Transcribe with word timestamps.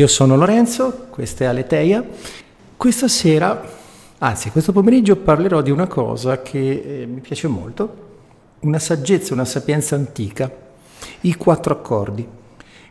Io 0.00 0.06
sono 0.06 0.34
Lorenzo, 0.34 1.08
questa 1.10 1.44
è 1.44 1.46
Aleteia. 1.46 2.02
Questa 2.74 3.06
sera, 3.06 3.62
anzi 4.16 4.48
questo 4.48 4.72
pomeriggio, 4.72 5.14
parlerò 5.16 5.60
di 5.60 5.70
una 5.70 5.86
cosa 5.88 6.40
che 6.40 7.02
eh, 7.02 7.04
mi 7.04 7.20
piace 7.20 7.48
molto, 7.48 7.96
una 8.60 8.78
saggezza, 8.78 9.34
una 9.34 9.44
sapienza 9.44 9.96
antica, 9.96 10.50
i 11.20 11.34
quattro 11.34 11.74
accordi. 11.74 12.26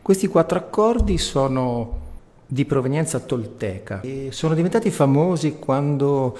Questi 0.03 0.27
quattro 0.27 0.59
accordi 0.59 1.17
sono 1.17 1.99
di 2.45 2.63
provenienza 2.65 3.17
tolteca 3.17 4.01
e 4.01 4.27
sono 4.29 4.53
diventati 4.53 4.91
famosi 4.91 5.55
quando 5.57 6.37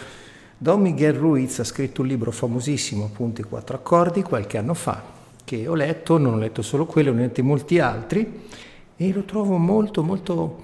Don 0.56 0.82
Miguel 0.82 1.14
Ruiz 1.14 1.58
ha 1.58 1.64
scritto 1.64 2.02
un 2.02 2.08
libro 2.10 2.30
famosissimo, 2.30 3.06
appunto 3.06 3.42
i 3.42 3.46
quattro 3.46 3.76
accordi, 3.76 4.22
qualche 4.22 4.60
anno 4.60 4.76
fa, 4.76 5.02
che 5.44 5.68
ho 5.68 5.74
letto, 5.74 6.20
non 6.20 6.36
ho 6.36 6.38
letto 6.38 6.62
solo 6.62 6.86
quello, 6.86 7.10
ho 7.10 7.16
letto 7.16 7.44
molti 7.44 7.80
altri 7.80 8.68
e 9.02 9.14
lo 9.14 9.24
trovo 9.24 9.56
molto 9.56 10.04
molto 10.04 10.64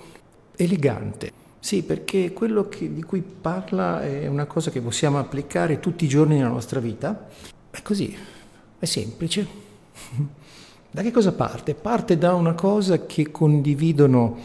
elegante. 0.58 1.32
Sì, 1.58 1.84
perché 1.84 2.34
quello 2.34 2.68
che, 2.68 2.94
di 2.94 3.02
cui 3.02 3.22
parla 3.22 4.04
è 4.04 4.28
una 4.28 4.46
cosa 4.46 4.72
che 4.72 4.82
possiamo 4.82 5.18
applicare 5.18 5.80
tutti 5.80 6.04
i 6.04 6.10
giorni 6.10 6.36
nella 6.36 6.50
nostra 6.50 6.82
vita. 6.82 7.28
È 7.72 7.82
così, 7.82 8.16
è 8.78 8.86
semplice. 8.86 9.48
Da 10.96 11.02
che 11.02 11.12
cosa 11.12 11.34
parte? 11.34 11.74
Parte 11.74 12.18
da 12.18 12.36
una 12.36 12.54
cosa 12.54 13.06
che 13.06 13.30
condividono 13.30 14.38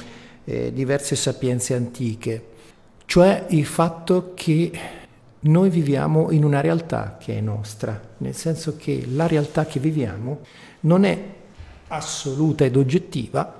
eh, 0.42 0.72
diverse 0.72 1.14
sapienze 1.14 1.74
antiche, 1.76 2.46
cioè 3.04 3.46
il 3.50 3.64
fatto 3.64 4.32
che 4.34 4.72
noi 5.40 5.70
viviamo 5.70 6.32
in 6.32 6.42
una 6.42 6.60
realtà 6.60 7.18
che 7.20 7.38
è 7.38 7.40
nostra, 7.40 8.00
nel 8.16 8.34
senso 8.34 8.74
che 8.76 9.06
la 9.12 9.28
realtà 9.28 9.64
che 9.64 9.78
viviamo 9.78 10.40
non 10.80 11.04
è 11.04 11.22
assoluta 11.86 12.64
ed 12.64 12.74
oggettiva, 12.74 13.59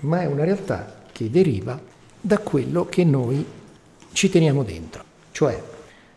ma 0.00 0.20
è 0.20 0.26
una 0.26 0.44
realtà 0.44 1.02
che 1.12 1.30
deriva 1.30 1.80
da 2.20 2.38
quello 2.38 2.86
che 2.86 3.04
noi 3.04 3.44
ci 4.12 4.28
teniamo 4.28 4.62
dentro. 4.62 5.04
Cioè, 5.32 5.62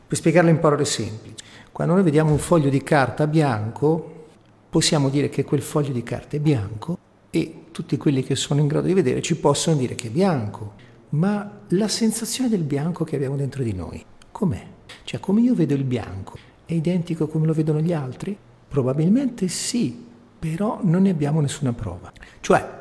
per 0.07 0.17
spiegarlo 0.17 0.49
in 0.49 0.59
parole 0.59 0.85
semplici, 0.85 1.43
quando 1.71 1.93
noi 1.93 2.03
vediamo 2.03 2.31
un 2.31 2.37
foglio 2.37 2.69
di 2.69 2.83
carta 2.83 3.27
bianco, 3.27 4.25
possiamo 4.69 5.09
dire 5.09 5.29
che 5.29 5.43
quel 5.43 5.61
foglio 5.61 5.91
di 5.91 6.03
carta 6.03 6.37
è 6.37 6.39
bianco 6.39 6.97
e 7.29 7.65
tutti 7.71 7.97
quelli 7.97 8.23
che 8.23 8.35
sono 8.35 8.59
in 8.59 8.67
grado 8.67 8.87
di 8.87 8.93
vedere 8.93 9.21
ci 9.21 9.35
possono 9.37 9.77
dire 9.77 9.95
che 9.95 10.07
è 10.07 10.11
bianco, 10.11 10.73
ma 11.09 11.59
la 11.69 11.87
sensazione 11.87 12.49
del 12.49 12.63
bianco 12.63 13.03
che 13.03 13.15
abbiamo 13.15 13.35
dentro 13.35 13.63
di 13.63 13.73
noi, 13.73 14.03
com'è? 14.31 14.65
Cioè, 15.03 15.19
come 15.19 15.41
io 15.41 15.55
vedo 15.55 15.73
il 15.73 15.83
bianco, 15.83 16.37
è 16.65 16.73
identico 16.73 17.27
come 17.27 17.45
lo 17.45 17.53
vedono 17.53 17.79
gli 17.79 17.93
altri? 17.93 18.37
Probabilmente 18.67 19.47
sì, 19.47 20.05
però 20.39 20.79
non 20.83 21.03
ne 21.03 21.09
abbiamo 21.09 21.41
nessuna 21.41 21.73
prova. 21.73 22.11
Cioè, 22.39 22.80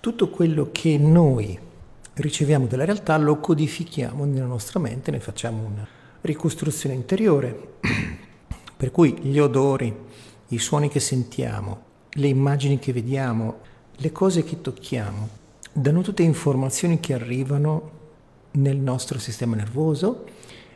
tutto 0.00 0.30
quello 0.30 0.70
che 0.72 0.96
noi 0.96 1.58
riceviamo 2.14 2.66
dalla 2.66 2.86
realtà 2.86 3.16
lo 3.18 3.38
codifichiamo 3.38 4.24
nella 4.24 4.46
nostra 4.46 4.80
mente, 4.80 5.10
ne 5.10 5.20
facciamo 5.20 5.62
una 5.64 5.86
ricostruzione 6.22 6.94
interiore, 6.94 7.74
per 8.76 8.90
cui 8.90 9.18
gli 9.20 9.38
odori, 9.38 9.94
i 10.48 10.58
suoni 10.58 10.88
che 10.88 11.00
sentiamo, 11.00 11.88
le 12.12 12.26
immagini 12.28 12.78
che 12.78 12.92
vediamo, 12.92 13.58
le 13.96 14.10
cose 14.10 14.42
che 14.42 14.60
tocchiamo, 14.60 15.28
danno 15.72 16.00
tutte 16.00 16.22
informazioni 16.22 16.98
che 16.98 17.12
arrivano 17.12 17.98
nel 18.52 18.78
nostro 18.78 19.18
sistema 19.18 19.54
nervoso 19.54 20.24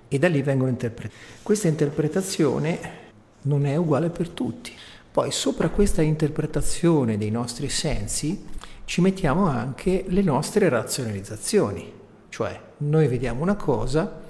e 0.07 0.19
da 0.19 0.29
lì 0.29 0.43
vengono 0.43 0.71
interpretate. 0.71 1.19
Questa 1.43 1.67
interpretazione 1.67 3.03
non 3.43 3.65
è 3.65 3.75
uguale 3.77 4.11
per 4.11 4.29
tutti. 4.29 4.73
Poi 5.11 5.31
sopra 5.31 5.69
questa 5.71 6.03
interpretazione 6.03 7.17
dei 7.17 7.31
nostri 7.31 7.69
sensi 7.69 8.45
ci 8.85 9.01
mettiamo 9.01 9.47
anche 9.47 10.05
le 10.09 10.23
nostre 10.23 10.69
razionalizzazioni, 10.69 11.91
cioè 12.29 12.61
noi 12.79 13.09
vediamo 13.09 13.43
una 13.43 13.57
cosa 13.57 14.23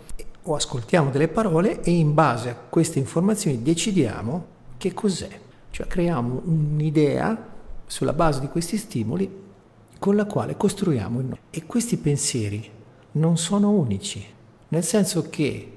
o 0.42 0.54
ascoltiamo 0.54 1.10
delle 1.10 1.28
parole 1.28 1.82
e 1.82 1.90
in 1.90 2.14
base 2.14 2.50
a 2.50 2.56
queste 2.68 2.98
informazioni 2.98 3.62
decidiamo 3.62 4.46
che 4.76 4.92
cos'è, 4.92 5.40
cioè 5.70 5.86
creiamo 5.86 6.42
un'idea 6.44 7.52
sulla 7.86 8.12
base 8.12 8.40
di 8.40 8.48
questi 8.48 8.76
stimoli 8.76 9.42
con 9.98 10.16
la 10.16 10.26
quale 10.26 10.56
costruiamo 10.56 11.20
il 11.20 11.26
noi. 11.26 11.38
E 11.50 11.64
questi 11.66 11.96
pensieri 11.96 12.70
non 13.12 13.38
sono 13.38 13.70
unici, 13.70 14.24
nel 14.68 14.84
senso 14.84 15.28
che 15.30 15.70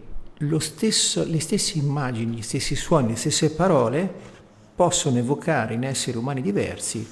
stesso, 0.59 1.23
le 1.25 1.39
stesse 1.39 1.77
immagini, 1.77 2.37
gli 2.37 2.41
stessi 2.41 2.75
suoni, 2.75 3.09
le 3.09 3.15
stesse 3.15 3.51
parole 3.51 4.35
possono 4.75 5.17
evocare 5.17 5.73
in 5.73 5.83
esseri 5.83 6.17
umani 6.17 6.41
diversi 6.41 7.07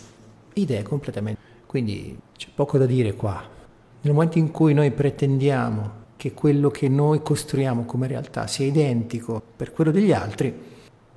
idee 0.53 0.83
completamente 0.83 1.44
quindi 1.75 2.17
c'è 2.37 2.47
poco 2.55 2.77
da 2.77 2.85
dire 2.85 3.15
qua. 3.15 3.43
Nel 3.99 4.13
momento 4.13 4.37
in 4.37 4.49
cui 4.49 4.73
noi 4.73 4.91
pretendiamo 4.91 6.03
che 6.15 6.31
quello 6.31 6.69
che 6.69 6.87
noi 6.87 7.21
costruiamo 7.21 7.83
come 7.83 8.07
realtà 8.07 8.47
sia 8.47 8.65
identico 8.65 9.41
per 9.57 9.73
quello 9.73 9.91
degli 9.91 10.13
altri, 10.13 10.53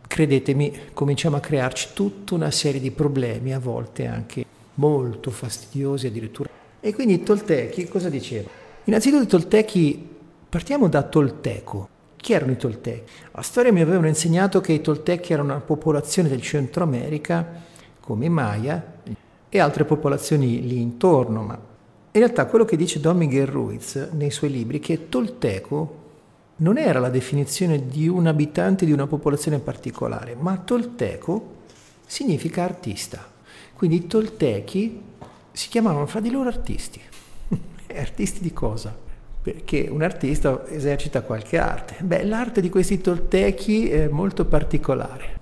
credetemi, 0.05 0.77
cominciamo 0.93 1.37
a 1.37 1.41
crearci 1.41 1.91
tutta 1.95 2.35
una 2.35 2.51
serie 2.51 2.81
di 2.81 2.91
problemi, 2.91 3.55
a 3.55 3.61
volte 3.61 4.09
anche 4.09 4.45
molto 4.75 5.31
fastidiosi 5.31 6.09
addirittura. 6.09 6.51
E 6.81 6.93
quindi 6.93 7.23
Toltechi 7.23 7.87
cosa 7.87 8.09
dicevano? 8.09 8.49
Innanzitutto 8.83 9.27
Toltechi, 9.27 10.09
partiamo 10.49 10.89
da 10.89 11.05
Tolteco. 11.05 11.89
Chi 12.17 12.33
erano 12.33 12.51
i 12.51 12.57
Toltechi? 12.57 13.13
La 13.31 13.43
storia 13.43 13.73
mi 13.73 13.81
avevano 13.81 14.09
insegnato 14.09 14.61
che 14.61 14.73
i 14.73 14.81
Toltechi 14.81 15.33
erano 15.33 15.53
una 15.53 15.61
popolazione 15.61 16.29
del 16.29 16.43
Centro 16.43 16.83
America, 16.83 17.47
come 18.01 18.25
i 18.25 18.31
Maya, 18.31 18.97
e 19.49 19.59
altre 19.61 19.85
popolazioni 19.85 20.67
lì 20.67 20.81
intorno, 20.81 21.43
ma 21.43 21.55
in 22.11 22.21
realtà 22.21 22.47
quello 22.47 22.65
che 22.65 22.77
dice 22.77 23.01
Don 23.01 23.17
Miguel 23.17 23.47
Ruiz 23.47 24.09
nei 24.13 24.31
suoi 24.31 24.51
libri 24.51 24.79
è 24.79 24.83
che 24.83 25.09
Tolteco 25.09 26.07
non 26.57 26.77
era 26.77 26.99
la 26.99 27.11
definizione 27.11 27.87
di 27.87 28.09
un 28.09 28.27
abitante 28.27 28.85
di 28.85 28.93
una 28.93 29.07
popolazione 29.07 29.59
particolare, 29.59 30.35
ma 30.35 30.57
Tolteco 30.57 31.57
significa 32.07 32.65
artista. 32.65 33.25
Quindi 33.75 33.97
i 33.97 34.07
Toltechi 34.07 35.01
si 35.53 35.69
chiamavano 35.69 36.07
fra 36.07 36.21
di 36.21 36.31
loro 36.31 36.49
artisti. 36.49 37.01
artisti 37.95 38.41
di 38.41 38.53
cosa? 38.53 38.97
Perché 39.41 39.89
un 39.89 40.03
artista 40.03 40.67
esercita 40.69 41.23
qualche 41.23 41.59
arte. 41.59 41.97
Beh, 42.03 42.25
l'arte 42.25 42.61
di 42.61 42.69
questi 42.69 43.01
Toltechi 43.01 43.89
è 43.89 44.09
molto 44.09 44.45
particolare 44.45 45.39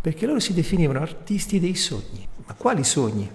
perché 0.00 0.24
loro 0.26 0.40
si 0.40 0.54
definivano 0.54 1.00
artisti 1.00 1.60
dei 1.60 1.74
sogni. 1.74 2.26
Ma 2.50 2.56
quali 2.58 2.82
sogni? 2.82 3.30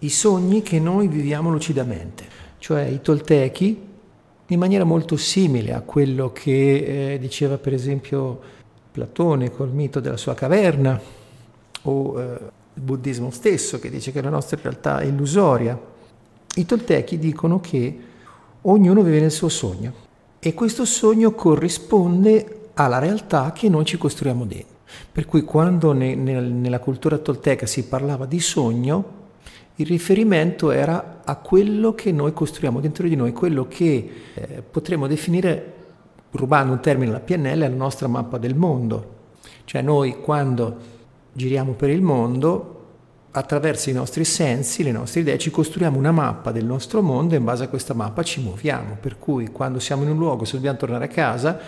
I 0.00 0.10
sogni 0.10 0.60
che 0.60 0.78
noi 0.78 1.08
viviamo 1.08 1.50
lucidamente, 1.50 2.26
cioè 2.58 2.82
i 2.82 3.00
toltechi, 3.00 3.86
in 4.44 4.58
maniera 4.58 4.84
molto 4.84 5.16
simile 5.16 5.72
a 5.72 5.80
quello 5.80 6.32
che 6.32 7.14
eh, 7.14 7.18
diceva 7.18 7.56
per 7.56 7.72
esempio 7.72 8.38
Platone 8.92 9.50
col 9.50 9.70
mito 9.70 10.00
della 10.00 10.18
sua 10.18 10.34
caverna, 10.34 11.00
o 11.80 12.20
eh, 12.20 12.24
il 12.74 12.82
buddismo 12.82 13.30
stesso 13.30 13.78
che 13.78 13.88
dice 13.88 14.12
che 14.12 14.20
la 14.20 14.28
nostra 14.28 14.58
realtà 14.60 15.00
è 15.00 15.06
illusoria. 15.06 15.80
I 16.56 16.66
toltechi 16.66 17.18
dicono 17.18 17.60
che 17.60 17.98
ognuno 18.60 19.00
vive 19.00 19.20
nel 19.20 19.30
suo 19.30 19.48
sogno 19.48 19.92
e 20.38 20.52
questo 20.52 20.84
sogno 20.84 21.32
corrisponde 21.32 22.68
alla 22.74 22.98
realtà 22.98 23.50
che 23.52 23.70
noi 23.70 23.86
ci 23.86 23.96
costruiamo 23.96 24.44
dentro. 24.44 24.77
Per 25.10 25.26
cui 25.26 25.42
quando 25.42 25.92
ne, 25.92 26.14
ne, 26.14 26.40
nella 26.40 26.78
cultura 26.78 27.18
tolteca 27.18 27.66
si 27.66 27.84
parlava 27.84 28.26
di 28.26 28.40
sogno, 28.40 29.16
il 29.76 29.86
riferimento 29.86 30.70
era 30.70 31.20
a 31.24 31.36
quello 31.36 31.94
che 31.94 32.10
noi 32.10 32.32
costruiamo 32.32 32.80
dentro 32.80 33.06
di 33.06 33.14
noi, 33.14 33.32
quello 33.32 33.66
che 33.68 34.10
eh, 34.34 34.62
potremmo 34.62 35.06
definire, 35.06 35.74
rubando 36.32 36.72
un 36.72 36.80
termine 36.80 37.10
alla 37.10 37.20
PNL, 37.20 37.58
la 37.58 37.68
nostra 37.68 38.08
mappa 38.08 38.38
del 38.38 38.56
mondo. 38.56 39.16
Cioè 39.64 39.82
noi 39.82 40.20
quando 40.20 40.76
giriamo 41.32 41.72
per 41.72 41.90
il 41.90 42.02
mondo, 42.02 42.74
attraverso 43.30 43.90
i 43.90 43.92
nostri 43.92 44.24
sensi, 44.24 44.82
le 44.82 44.90
nostre 44.90 45.20
idee, 45.20 45.38
ci 45.38 45.50
costruiamo 45.50 45.96
una 45.96 46.10
mappa 46.10 46.50
del 46.50 46.64
nostro 46.64 47.02
mondo 47.02 47.34
e 47.34 47.38
in 47.38 47.44
base 47.44 47.64
a 47.64 47.68
questa 47.68 47.94
mappa 47.94 48.22
ci 48.22 48.40
muoviamo. 48.40 48.96
Per 49.00 49.18
cui 49.18 49.48
quando 49.48 49.78
siamo 49.78 50.02
in 50.02 50.10
un 50.10 50.18
luogo, 50.18 50.44
se 50.44 50.54
dobbiamo 50.54 50.78
tornare 50.78 51.04
a 51.04 51.08
casa, 51.08 51.58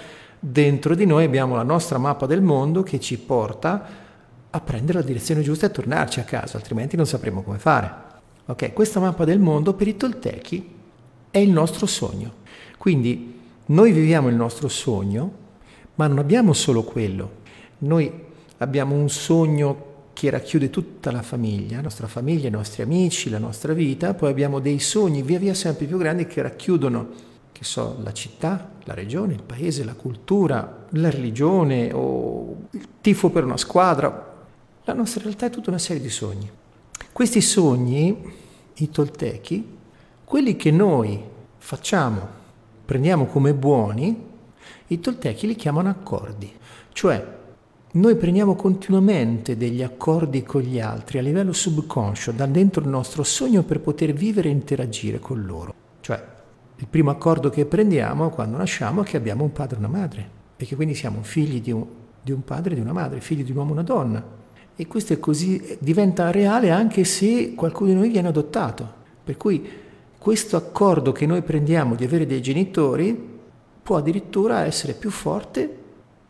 dentro 0.40 0.94
di 0.94 1.04
noi 1.04 1.24
abbiamo 1.24 1.54
la 1.54 1.62
nostra 1.62 1.98
mappa 1.98 2.24
del 2.24 2.40
mondo 2.40 2.82
che 2.82 2.98
ci 2.98 3.18
porta 3.18 4.08
a 4.50 4.60
prendere 4.60 4.98
la 4.98 5.04
direzione 5.04 5.42
giusta 5.42 5.66
e 5.66 5.70
tornarci 5.70 6.18
a 6.18 6.24
casa, 6.24 6.56
altrimenti 6.56 6.96
non 6.96 7.06
sapremo 7.06 7.42
come 7.42 7.58
fare. 7.58 8.08
Ok, 8.46 8.72
questa 8.72 8.98
mappa 8.98 9.24
del 9.24 9.38
mondo 9.38 9.74
per 9.74 9.86
i 9.86 9.96
Toltechi 9.96 10.74
è 11.30 11.38
il 11.38 11.50
nostro 11.50 11.86
sogno. 11.86 12.38
Quindi 12.78 13.38
noi 13.66 13.92
viviamo 13.92 14.28
il 14.28 14.34
nostro 14.34 14.66
sogno, 14.68 15.32
ma 15.96 16.06
non 16.08 16.18
abbiamo 16.18 16.52
solo 16.54 16.82
quello. 16.82 17.38
Noi 17.78 18.10
abbiamo 18.56 18.94
un 18.94 19.08
sogno 19.08 19.88
che 20.14 20.30
racchiude 20.30 20.70
tutta 20.70 21.12
la 21.12 21.22
famiglia, 21.22 21.76
la 21.76 21.82
nostra 21.82 22.08
famiglia, 22.08 22.48
i 22.48 22.50
nostri 22.50 22.82
amici, 22.82 23.30
la 23.30 23.38
nostra 23.38 23.72
vita, 23.72 24.14
poi 24.14 24.30
abbiamo 24.30 24.58
dei 24.58 24.80
sogni 24.80 25.22
via 25.22 25.38
via 25.38 25.54
sempre 25.54 25.86
più 25.86 25.96
grandi 25.96 26.26
che 26.26 26.42
racchiudono 26.42 27.28
che 27.60 27.66
so, 27.66 27.98
la 28.02 28.12
città, 28.14 28.70
la 28.84 28.94
regione, 28.94 29.34
il 29.34 29.42
paese, 29.42 29.84
la 29.84 29.92
cultura, 29.92 30.86
la 30.88 31.10
religione 31.10 31.92
o 31.92 32.56
il 32.70 32.88
tifo 33.02 33.28
per 33.28 33.44
una 33.44 33.58
squadra. 33.58 34.46
La 34.84 34.94
nostra 34.94 35.22
realtà 35.22 35.46
è 35.46 35.50
tutta 35.50 35.68
una 35.68 35.78
serie 35.78 36.00
di 36.00 36.08
sogni. 36.08 36.50
Questi 37.12 37.42
sogni, 37.42 38.32
i 38.76 38.88
toltechi, 38.88 39.78
Quelli 40.30 40.54
che 40.54 40.70
noi 40.70 41.20
facciamo, 41.58 42.24
prendiamo 42.84 43.26
come 43.26 43.52
buoni, 43.52 44.16
i 44.86 45.00
toltechi 45.00 45.48
li 45.48 45.56
chiamano 45.56 45.88
accordi, 45.88 46.48
cioè 46.92 47.38
noi 47.90 48.14
prendiamo 48.14 48.54
continuamente 48.54 49.56
degli 49.56 49.82
accordi 49.82 50.44
con 50.44 50.60
gli 50.60 50.78
altri 50.78 51.18
a 51.18 51.22
livello 51.22 51.52
subconscio, 51.52 52.30
da 52.30 52.46
dentro 52.46 52.80
il 52.80 52.88
nostro 52.88 53.24
sogno 53.24 53.64
per 53.64 53.80
poter 53.80 54.12
vivere 54.12 54.50
e 54.50 54.52
interagire 54.52 55.18
con 55.18 55.44
loro. 55.44 55.79
Il 56.80 56.86
primo 56.86 57.10
accordo 57.10 57.50
che 57.50 57.66
prendiamo 57.66 58.30
quando 58.30 58.56
nasciamo 58.56 59.02
è 59.02 59.04
che 59.04 59.18
abbiamo 59.18 59.44
un 59.44 59.52
padre 59.52 59.76
e 59.76 59.78
una 59.80 59.88
madre, 59.88 60.30
e 60.56 60.64
che 60.64 60.76
quindi 60.76 60.94
siamo 60.94 61.22
figli 61.22 61.60
di 61.60 61.70
un, 61.70 61.84
di 62.22 62.32
un 62.32 62.42
padre 62.42 62.72
e 62.72 62.74
di 62.76 62.80
una 62.80 62.94
madre, 62.94 63.20
figli 63.20 63.44
di 63.44 63.50
un 63.50 63.58
uomo 63.58 63.70
e 63.70 63.72
una 63.74 63.82
donna. 63.82 64.24
E 64.74 64.86
questo 64.86 65.12
è 65.12 65.20
così, 65.20 65.76
diventa 65.78 66.30
reale 66.30 66.70
anche 66.70 67.04
se 67.04 67.52
qualcuno 67.54 67.90
di 67.90 67.96
noi 67.96 68.08
viene 68.08 68.28
adottato. 68.28 68.90
Per 69.22 69.36
cui 69.36 69.62
questo 70.16 70.56
accordo 70.56 71.12
che 71.12 71.26
noi 71.26 71.42
prendiamo 71.42 71.94
di 71.96 72.04
avere 72.04 72.24
dei 72.24 72.40
genitori 72.40 73.28
può 73.82 73.98
addirittura 73.98 74.64
essere 74.64 74.94
più 74.94 75.10
forte 75.10 75.76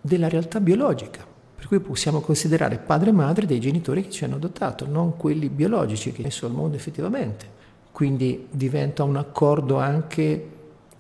della 0.01 0.29
realtà 0.29 0.59
biologica. 0.59 1.25
Per 1.55 1.69
cui 1.69 1.79
possiamo 1.79 2.19
considerare 2.19 2.79
padre 2.79 3.11
e 3.11 3.13
madre 3.13 3.47
dei 3.47 3.61
genitori 3.61 4.03
che 4.03 4.11
ci 4.11 4.25
hanno 4.25 4.35
adottato, 4.35 4.85
non 4.85 5.17
quelli 5.17 5.49
biologici 5.49 6.11
che 6.11 6.29
sono 6.33 6.55
al 6.55 6.59
mondo 6.59 6.77
effettivamente. 6.77 7.60
Quindi 8.01 8.47
diventa 8.51 9.05
un 9.05 9.17
accordo 9.17 9.77
anche 9.77 10.49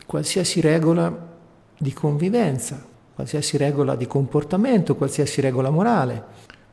qualsiasi 0.05 0.61
regola 0.61 1.29
di 1.79 1.95
convivenza, 1.95 2.85
qualsiasi 3.15 3.57
regola 3.57 3.97
di 3.97 4.07
comportamento, 4.07 4.95
qualsiasi 4.97 5.41
regola 5.41 5.71
morale. 5.71 6.23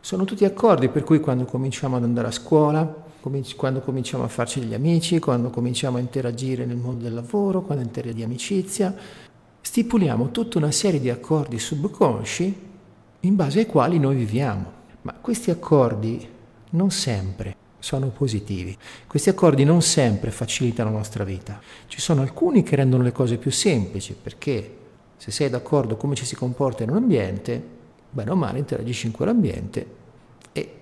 Sono 0.02 0.26
tutti 0.26 0.44
accordi 0.44 0.90
per 0.90 1.06
cui 1.06 1.22
quando 1.22 1.46
cominciamo 1.46 1.96
ad 1.96 2.04
andare 2.04 2.28
a 2.28 2.32
scuola, 2.32 3.06
quando 3.56 3.80
cominciamo 3.80 4.26
a 4.26 4.28
farci 4.28 4.60
degli 4.60 4.74
amici, 4.74 5.20
quando 5.20 5.50
cominciamo 5.50 5.96
a 5.96 6.02
interagire 6.02 6.66
nel 6.66 6.76
mondo 6.76 7.06
del 7.06 7.14
lavoro, 7.14 7.62
quando 7.62 7.86
interagire 7.86 8.18
di 8.18 8.24
amicizia, 8.24 8.94
stipuliamo 9.62 10.32
tutta 10.32 10.58
una 10.58 10.72
serie 10.72 11.00
di 11.00 11.10
accordi 11.10 11.58
subconsci 11.58 12.62
in 13.22 13.36
base 13.38 13.60
ai 13.60 13.66
quali 13.66 13.98
noi 13.98 14.18
viviamo. 14.18 14.72
Ma 15.04 15.14
questi 15.14 15.52
accordi 15.52 16.28
non 16.72 16.92
sempre 16.92 17.56
sono 17.88 18.10
positivi. 18.10 18.78
Questi 19.08 19.30
accordi 19.30 19.64
non 19.64 19.82
sempre 19.82 20.30
facilitano 20.30 20.92
la 20.92 20.98
nostra 20.98 21.24
vita. 21.24 21.58
Ci 21.88 22.02
sono 22.02 22.22
alcuni 22.22 22.62
che 22.62 22.76
rendono 22.76 23.02
le 23.02 23.14
cose 23.14 23.38
più 23.38 23.50
semplici 23.50 24.14
perché 24.22 24.76
se 25.16 25.32
sei 25.32 25.50
d'accordo 25.50 25.96
come 25.96 26.14
ci 26.14 26.26
si 26.26 26.36
comporta 26.36 26.84
in 26.84 26.90
un 26.90 26.98
ambiente, 26.98 27.64
bene 28.10 28.32
o 28.32 28.36
male 28.36 28.60
interagisci 28.60 29.06
in 29.06 29.14
quell'ambiente 29.14 29.96
e 30.52 30.82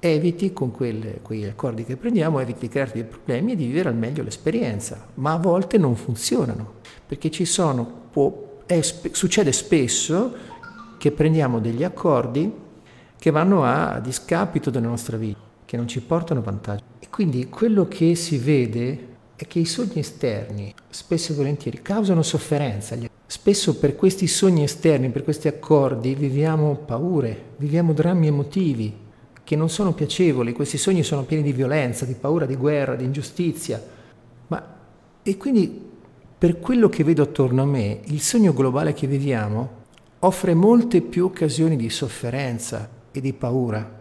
eviti 0.00 0.52
con 0.52 0.72
quelle, 0.72 1.20
quegli 1.22 1.44
accordi 1.44 1.84
che 1.84 1.96
prendiamo, 1.96 2.40
eviti 2.40 2.62
di 2.62 2.68
crearti 2.68 3.00
dei 3.00 3.08
problemi 3.08 3.52
e 3.52 3.56
di 3.56 3.66
vivere 3.66 3.88
al 3.88 3.96
meglio 3.96 4.24
l'esperienza. 4.24 5.06
Ma 5.14 5.34
a 5.34 5.38
volte 5.38 5.78
non 5.78 5.94
funzionano 5.94 6.78
perché 7.06 7.30
ci 7.30 7.44
sono, 7.44 7.84
può, 8.10 8.62
è, 8.66 8.80
succede 8.82 9.52
spesso 9.52 10.34
che 10.98 11.12
prendiamo 11.12 11.60
degli 11.60 11.84
accordi 11.84 12.52
che 13.16 13.30
vanno 13.30 13.62
a, 13.62 13.92
a 13.92 14.00
discapito 14.00 14.70
della 14.70 14.88
nostra 14.88 15.16
vita, 15.16 15.49
che 15.70 15.76
non 15.76 15.86
ci 15.86 16.00
portano 16.00 16.42
vantaggio. 16.42 16.82
E 16.98 17.06
quindi 17.10 17.48
quello 17.48 17.86
che 17.86 18.16
si 18.16 18.38
vede 18.38 19.06
è 19.36 19.46
che 19.46 19.60
i 19.60 19.64
sogni 19.64 20.00
esterni 20.00 20.74
spesso 20.88 21.30
e 21.30 21.36
volentieri 21.36 21.80
causano 21.80 22.22
sofferenza. 22.22 22.98
Spesso 23.24 23.78
per 23.78 23.94
questi 23.94 24.26
sogni 24.26 24.64
esterni, 24.64 25.10
per 25.10 25.22
questi 25.22 25.46
accordi, 25.46 26.16
viviamo 26.16 26.74
paure, 26.74 27.52
viviamo 27.58 27.92
drammi 27.92 28.26
emotivi 28.26 28.92
che 29.44 29.54
non 29.54 29.68
sono 29.68 29.92
piacevoli. 29.94 30.52
Questi 30.52 30.76
sogni 30.76 31.04
sono 31.04 31.22
pieni 31.22 31.44
di 31.44 31.52
violenza, 31.52 32.04
di 32.04 32.14
paura, 32.14 32.46
di 32.46 32.56
guerra, 32.56 32.96
di 32.96 33.04
ingiustizia. 33.04 33.80
Ma, 34.48 34.74
e 35.22 35.36
quindi 35.36 35.88
per 36.36 36.58
quello 36.58 36.88
che 36.88 37.04
vedo 37.04 37.22
attorno 37.22 37.62
a 37.62 37.66
me, 37.66 38.00
il 38.06 38.20
sogno 38.20 38.52
globale 38.52 38.92
che 38.92 39.06
viviamo 39.06 39.70
offre 40.18 40.52
molte 40.52 41.00
più 41.00 41.26
occasioni 41.26 41.76
di 41.76 41.88
sofferenza 41.90 42.88
e 43.12 43.20
di 43.20 43.32
paura 43.32 43.98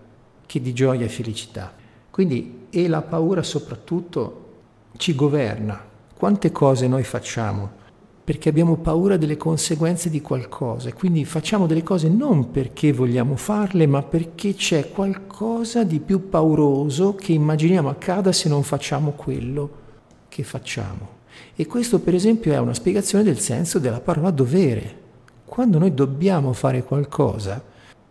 che 0.49 0.59
di 0.59 0.73
gioia 0.73 1.05
e 1.05 1.09
felicità. 1.09 1.71
Quindi, 2.09 2.65
e 2.71 2.87
la 2.87 3.03
paura 3.03 3.43
soprattutto 3.43 4.45
ci 4.97 5.13
governa. 5.13 5.79
Quante 6.17 6.51
cose 6.51 6.87
noi 6.87 7.03
facciamo 7.03 7.77
perché 8.23 8.49
abbiamo 8.49 8.77
paura 8.77 9.17
delle 9.17 9.37
conseguenze 9.37 10.09
di 10.11 10.21
qualcosa 10.21 10.93
quindi 10.93 11.25
facciamo 11.25 11.65
delle 11.65 11.81
cose 11.81 12.09
non 12.09 12.51
perché 12.51 12.93
vogliamo 12.93 13.35
farle, 13.35 13.87
ma 13.87 14.03
perché 14.03 14.53
c'è 14.53 14.91
qualcosa 14.91 15.83
di 15.83 15.99
più 15.99 16.29
pauroso 16.29 17.15
che 17.15 17.31
immaginiamo 17.31 17.89
accada 17.89 18.31
se 18.31 18.49
non 18.49 18.63
facciamo 18.63 19.11
quello 19.11 19.69
che 20.29 20.43
facciamo. 20.43 21.17
E 21.55 21.67
questo 21.67 21.99
per 21.99 22.15
esempio 22.15 22.53
è 22.53 22.57
una 22.57 22.73
spiegazione 22.73 23.23
del 23.23 23.39
senso 23.39 23.77
della 23.77 23.99
parola 23.99 24.31
dovere. 24.31 24.97
Quando 25.45 25.77
noi 25.77 25.93
dobbiamo 25.93 26.53
fare 26.53 26.83
qualcosa, 26.83 27.68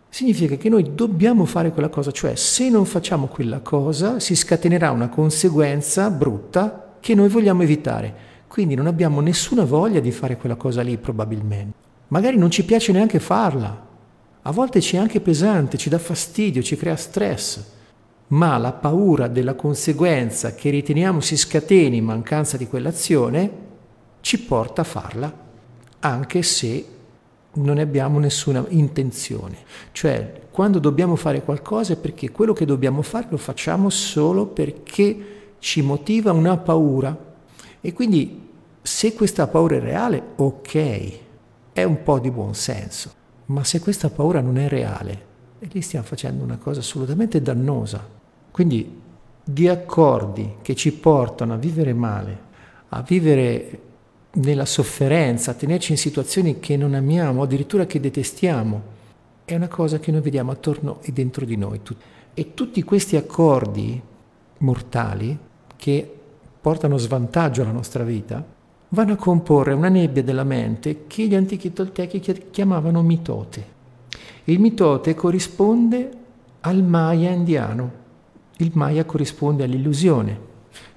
significa 0.09 0.55
che 0.55 0.69
noi 0.69 0.95
dobbiamo 0.95 1.45
fare 1.45 1.71
quella 1.71 1.89
cosa, 1.89 2.11
cioè 2.11 2.35
se 2.35 2.69
non 2.69 2.85
facciamo 2.85 3.27
quella 3.27 3.59
cosa 3.59 4.19
si 4.19 4.35
scatenerà 4.35 4.91
una 4.91 5.07
conseguenza 5.07 6.09
brutta 6.09 6.97
che 6.99 7.15
noi 7.15 7.29
vogliamo 7.29 7.63
evitare. 7.63 8.27
Quindi 8.47 8.73
non 8.73 8.87
abbiamo 8.87 9.21
nessuna 9.21 9.63
voglia 9.63 9.99
di 9.99 10.11
fare 10.11 10.35
quella 10.35 10.55
cosa 10.55 10.81
lì 10.81 10.97
probabilmente. 10.97 11.77
Magari 12.07 12.37
non 12.37 12.49
ci 12.49 12.65
piace 12.65 12.91
neanche 12.91 13.19
farla. 13.19 13.87
A 14.41 14.51
volte 14.51 14.81
ci 14.81 14.95
è 14.95 14.99
anche 14.99 15.21
pesante, 15.21 15.77
ci 15.77 15.89
dà 15.89 15.99
fastidio, 15.99 16.63
ci 16.63 16.75
crea 16.75 16.95
stress. 16.95 17.63
Ma 18.27 18.57
la 18.57 18.71
paura 18.71 19.27
della 19.27 19.53
conseguenza 19.53 20.55
che 20.55 20.71
riteniamo 20.71 21.19
si 21.19 21.37
scateni 21.37 21.97
in 21.97 22.05
mancanza 22.05 22.57
di 22.57 22.67
quell'azione 22.67 23.67
ci 24.21 24.39
porta 24.39 24.81
a 24.81 24.85
farla, 24.85 25.33
anche 25.99 26.41
se 26.41 26.85
non 27.53 27.77
abbiamo 27.77 28.19
nessuna 28.19 28.63
intenzione. 28.69 29.57
Cioè, 29.91 30.41
quando 30.51 30.79
dobbiamo 30.79 31.15
fare 31.15 31.43
qualcosa 31.43 31.93
è 31.93 31.97
perché 31.97 32.31
quello 32.31 32.53
che 32.53 32.65
dobbiamo 32.65 33.01
fare 33.01 33.27
lo 33.29 33.37
facciamo 33.37 33.89
solo 33.89 34.45
perché 34.45 35.37
ci 35.59 35.81
motiva 35.81 36.31
una 36.31 36.57
paura. 36.57 37.17
E 37.81 37.93
quindi 37.93 38.47
se 38.81 39.13
questa 39.13 39.47
paura 39.47 39.77
è 39.77 39.79
reale, 39.79 40.21
ok, 40.35 41.19
è 41.73 41.83
un 41.83 42.03
po' 42.03 42.19
di 42.19 42.31
buon 42.31 42.53
senso. 42.53 43.11
Ma 43.45 43.63
se 43.63 43.79
questa 43.79 44.09
paura 44.09 44.41
non 44.41 44.57
è 44.57 44.67
reale, 44.67 45.27
e 45.59 45.67
lì 45.71 45.81
stiamo 45.81 46.05
facendo 46.05 46.43
una 46.43 46.57
cosa 46.57 46.79
assolutamente 46.79 47.41
dannosa. 47.41 48.05
Quindi 48.51 49.01
di 49.43 49.67
accordi 49.67 50.57
che 50.61 50.75
ci 50.75 50.93
portano 50.93 51.53
a 51.53 51.57
vivere 51.57 51.93
male, 51.93 52.47
a 52.89 53.01
vivere 53.01 53.79
nella 54.31 54.65
sofferenza, 54.65 55.53
tenerci 55.53 55.91
in 55.91 55.97
situazioni 55.97 56.59
che 56.59 56.77
non 56.77 56.93
amiamo, 56.93 57.41
addirittura 57.41 57.85
che 57.85 57.99
detestiamo, 57.99 58.97
è 59.45 59.55
una 59.55 59.67
cosa 59.67 59.99
che 59.99 60.11
noi 60.11 60.21
vediamo 60.21 60.51
attorno 60.51 60.99
e 61.01 61.11
dentro 61.11 61.45
di 61.45 61.55
noi. 61.55 61.81
E 62.33 62.53
tutti 62.53 62.83
questi 62.83 63.15
accordi 63.15 64.01
mortali 64.59 65.37
che 65.75 66.15
portano 66.61 66.97
svantaggio 66.97 67.61
alla 67.61 67.71
nostra 67.71 68.03
vita 68.03 68.45
vanno 68.89 69.13
a 69.13 69.17
comporre 69.17 69.73
una 69.73 69.89
nebbia 69.89 70.23
della 70.23 70.43
mente 70.43 71.05
che 71.07 71.27
gli 71.27 71.35
antichi 71.35 71.73
toltechi 71.73 72.19
chiamavano 72.51 73.01
mitote. 73.01 73.77
Il 74.45 74.59
mitote 74.59 75.15
corrisponde 75.15 76.11
al 76.61 76.83
Maya 76.83 77.31
indiano. 77.31 77.91
Il 78.57 78.71
Maya 78.73 79.05
corrisponde 79.05 79.63
all'illusione, 79.63 80.39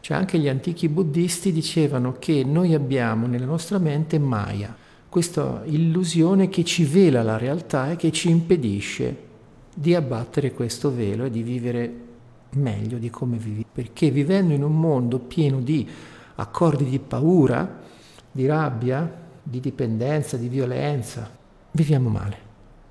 cioè 0.02 0.16
anche 0.16 0.36
gli 0.36 0.48
antichi 0.48 0.88
buddhisti 0.88 1.52
dicevano 1.52 2.16
che 2.18 2.42
noi 2.42 2.74
abbiamo 2.74 3.28
nella 3.28 3.46
nostra 3.46 3.78
mente 3.78 4.18
Maya, 4.18 4.74
questa 5.08 5.62
illusione 5.66 6.48
che 6.48 6.64
ci 6.64 6.82
vela 6.82 7.22
la 7.22 7.38
realtà 7.38 7.92
e 7.92 7.96
che 7.96 8.10
ci 8.10 8.28
impedisce 8.28 9.16
di 9.72 9.94
abbattere 9.94 10.50
questo 10.50 10.92
velo 10.92 11.26
e 11.26 11.30
di 11.30 11.44
vivere 11.44 11.94
meglio 12.54 12.98
di 12.98 13.10
come 13.10 13.36
vivi. 13.36 13.64
Perché 13.70 14.10
vivendo 14.10 14.52
in 14.52 14.64
un 14.64 14.76
mondo 14.76 15.20
pieno 15.20 15.60
di 15.60 15.88
accordi 16.34 16.84
di 16.84 16.98
paura, 16.98 17.80
di 18.32 18.44
rabbia, 18.44 19.08
di 19.40 19.60
dipendenza, 19.60 20.36
di 20.36 20.48
violenza, 20.48 21.30
viviamo 21.70 22.08
male, 22.08 22.36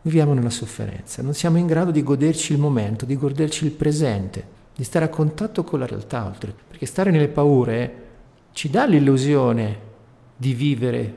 viviamo 0.03 0.33
nella 0.33 0.49
sofferenza, 0.49 1.21
non 1.21 1.33
siamo 1.33 1.57
in 1.57 1.67
grado 1.67 1.91
di 1.91 2.03
goderci 2.03 2.53
il 2.53 2.59
momento, 2.59 3.03
di 3.03 3.17
goderci 3.17 3.65
il 3.65 3.71
presente 3.71 4.59
di 4.73 4.83
stare 4.85 5.05
a 5.05 5.09
contatto 5.09 5.63
con 5.63 5.79
la 5.79 5.85
realtà 5.85 6.25
oltre, 6.25 6.53
perché 6.81 6.85
stare 6.85 7.11
nelle 7.11 7.27
paure 7.27 7.93
ci 8.53 8.69
dà 8.69 8.85
l'illusione 8.85 9.89
di 10.35 10.53
vivere 10.53 11.13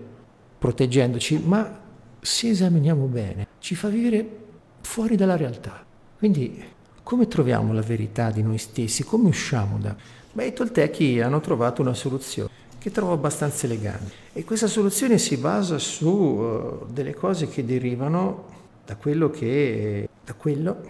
proteggendoci, 0.58 1.38
ma 1.38 1.80
se 2.20 2.50
esaminiamo 2.50 3.06
bene 3.06 3.46
ci 3.60 3.74
fa 3.74 3.88
vivere 3.88 4.26
fuori 4.82 5.16
dalla 5.16 5.36
realtà. 5.36 5.84
Quindi 6.18 6.62
come 7.02 7.28
troviamo 7.28 7.72
la 7.72 7.80
verità 7.80 8.30
di 8.30 8.42
noi 8.42 8.58
stessi? 8.58 9.04
Come 9.04 9.28
usciamo 9.28 9.78
da... 9.78 9.96
Beh, 10.32 10.46
i 10.46 10.52
toltechi 10.52 11.20
hanno 11.20 11.40
trovato 11.40 11.80
una 11.80 11.94
soluzione 11.94 12.50
che 12.78 12.90
trovo 12.90 13.12
abbastanza 13.12 13.64
elegante 13.64 14.12
e 14.34 14.44
questa 14.44 14.66
soluzione 14.66 15.16
si 15.16 15.38
basa 15.38 15.78
su 15.78 16.08
uh, 16.08 16.86
delle 16.90 17.14
cose 17.14 17.48
che 17.48 17.64
derivano 17.64 18.52
da 18.84 18.96
quello 18.96 19.30
che, 19.30 20.08
da 20.24 20.34
quello 20.34 20.82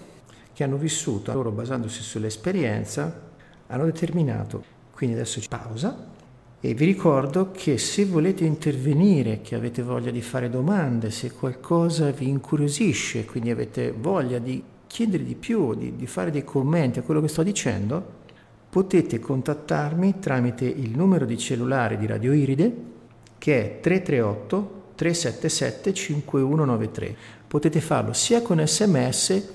che 0.53 0.65
hanno 0.65 0.77
vissuto, 0.77 1.33
loro 1.33 1.53
basandosi 1.53 2.03
sull'esperienza, 2.03 3.33
hanno 3.69 3.85
determinato. 3.85 4.73
Quindi 4.93 5.17
adesso 5.17 5.41
c'è 5.41 5.49
pausa 5.49 6.13
E 6.61 6.73
vi 6.73 6.85
ricordo 6.87 7.51
che 7.51 7.77
se 7.77 8.07
volete 8.07 8.45
intervenire, 8.45 9.41
che 9.43 9.55
avete 9.55 9.83
voglia 9.83 10.11
di 10.11 10.23
fare 10.23 10.49
domande, 10.49 11.11
se 11.11 11.33
qualcosa 11.33 12.11
vi 12.11 12.29
incuriosisce, 12.29 13.27
quindi 13.27 13.51
avete 13.51 13.93
voglia 13.93 14.39
di 14.39 14.63
chiedere 14.87 15.25
di 15.25 15.35
più, 15.35 15.75
di, 15.75 15.95
di 15.97 16.07
fare 16.07 16.31
dei 16.31 16.45
commenti 16.45 17.01
a 17.01 17.03
quello 17.03 17.21
che 17.21 17.29
sto 17.29 17.43
dicendo, 17.43 18.23
potete 18.71 19.19
contattarmi 19.19 20.19
tramite 20.21 20.65
il 20.65 20.97
numero 20.97 21.27
di 21.27 21.37
cellulare 21.37 21.99
di 21.99 22.07
Radio 22.07 22.33
Iride 22.33 22.93
che 23.39 23.61
è 23.61 23.81
338 23.81 24.83
377 24.95 25.93
5193. 25.93 27.17
Potete 27.47 27.81
farlo 27.81 28.13
sia 28.13 28.41
con 28.41 28.65
sms 28.65 29.49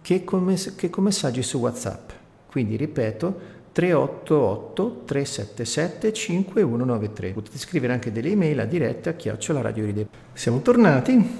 che 0.00 0.24
con, 0.24 0.44
mess- 0.44 0.74
che 0.74 0.88
con 0.88 1.04
messaggi 1.04 1.42
su 1.42 1.58
WhatsApp. 1.58 2.10
Quindi 2.56 2.76
ripeto 2.76 3.38
388 3.72 5.02
377 5.04 6.10
5193. 6.10 7.32
Potete 7.32 7.58
scrivere 7.58 7.92
anche 7.92 8.10
delle 8.10 8.30
email 8.30 8.60
a 8.60 8.64
diretta 8.64 9.10
a 9.10 9.12
chiocciola 9.12 9.60
Radio 9.60 9.82
Iride. 9.82 10.08
Siamo 10.32 10.62
tornati 10.62 11.36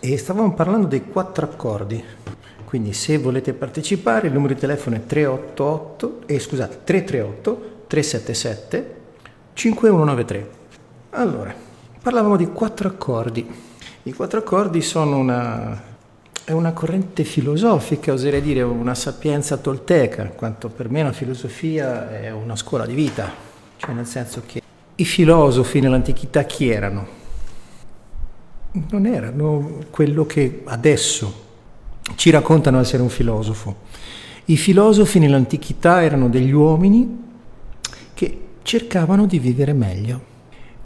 e 0.00 0.18
stavamo 0.18 0.52
parlando 0.52 0.86
dei 0.86 1.06
quattro 1.06 1.46
accordi. 1.46 2.04
Quindi 2.66 2.92
se 2.92 3.16
volete 3.16 3.54
partecipare 3.54 4.26
il 4.26 4.34
numero 4.34 4.52
di 4.52 4.60
telefono 4.60 4.96
è 4.96 5.06
388, 5.06 6.20
eh, 6.26 6.38
scusate, 6.38 6.80
338 6.84 7.84
377 7.86 8.96
5193. 9.54 10.50
Allora, 11.12 11.54
parlavamo 12.02 12.36
di 12.36 12.48
quattro 12.48 12.88
accordi. 12.88 13.50
I 14.02 14.12
quattro 14.12 14.40
accordi 14.40 14.82
sono 14.82 15.16
una, 15.16 15.93
è 16.44 16.52
una 16.52 16.72
corrente 16.72 17.24
filosofica, 17.24 18.12
oserei 18.12 18.42
dire 18.42 18.60
una 18.60 18.94
sapienza 18.94 19.56
tolteca, 19.56 20.26
quanto 20.26 20.68
per 20.68 20.90
me 20.90 21.02
la 21.02 21.12
filosofia 21.12 22.10
è 22.10 22.30
una 22.30 22.54
scuola 22.54 22.84
di 22.84 22.94
vita, 22.94 23.32
cioè 23.78 23.94
nel 23.94 24.06
senso 24.06 24.42
che 24.44 24.60
i 24.94 25.04
filosofi 25.06 25.80
nell'antichità 25.80 26.44
chi 26.44 26.68
erano? 26.68 27.22
Non 28.90 29.06
erano 29.06 29.78
quello 29.90 30.26
che 30.26 30.62
adesso 30.64 31.42
ci 32.16 32.28
raccontano 32.28 32.78
essere 32.78 33.02
un 33.02 33.08
filosofo. 33.08 33.76
I 34.46 34.56
filosofi 34.58 35.18
nell'antichità 35.18 36.02
erano 36.02 36.28
degli 36.28 36.52
uomini 36.52 37.22
che 38.12 38.40
cercavano 38.62 39.24
di 39.24 39.38
vivere 39.38 39.72
meglio 39.72 40.32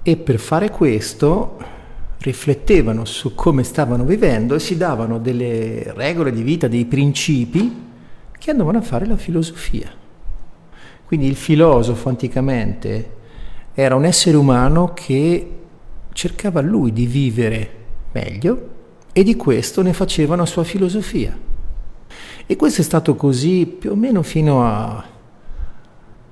e 0.03 0.17
per 0.17 0.39
fare 0.39 0.71
questo 0.71 1.59
riflettevano 2.21 3.05
su 3.05 3.35
come 3.35 3.63
stavano 3.63 4.05
vivendo 4.05 4.55
e 4.55 4.61
si 4.61 4.77
davano 4.77 5.19
delle 5.19 5.93
regole 5.95 6.33
di 6.33 6.43
vita, 6.43 6.69
dei 6.69 6.85
principi 6.85 7.87
che 8.39 8.51
andavano 8.51 8.79
a 8.79 8.83
fare 8.83 9.07
la 9.07 9.17
filosofia. 9.17 9.91
Quindi 11.05 11.27
il 11.27 11.37
filosofo 11.37 12.09
anticamente 12.09 13.17
era 13.73 13.95
un 13.95 14.05
essere 14.05 14.37
umano 14.37 14.93
che 14.93 15.53
cercava 16.13 16.61
lui 16.61 16.93
di 16.93 17.07
vivere 17.07 17.71
meglio 18.13 18.69
e 19.13 19.23
di 19.23 19.37
questo 19.37 19.83
ne 19.83 19.93
faceva 19.93 20.35
una 20.35 20.47
sua 20.47 20.65
filosofia. 20.65 21.37
E 22.47 22.57
questo 22.57 22.81
è 22.81 22.85
stato 22.85 23.15
così 23.15 23.67
più 23.67 23.93
o 23.93 23.95
meno 23.95 24.23
fino 24.23 24.65
a, 24.65 25.05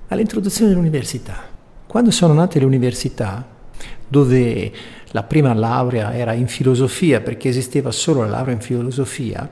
all'introduzione 0.08 0.70
dell'università. 0.70 1.44
Quando 1.86 2.10
sono 2.10 2.32
nate 2.32 2.58
le 2.58 2.64
università, 2.64 3.46
dove 4.08 4.72
la 5.16 5.22
prima 5.22 5.54
laurea 5.54 6.14
era 6.14 6.34
in 6.34 6.46
filosofia 6.46 7.22
perché 7.22 7.48
esisteva 7.48 7.90
solo 7.90 8.20
la 8.20 8.28
laurea 8.28 8.52
in 8.52 8.60
filosofia, 8.60 9.50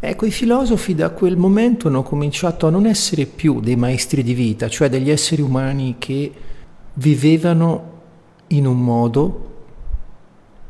ecco 0.00 0.26
i 0.26 0.32
filosofi 0.32 0.92
da 0.96 1.10
quel 1.10 1.36
momento 1.36 1.86
hanno 1.86 2.02
cominciato 2.02 2.66
a 2.66 2.70
non 2.70 2.84
essere 2.84 3.26
più 3.26 3.60
dei 3.60 3.76
maestri 3.76 4.24
di 4.24 4.34
vita, 4.34 4.68
cioè 4.68 4.88
degli 4.88 5.08
esseri 5.08 5.40
umani 5.40 5.94
che 5.98 6.32
vivevano 6.94 7.92
in 8.48 8.66
un 8.66 8.82
modo 8.82 9.44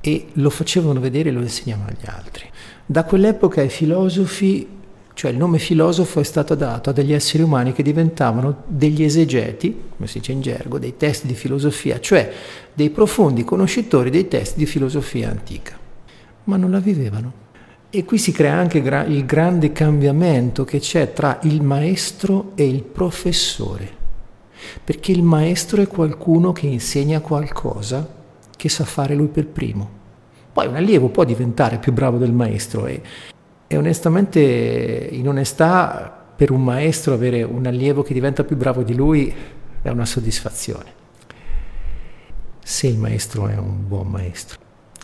e 0.02 0.26
lo 0.34 0.50
facevano 0.50 1.00
vedere 1.00 1.30
e 1.30 1.32
lo 1.32 1.40
insegnavano 1.40 1.88
agli 1.88 2.06
altri. 2.06 2.44
Da 2.84 3.04
quell'epoca 3.04 3.62
i 3.62 3.70
filosofi, 3.70 4.68
cioè 5.16 5.30
il 5.30 5.38
nome 5.38 5.56
filosofo 5.58 6.20
è 6.20 6.24
stato 6.24 6.54
dato 6.54 6.90
a 6.90 6.92
degli 6.92 7.14
esseri 7.14 7.42
umani 7.42 7.72
che 7.72 7.82
diventavano 7.82 8.64
degli 8.66 9.02
esegeti, 9.02 9.84
come 9.96 10.06
si 10.06 10.18
dice 10.18 10.32
in 10.32 10.42
gergo, 10.42 10.78
dei 10.78 10.98
testi 10.98 11.26
di 11.26 11.32
filosofia, 11.32 11.98
cioè 12.00 12.30
dei 12.74 12.90
profondi 12.90 13.42
conoscitori 13.42 14.10
dei 14.10 14.28
testi 14.28 14.58
di 14.58 14.66
filosofia 14.66 15.30
antica, 15.30 15.74
ma 16.44 16.58
non 16.58 16.70
la 16.70 16.80
vivevano. 16.80 17.32
E 17.88 18.04
qui 18.04 18.18
si 18.18 18.30
crea 18.30 18.56
anche 18.56 18.76
il 18.76 19.24
grande 19.24 19.72
cambiamento 19.72 20.64
che 20.64 20.80
c'è 20.80 21.14
tra 21.14 21.38
il 21.44 21.62
maestro 21.62 22.52
e 22.54 22.68
il 22.68 22.82
professore, 22.82 23.88
perché 24.84 25.12
il 25.12 25.22
maestro 25.22 25.80
è 25.80 25.86
qualcuno 25.86 26.52
che 26.52 26.66
insegna 26.66 27.20
qualcosa 27.20 28.06
che 28.54 28.68
sa 28.68 28.84
fare 28.84 29.14
lui 29.14 29.28
per 29.28 29.46
primo. 29.46 29.88
Poi 30.52 30.66
un 30.66 30.76
allievo 30.76 31.08
può 31.08 31.24
diventare 31.24 31.78
più 31.78 31.94
bravo 31.94 32.18
del 32.18 32.32
maestro 32.32 32.84
e, 32.84 33.00
e 33.66 33.76
onestamente 33.76 34.40
in 35.10 35.28
onestà 35.28 36.24
per 36.36 36.50
un 36.50 36.62
maestro 36.62 37.14
avere 37.14 37.42
un 37.42 37.66
allievo 37.66 38.02
che 38.02 38.14
diventa 38.14 38.44
più 38.44 38.56
bravo 38.56 38.82
di 38.82 38.94
lui 38.94 39.34
è 39.82 39.88
una 39.88 40.04
soddisfazione. 40.04 41.04
Se 42.62 42.86
il 42.86 42.98
maestro 42.98 43.48
è 43.48 43.56
un 43.56 43.86
buon 43.86 44.08
maestro. 44.08 44.58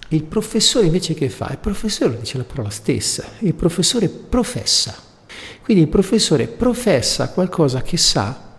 Il 0.08 0.24
professore 0.24 0.86
invece 0.86 1.14
che 1.14 1.28
fa? 1.28 1.48
Il 1.50 1.58
professore 1.58 2.18
dice 2.18 2.36
la 2.36 2.44
parola 2.44 2.70
stessa, 2.70 3.24
il 3.38 3.54
professore 3.54 4.08
professa. 4.08 4.94
Quindi 5.62 5.84
il 5.84 5.88
professore 5.88 6.48
professa 6.48 7.30
qualcosa 7.30 7.82
che 7.82 7.96
sa 7.96 8.50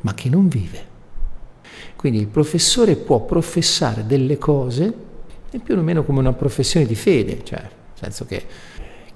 ma 0.00 0.14
che 0.14 0.28
non 0.28 0.48
vive. 0.48 0.86
Quindi 1.96 2.18
il 2.18 2.26
professore 2.26 2.96
può 2.96 3.20
professare 3.24 4.06
delle 4.06 4.38
cose 4.38 5.06
è 5.50 5.58
più 5.58 5.76
o 5.76 5.80
meno 5.80 6.04
come 6.04 6.18
una 6.18 6.32
professione 6.32 6.84
di 6.84 6.94
fede, 6.94 7.42
cioè 7.42 7.60
nel 7.60 7.70
senso 7.94 8.26
che 8.26 8.44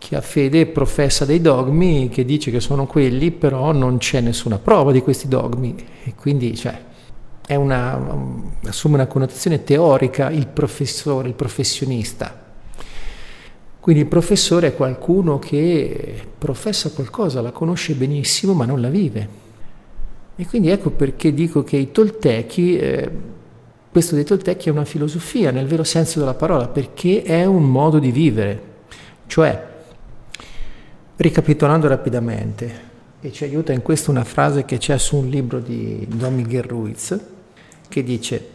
chi 0.02 0.16
ha 0.16 0.21
fede 0.21 0.66
professa 0.66 1.25
dei 1.25 1.40
dogmi 1.40 2.09
che 2.09 2.25
dice 2.25 2.50
che 2.50 2.59
sono 2.59 2.87
quelli, 2.87 3.30
però 3.30 3.71
non 3.71 3.99
c'è 3.99 4.21
nessuna 4.21 4.59
prova 4.59 4.90
di 4.90 5.00
questi 5.00 5.28
dogmi 5.28 5.76
e 6.02 6.14
quindi 6.16 6.56
cioè, 6.56 6.76
una, 7.50 8.00
assume 8.64 8.94
una 8.94 9.06
connotazione 9.06 9.62
teorica 9.62 10.28
il 10.30 10.49
professore, 10.49 11.28
il 11.28 11.35
professionista. 11.35 12.37
Quindi 13.78 14.02
il 14.02 14.09
professore 14.09 14.68
è 14.68 14.75
qualcuno 14.75 15.38
che 15.38 16.21
professa 16.37 16.90
qualcosa, 16.90 17.40
la 17.40 17.52
conosce 17.52 17.94
benissimo 17.94 18.54
ma 18.54 18.64
non 18.64 18.80
la 18.80 18.88
vive. 18.88 19.28
E 20.35 20.47
quindi 20.47 20.71
ecco 20.71 20.90
perché 20.90 21.32
dico 21.32 21.62
che 21.62 21.76
i 21.76 21.92
toltechi 21.92 22.76
eh, 22.76 23.11
questo 23.92 24.16
dei 24.16 24.25
Toltec 24.25 24.64
è 24.64 24.71
una 24.71 24.87
filosofia 24.87 25.52
nel 25.52 25.66
vero 25.66 25.85
senso 25.85 26.18
della 26.18 26.35
parola, 26.35 26.66
perché 26.66 27.23
è 27.23 27.44
un 27.44 27.71
modo 27.71 27.99
di 27.99 28.11
vivere. 28.11 28.71
Cioè, 29.26 29.71
ricapitolando 31.22 31.88
rapidamente, 31.88 32.90
e 33.20 33.32
ci 33.32 33.44
aiuta 33.44 33.72
in 33.72 33.82
questo 33.82 34.10
una 34.10 34.24
frase 34.24 34.64
che 34.64 34.78
c'è 34.78 34.98
su 34.98 35.16
un 35.16 35.28
libro 35.28 35.60
di 35.60 36.04
Don 36.08 36.34
Miguel 36.34 36.64
Ruiz, 36.64 37.18
che 37.88 38.02
dice, 38.02 38.48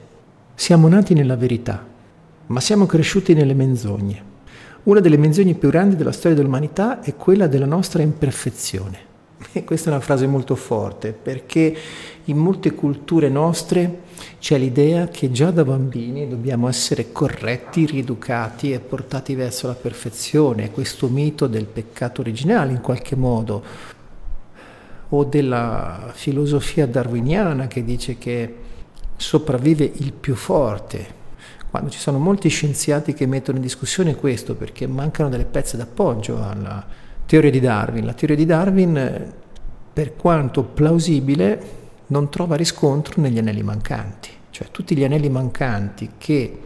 siamo 0.53 0.88
nati 0.89 1.13
nella 1.13 1.38
verità, 1.38 1.86
ma 2.47 2.59
siamo 2.59 2.86
cresciuti 2.86 3.33
nelle 3.33 3.53
menzogne. 3.53 4.36
Una 4.83 5.00
delle 5.00 5.17
menzogne 5.17 5.53
più 5.53 5.69
grandi 5.69 5.95
della 5.95 6.12
storia 6.12 6.36
dell'umanità 6.36 7.01
è 7.01 7.15
quella 7.15 7.47
della 7.47 7.65
nostra 7.65 8.01
imperfezione. 8.03 9.05
E 9.53 9.63
questa 9.63 9.89
è 9.89 9.93
una 9.93 10.01
frase 10.01 10.27
molto 10.27 10.55
forte 10.55 11.13
perché 11.13 11.75
in 12.25 12.38
molte 12.38 12.74
culture 12.74 13.29
nostre 13.29 14.01
c'è 14.39 14.57
l'idea 14.57 15.07
che 15.07 15.31
già 15.31 15.51
da 15.51 15.63
bambini 15.63 16.27
dobbiamo 16.27 16.67
essere 16.67 17.12
corretti, 17.12 17.86
rieducati 17.86 18.71
e 18.71 18.79
portati 18.79 19.36
verso 19.36 19.67
la 19.67 19.74
perfezione, 19.74 20.71
questo 20.71 21.07
mito 21.07 21.47
del 21.47 21.65
peccato 21.65 22.21
originale 22.21 22.71
in 22.71 22.81
qualche 22.81 23.15
modo, 23.15 23.63
o 25.09 25.24
della 25.24 26.12
filosofia 26.13 26.86
darwiniana 26.86 27.67
che 27.67 27.83
dice 27.83 28.17
che 28.17 28.55
sopravvive 29.15 29.89
il 29.95 30.13
più 30.13 30.36
forte, 30.36 31.15
quando 31.69 31.89
ci 31.89 32.00
sono 32.00 32.17
molti 32.17 32.50
scienziati 32.50 33.13
che 33.13 33.25
mettono 33.25 33.57
in 33.57 33.63
discussione 33.63 34.15
questo 34.15 34.55
perché 34.55 34.88
mancano 34.88 35.29
delle 35.29 35.45
pezze 35.45 35.77
d'appoggio 35.77 36.41
alla 36.41 36.86
teoria 37.25 37.51
di 37.51 37.59
Darwin. 37.59 38.05
La 38.05 38.13
teoria 38.13 38.36
di 38.38 38.45
Darwin, 38.45 39.33
per 39.93 40.15
quanto 40.15 40.63
plausibile, 40.63 41.86
non 42.08 42.30
trova 42.30 42.56
riscontro 42.56 43.22
negli 43.22 43.38
anelli 43.38 43.64
mancanti, 43.64 44.30
cioè 44.50 44.68
tutti 44.72 44.96
gli 44.96 45.04
anelli 45.04 45.30
mancanti 45.30 46.12
che 46.18 46.60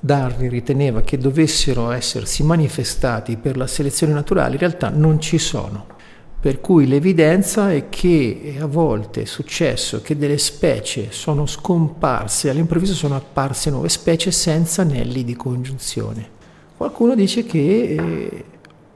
Darwin 0.00 0.48
riteneva 0.48 1.00
che 1.00 1.18
dovessero 1.18 1.90
essersi 1.90 2.42
manifestati 2.42 3.36
per 3.36 3.56
la 3.56 3.66
selezione 3.66 4.12
naturale 4.12 4.52
in 4.52 4.60
realtà 4.60 4.90
non 4.90 5.20
ci 5.20 5.38
sono. 5.38 5.96
Per 6.40 6.60
cui 6.60 6.86
l'evidenza 6.86 7.72
è 7.72 7.88
che 7.88 8.56
a 8.60 8.66
volte 8.66 9.22
è 9.22 9.24
successo 9.24 10.00
che 10.00 10.16
delle 10.16 10.38
specie 10.38 11.10
sono 11.10 11.46
scomparse, 11.46 12.48
all'improvviso 12.48 12.94
sono 12.94 13.16
apparse 13.16 13.70
nuove 13.70 13.88
specie 13.88 14.30
senza 14.30 14.82
anelli 14.82 15.24
di 15.24 15.34
congiunzione. 15.34 16.36
Qualcuno 16.76 17.16
dice 17.16 17.44
che 17.44 17.58
eh, 17.58 18.44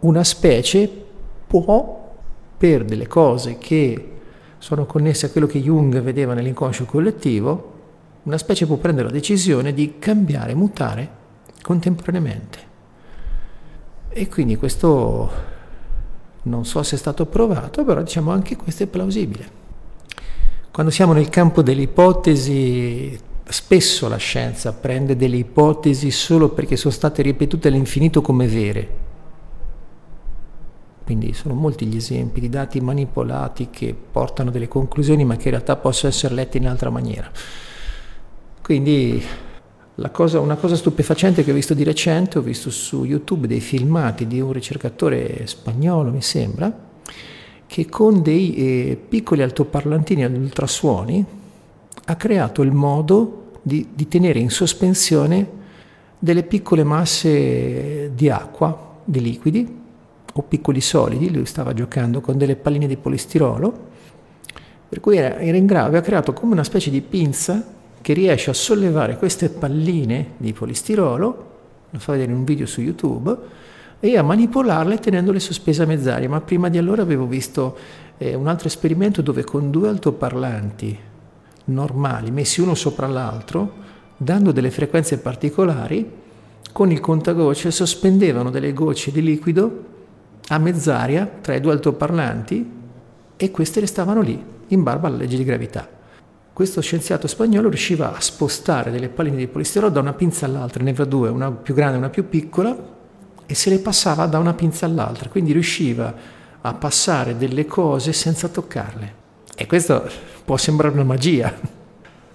una 0.01 0.23
specie 0.23 0.89
può, 1.49 2.15
per 2.57 2.85
delle 2.85 3.09
cose 3.09 3.59
che 3.59 4.12
sono 4.63 4.87
connesse 4.87 5.27
a 5.27 5.31
quello 5.31 5.49
che 5.49 5.61
Jung 5.61 6.01
vedeva 6.03 6.35
nell'inconscio 6.35 6.85
collettivo, 6.85 7.73
una 8.23 8.39
specie 8.39 8.65
può 8.65 8.77
prendere 8.77 9.09
la 9.09 9.13
decisione 9.13 9.75
di 9.75 9.95
cambiare, 9.99 10.55
mutare 10.55 11.11
contemporaneamente. 11.61 12.59
E 14.11 14.29
quindi 14.29 14.55
questo 14.55 15.31
non 16.43 16.65
so 16.65 16.81
se 16.85 16.95
è 16.95 16.99
stato 16.99 17.27
provato, 17.27 17.85
però 17.85 18.03
diciamo 18.03 18.31
anche 18.31 18.55
questo 18.55 18.85
è 18.85 18.87
plausibile. 18.87 19.51
Quando 20.71 20.93
siamo 20.93 21.13
nel 21.13 21.29
campo 21.29 21.61
delle 21.63 21.83
ipotesi, 21.83 23.19
spesso 23.43 24.09
la 24.09 24.17
scienza 24.17 24.73
prende 24.73 25.17
delle 25.17 25.39
ipotesi 25.39 26.13
solo 26.13 26.51
perché 26.51 26.77
sono 26.77 26.95
state 26.95 27.21
ripetute 27.23 27.67
all'infinito 27.67 28.23
come 28.23 28.47
vere. 28.47 29.11
Quindi 31.05 31.33
sono 31.33 31.55
molti 31.55 31.87
gli 31.87 31.97
esempi 31.97 32.41
di 32.41 32.49
dati 32.49 32.81
manipolati 32.81 33.69
che 33.71 33.95
portano 33.95 34.51
delle 34.51 34.69
conclusioni 34.69 35.25
ma 35.25 35.37
che 35.37 35.49
in 35.49 35.51
realtà 35.55 35.77
possono 35.77 36.13
essere 36.13 36.35
letti 36.35 36.59
in 36.59 36.69
altra 36.69 36.91
maniera. 36.91 37.31
Quindi 38.63 39.23
Cosa, 40.11 40.41
una 40.41 40.57
cosa 40.57 40.75
stupefacente 40.75 41.45
che 41.45 41.51
ho 41.51 41.55
visto 41.55 41.75
di 41.75 41.85
recente, 41.85 42.39
ho 42.39 42.43
visto 42.43 42.71
su 42.71 43.05
YouTube 43.05 43.47
dei 43.47 43.61
filmati 43.61 44.27
di 44.27 44.41
un 44.41 44.51
ricercatore 44.51 45.47
spagnolo, 45.47 46.11
mi 46.11 46.23
sembra, 46.23 46.75
che 47.67 47.87
con 47.87 48.23
dei 48.23 48.55
eh, 48.55 48.97
piccoli 48.97 49.43
altoparlantini 49.43 50.25
ad 50.25 50.35
ultrasuoni 50.35 51.25
ha 52.07 52.17
creato 52.17 52.63
il 52.63 52.73
modo 52.73 53.61
di, 53.63 53.89
di 53.95 54.09
tenere 54.09 54.39
in 54.39 54.51
sospensione 54.51 55.61
delle 56.19 56.43
piccole 56.43 56.85
masse 56.85 58.13
di 58.15 58.31
acqua, 58.31 59.01
di 59.05 59.21
liquidi 59.21 59.81
o 60.33 60.43
piccoli 60.43 60.81
solidi, 60.81 61.33
lui 61.33 61.45
stava 61.45 61.75
giocando 61.75 62.21
con 62.21 62.39
delle 62.39 62.57
palline 62.57 62.87
di 62.87 62.97
polistirolo, 62.97 63.91
per 64.89 65.01
cui 65.01 65.17
era, 65.17 65.39
era 65.39 65.57
in 65.57 65.67
grado, 65.67 65.89
aveva 65.89 66.03
creato 66.03 66.33
come 66.33 66.53
una 66.53 66.65
specie 66.65 66.91
di 66.91 67.01
pinza 67.01 67.65
che 68.01 68.13
riesce 68.13 68.51
a 68.51 68.55
sollevare 68.55 69.17
queste 69.17 69.49
palline 69.49 70.33
di 70.37 70.53
polistirolo, 70.53 71.51
lo 71.91 71.99
fa 71.99 72.13
vedere 72.13 72.31
in 72.33 72.39
un 72.39 72.45
video 72.45 72.67
su 72.67 72.81
YouTube, 72.81 73.37
e 74.01 74.19
a 74.19 74.23
manipolarle 74.23 74.99
tenendole 74.99 75.39
sospese 75.39 75.83
a 75.83 75.87
mezz'aria. 75.87 76.29
Ma 76.29 76.41
prima 76.41 76.69
di 76.69 76.77
allora 76.77 77.03
avevo 77.03 77.27
visto 77.27 77.77
eh, 78.19 78.35
un 78.35 78.49
altro 78.49 78.67
esperimento 78.67 79.23
dove 79.23 79.45
con 79.45 79.71
due 79.71 79.89
altoparlanti 79.89 80.99
normali, 81.67 82.31
messi 82.31 82.61
uno 82.61 82.75
sopra 82.75 83.07
l'altro, 83.07 83.81
dando 84.17 84.51
delle 84.51 84.71
frequenze 84.71 85.19
particolari, 85.19 86.11
con 86.73 86.91
il 86.91 87.01
contagocce 87.01 87.71
sospendevano 87.71 88.51
delle 88.51 88.73
gocce 88.73 89.13
di 89.13 89.23
liquido 89.23 89.91
a 90.53 90.59
mezz'aria 90.59 91.29
tra 91.41 91.55
i 91.55 91.61
due 91.61 91.73
altoparlanti 91.73 92.71
e 93.37 93.51
queste 93.51 93.81
restavano 93.81 94.21
lì, 94.21 94.43
in 94.69 94.83
barba 94.83 95.09
alla 95.09 95.17
legge 95.17 95.37
di 95.37 95.45
gravità 95.45 96.01
questo 96.53 96.83
scienziato 96.83 97.27
spagnolo 97.27 97.69
riusciva 97.69 98.15
a 98.15 98.21
spostare 98.21 98.91
delle 98.91 99.09
palline 99.09 99.37
di 99.37 99.47
polistirolo 99.47 99.91
da 99.91 100.01
una 100.01 100.13
pinza 100.13 100.45
all'altra, 100.45 100.83
ne 100.83 100.91
aveva 100.91 101.07
due, 101.07 101.31
una 101.31 101.51
più 101.51 101.73
grande 101.73 101.95
e 101.95 101.99
una 101.99 102.11
più 102.11 102.29
piccola, 102.29 102.77
e 103.47 103.55
se 103.55 103.71
le 103.71 103.79
passava 103.79 104.27
da 104.27 104.39
una 104.39 104.53
pinza 104.53 104.85
all'altra, 104.85 105.31
quindi 105.31 105.53
riusciva 105.53 106.15
a 106.61 106.75
passare 106.75 107.39
delle 107.39 107.65
cose 107.65 108.13
senza 108.13 108.49
toccarle. 108.49 109.21
E 109.57 109.67
questo 109.67 110.05
può 110.45 110.59
sembrare 110.59 110.93
una 110.93 111.05
magia, 111.05 111.53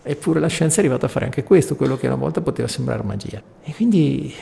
eppure 0.02 0.40
la 0.40 0.48
scienza 0.48 0.78
è 0.78 0.80
arrivata 0.80 1.06
a 1.06 1.10
fare 1.10 1.26
anche 1.26 1.44
questo, 1.44 1.76
quello 1.76 1.96
che 1.96 2.08
una 2.08 2.16
volta 2.16 2.42
poteva 2.42 2.68
sembrare 2.68 3.04
magia. 3.04 3.42
E 3.62 3.74
quindi 3.76 4.34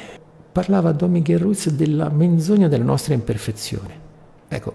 parlava 0.56 0.94
Don 0.94 1.12
Miguel 1.12 1.40
Ruiz 1.40 1.70
della 1.70 2.08
menzogna 2.08 2.70
della 2.70 2.86
nostra 2.86 3.14
imperfezione. 3.14 4.00
Ecco, 4.48 4.74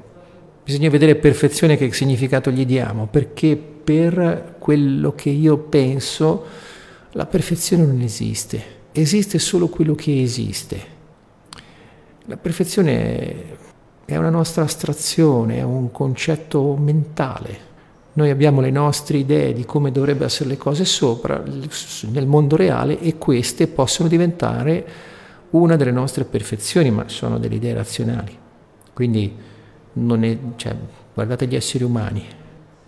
bisogna 0.63 0.91
vedere 0.91 1.15
perfezione 1.15 1.79
che 1.79 1.91
significato 1.95 2.51
gli 2.51 2.67
diamo, 2.67 3.07
perché 3.07 3.57
per 3.57 4.57
quello 4.59 5.15
che 5.15 5.31
io 5.31 5.57
penso 5.57 6.45
la 7.13 7.25
perfezione 7.25 7.87
non 7.87 8.03
esiste, 8.03 8.63
esiste 8.93 9.39
solo 9.39 9.69
quello 9.69 9.95
che 9.95 10.21
esiste. 10.21 10.79
La 12.27 12.37
perfezione 12.37 13.35
è 14.05 14.17
una 14.19 14.29
nostra 14.29 14.65
astrazione, 14.65 15.57
è 15.57 15.63
un 15.63 15.91
concetto 15.93 16.77
mentale. 16.77 17.69
Noi 18.13 18.29
abbiamo 18.29 18.61
le 18.61 18.71
nostre 18.71 19.17
idee 19.17 19.55
di 19.55 19.65
come 19.65 19.91
dovrebbero 19.91 20.27
essere 20.27 20.51
le 20.51 20.59
cose 20.59 20.85
sopra 20.85 21.43
nel 21.43 22.27
mondo 22.27 22.57
reale 22.57 23.01
e 23.01 23.17
queste 23.17 23.67
possono 23.67 24.11
diventare 24.11 25.10
una 25.51 25.77
delle 25.77 25.91
nostre 25.91 26.25
perfezioni, 26.25 26.91
ma 26.91 27.09
sono 27.09 27.39
delle 27.39 27.57
idee 27.57 27.75
razionali. 27.75 28.37
Quindi 28.93 29.35
è, 29.93 30.39
cioè, 30.57 30.77
guardate 31.15 31.47
gli 31.47 31.57
esseri 31.57 31.85
umani, 31.85 32.25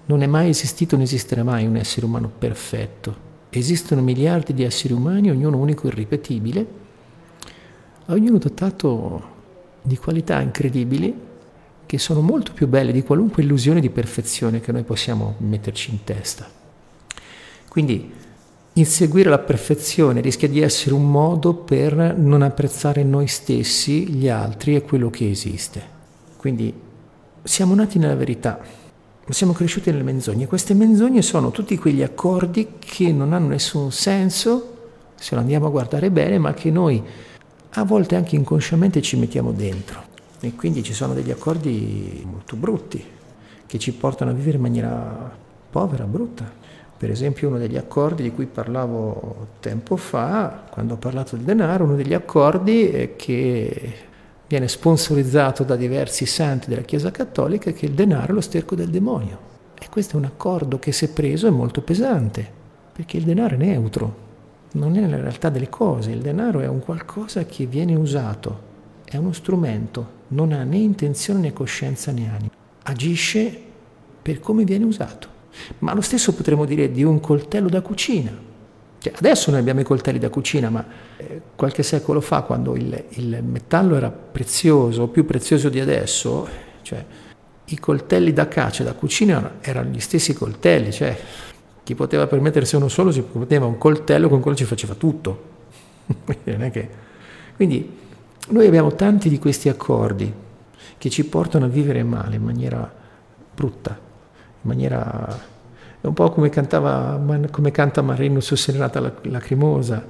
non 0.07 0.23
è 0.23 0.27
mai 0.27 0.51
esistito, 0.51 0.97
non 0.97 1.05
esisterà 1.05 1.43
mai 1.43 1.67
un 1.67 1.77
essere 1.77 2.07
umano 2.07 2.31
perfetto. 2.37 3.31
Esistono 3.51 4.03
miliardi 4.03 4.55
di 4.55 4.63
esseri 4.63 4.93
umani, 4.95 5.31
ognuno 5.31 5.59
unico 5.59 5.85
e 5.85 5.91
irripetibile, 5.91 6.67
ognuno 8.07 8.39
dotato 8.39 9.31
di 9.83 9.97
qualità 9.97 10.41
incredibili 10.41 11.31
che 11.85 11.99
sono 11.99 12.21
molto 12.21 12.53
più 12.53 12.69
belle 12.69 12.93
di 12.93 13.03
qualunque 13.03 13.43
illusione 13.43 13.81
di 13.81 13.91
perfezione 13.91 14.61
che 14.61 14.73
noi 14.73 14.83
possiamo 14.85 15.35
metterci 15.39 15.91
in 15.91 16.05
testa. 16.05 16.49
Quindi 17.69 18.13
inseguire 18.75 19.29
la 19.29 19.39
perfezione 19.39 20.21
rischia 20.21 20.49
di 20.49 20.61
essere 20.61 20.95
un 20.95 21.11
modo 21.11 21.55
per 21.55 22.17
non 22.17 22.43
apprezzare 22.43 23.03
noi 23.03 23.27
stessi, 23.27 24.09
gli 24.09 24.29
altri 24.29 24.77
e 24.77 24.83
quello 24.83 25.11
che 25.11 25.29
esiste. 25.29 25.83
Quindi 26.37 26.73
siamo 27.43 27.75
nati 27.75 27.99
nella 27.99 28.17
verità, 28.17 28.59
ma 28.61 29.33
siamo 29.33 29.53
cresciuti 29.53 29.91
nelle 29.91 30.03
menzogne. 30.03 30.47
Queste 30.47 30.75
menzogne 30.75 31.23
sono 31.23 31.51
tutti 31.51 31.77
quegli 31.77 32.03
accordi 32.03 32.75
che 32.79 33.13
non 33.13 33.33
hanno 33.33 33.49
nessun 33.49 33.93
senso 33.93 34.69
se 35.15 35.35
lo 35.37 35.41
andiamo 35.41 35.67
a 35.67 35.71
guardare 35.71 36.11
bene, 36.11 36.39
ma 36.39 36.53
che 36.53 36.71
noi 36.71 37.01
a 37.75 37.85
volte 37.85 38.17
anche 38.17 38.35
inconsciamente 38.35 39.01
ci 39.01 39.17
mettiamo 39.17 39.53
dentro. 39.53 40.03
E 40.41 40.55
quindi 40.57 40.83
ci 40.83 40.93
sono 40.93 41.15
degli 41.15 41.31
accordi 41.31 42.27
molto 42.29 42.57
brutti 42.57 43.05
che 43.67 43.79
ci 43.79 43.93
portano 43.93 44.33
a 44.33 44.35
vivere 44.35 44.57
in 44.57 44.63
maniera 44.63 45.39
povera, 45.71 46.05
brutta. 46.05 46.62
Per 47.03 47.11
esempio 47.11 47.49
uno 47.49 47.59
degli 47.59 47.77
accordi 47.77 48.23
di 48.23 48.31
cui 48.31 48.47
parlavo 48.47 49.49
tempo 49.59 49.97
fa, 49.97 50.67
quando 50.71 50.95
ho 50.95 50.99
parlato 50.99 51.35
del 51.35 51.45
denaro, 51.45 51.83
uno 51.83 51.97
degli 51.97 52.15
accordi 52.15 52.89
è 52.91 53.17
che 53.17 53.95
viene 54.47 54.69
sponsorizzato 54.69 55.65
da 55.65 55.75
diversi 55.75 56.27
santi 56.27 56.69
della 56.69 56.83
Chiesa 56.83 57.11
Cattolica 57.11 57.73
che 57.73 57.87
il 57.87 57.95
denaro 57.95 58.31
è 58.31 58.35
lo 58.35 58.41
sterco 58.41 58.77
del 58.77 58.91
demonio. 58.91 59.37
E 59.81 59.89
questo 59.91 60.15
è 60.15 60.21
un 60.21 60.27
accordo 60.27 60.79
che 60.79 60.93
se 60.93 61.09
preso 61.09 61.49
è 61.49 61.51
molto 61.51 61.83
pesante, 61.83 62.49
perché 62.93 63.17
il 63.17 63.25
denaro 63.25 63.57
è 63.57 63.59
neutro, 63.59 64.17
non 64.75 64.97
è 64.97 65.01
nella 65.01 65.21
realtà 65.21 65.49
delle 65.49 65.69
cose, 65.69 66.13
il 66.13 66.21
denaro 66.21 66.61
è 66.61 66.69
un 66.69 66.79
qualcosa 66.79 67.45
che 67.45 67.67
viene 67.67 67.97
usato, 67.97 68.61
è 69.05 69.17
uno 69.17 69.33
strumento, 69.33 70.07
non 70.29 70.53
ha 70.53 70.63
né 70.63 70.77
intenzione 70.77 71.41
né 71.41 71.53
coscienza 71.53 72.13
né 72.13 72.31
anima, 72.33 72.53
agisce 72.85 73.61
per 74.23 74.39
come 74.39 74.63
viene 74.63 74.85
usato. 74.85 75.32
Ma 75.79 75.95
lo 75.95 76.01
stesso 76.01 76.35
potremmo 76.35 76.65
dire 76.65 76.91
di 76.91 77.03
un 77.03 77.21
coltello 77.21 77.69
da 77.69 77.81
cucina. 77.81 78.51
Cioè, 78.99 79.13
adesso 79.17 79.51
noi 79.51 79.61
abbiamo 79.61 79.81
i 79.81 79.85
coltelli 79.85 80.19
da 80.19 80.29
cucina, 80.29 80.71
ma 80.71 80.85
eh, 81.17 81.41
qualche 81.57 81.83
secolo 81.83 82.21
fa, 82.21 82.43
quando 82.43 82.77
il, 82.77 83.05
il, 83.11 83.43
metallo 83.43 83.97
era 83.97 84.11
prezioso, 84.11 85.09
più 85.09 85.27
prezioso 85.27 85.69
di 85.69 85.81
adesso, 85.81 86.49
cioè, 86.83 87.05
i 87.65 87.79
coltelli 87.81 88.33
da 88.33 88.47
caccia 88.47 88.85
da 88.85 88.93
cucina 88.93 89.55
erano 89.61 89.91
gli 89.91 89.99
stessi 89.99 90.35
coltelli, 90.35 90.93
cioè 90.93 91.19
chi 91.83 91.95
poteva 91.97 92.27
permettersi 92.29 92.77
uno 92.77 92.89
solo 92.89 93.11
si 93.11 93.23
poteva 93.23 93.67
un 93.67 93.77
coltello 93.77 94.29
con 94.29 94.41
quello 94.41 94.57
ci 94.57 94.65
faceva 94.65 94.95
tutto. 94.95 95.51
Quindi 97.57 97.99
noi 98.49 98.67
abbiamo 98.67 98.95
tanti 98.95 99.29
di 99.29 99.39
questi 99.39 99.69
accordi 99.69 100.33
che 100.99 101.11
ci 101.11 101.25
portano 101.25 101.65
a 101.65 101.69
vivere 101.69 102.05
male 102.05 102.37
in 102.37 102.43
maniera 102.43 102.93
brutta, 103.55 103.99
in 104.63 104.69
maniera 104.69 105.51
è 106.03 106.07
un 106.09 106.15
po' 106.15 106.31
come, 106.31 106.49
cantava, 106.49 107.21
come 107.53 107.71
canta 107.71 108.03
Marino 108.03 108.41
su 108.41 108.57
Serenata 108.57 109.01
Lacrimosa. 109.23 110.05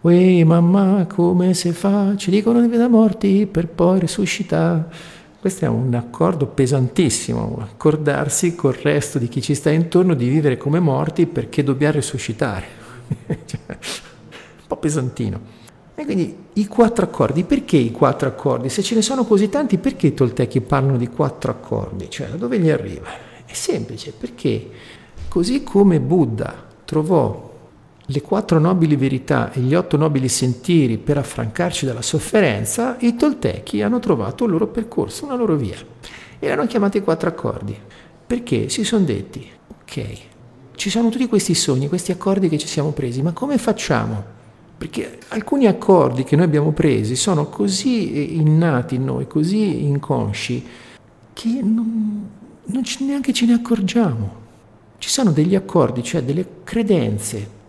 Uè 0.00 0.42
mamma, 0.42 1.06
come 1.06 1.52
si 1.52 1.72
fa? 1.72 2.16
Ci 2.16 2.30
dicono 2.30 2.66
di 2.66 2.76
da 2.76 2.88
morti 2.88 3.46
per 3.46 3.68
poi 3.68 4.00
risuscitare. 4.00 4.86
Questo 5.38 5.66
è 5.66 5.68
un 5.68 5.92
accordo 5.92 6.46
pesantissimo, 6.46 7.58
accordarsi 7.60 8.54
col 8.54 8.72
resto 8.72 9.18
di 9.18 9.28
chi 9.28 9.42
ci 9.42 9.54
sta 9.54 9.68
intorno 9.68 10.14
di 10.14 10.28
vivere 10.28 10.56
come 10.56 10.80
morti 10.80 11.26
perché 11.26 11.62
dobbiamo 11.62 11.96
risuscitare. 11.96 12.64
cioè, 13.44 13.60
un 13.68 14.66
po' 14.66 14.76
pesantino. 14.78 15.40
E 15.94 16.04
quindi 16.06 16.36
i 16.54 16.66
quattro 16.66 17.04
accordi, 17.04 17.44
perché 17.44 17.76
i 17.76 17.90
quattro 17.90 18.28
accordi? 18.28 18.70
Se 18.70 18.82
ce 18.82 18.94
ne 18.94 19.02
sono 19.02 19.24
così 19.24 19.50
tanti, 19.50 19.76
perché 19.76 20.06
i 20.06 20.14
toltechi 20.14 20.62
parlano 20.62 20.96
di 20.96 21.08
quattro 21.08 21.50
accordi? 21.50 22.08
Cioè, 22.08 22.28
da 22.28 22.36
dove 22.36 22.58
gli 22.58 22.70
arriva? 22.70 23.23
È 23.54 23.56
semplice, 23.56 24.12
perché 24.12 24.70
Così 25.34 25.64
come 25.64 25.98
Buddha 25.98 26.64
trovò 26.84 27.52
le 28.06 28.22
quattro 28.22 28.60
nobili 28.60 28.94
verità 28.94 29.50
e 29.50 29.58
gli 29.58 29.74
otto 29.74 29.96
nobili 29.96 30.28
sentieri 30.28 30.96
per 30.96 31.18
affrancarci 31.18 31.86
dalla 31.86 32.02
sofferenza, 32.02 32.96
i 33.00 33.16
toltechi 33.16 33.82
hanno 33.82 33.98
trovato 33.98 34.44
il 34.44 34.52
loro 34.52 34.68
percorso, 34.68 35.24
una 35.24 35.34
loro 35.34 35.56
via. 35.56 35.74
E 36.38 36.48
l'hanno 36.48 36.68
chiamati 36.68 37.00
quattro 37.00 37.28
accordi, 37.28 37.76
perché 38.24 38.68
si 38.68 38.84
sono 38.84 39.04
detti, 39.04 39.44
ok, 39.80 40.18
ci 40.76 40.88
sono 40.88 41.08
tutti 41.08 41.26
questi 41.26 41.54
sogni, 41.54 41.88
questi 41.88 42.12
accordi 42.12 42.48
che 42.48 42.58
ci 42.58 42.68
siamo 42.68 42.92
presi, 42.92 43.20
ma 43.20 43.32
come 43.32 43.58
facciamo? 43.58 44.22
Perché 44.78 45.18
alcuni 45.30 45.66
accordi 45.66 46.22
che 46.22 46.36
noi 46.36 46.44
abbiamo 46.44 46.70
presi 46.70 47.16
sono 47.16 47.48
così 47.48 48.36
innati 48.36 48.94
in 48.94 49.04
noi, 49.04 49.26
così 49.26 49.82
inconsci, 49.82 50.64
che 51.32 51.60
non, 51.60 52.28
non 52.66 52.82
neanche 53.00 53.32
ce 53.32 53.46
ne 53.46 53.54
accorgiamo. 53.54 54.42
Ci 54.98 55.08
sono 55.08 55.32
degli 55.32 55.54
accordi, 55.54 56.02
cioè 56.02 56.22
delle 56.22 56.46
credenze 56.64 57.62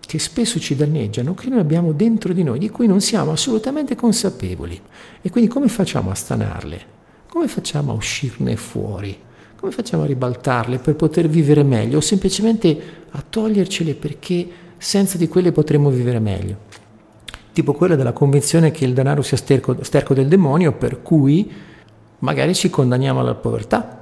che 0.00 0.18
spesso 0.18 0.60
ci 0.60 0.76
danneggiano, 0.76 1.32
che 1.32 1.48
noi 1.48 1.60
abbiamo 1.60 1.92
dentro 1.92 2.34
di 2.34 2.42
noi, 2.42 2.58
di 2.58 2.68
cui 2.68 2.86
non 2.86 3.00
siamo 3.00 3.32
assolutamente 3.32 3.94
consapevoli. 3.94 4.78
E 5.22 5.30
quindi 5.30 5.48
come 5.48 5.68
facciamo 5.68 6.10
a 6.10 6.14
stanarle? 6.14 6.80
Come 7.28 7.48
facciamo 7.48 7.92
a 7.92 7.94
uscirne 7.94 8.56
fuori? 8.56 9.16
Come 9.56 9.72
facciamo 9.72 10.02
a 10.02 10.06
ribaltarle 10.06 10.78
per 10.78 10.96
poter 10.96 11.28
vivere 11.28 11.62
meglio 11.62 11.98
o 11.98 12.00
semplicemente 12.00 12.78
a 13.10 13.24
togliercele 13.26 13.94
perché 13.94 14.46
senza 14.76 15.16
di 15.16 15.28
quelle 15.28 15.52
potremmo 15.52 15.88
vivere 15.88 16.18
meglio? 16.18 16.56
Tipo 17.52 17.72
quella 17.72 17.96
della 17.96 18.12
convinzione 18.12 18.70
che 18.70 18.84
il 18.84 18.92
denaro 18.92 19.22
sia 19.22 19.36
sterco, 19.38 19.82
sterco 19.82 20.12
del 20.12 20.28
demonio, 20.28 20.72
per 20.72 21.00
cui 21.00 21.50
magari 22.18 22.54
ci 22.54 22.68
condanniamo 22.68 23.20
alla 23.20 23.34
povertà 23.34 24.01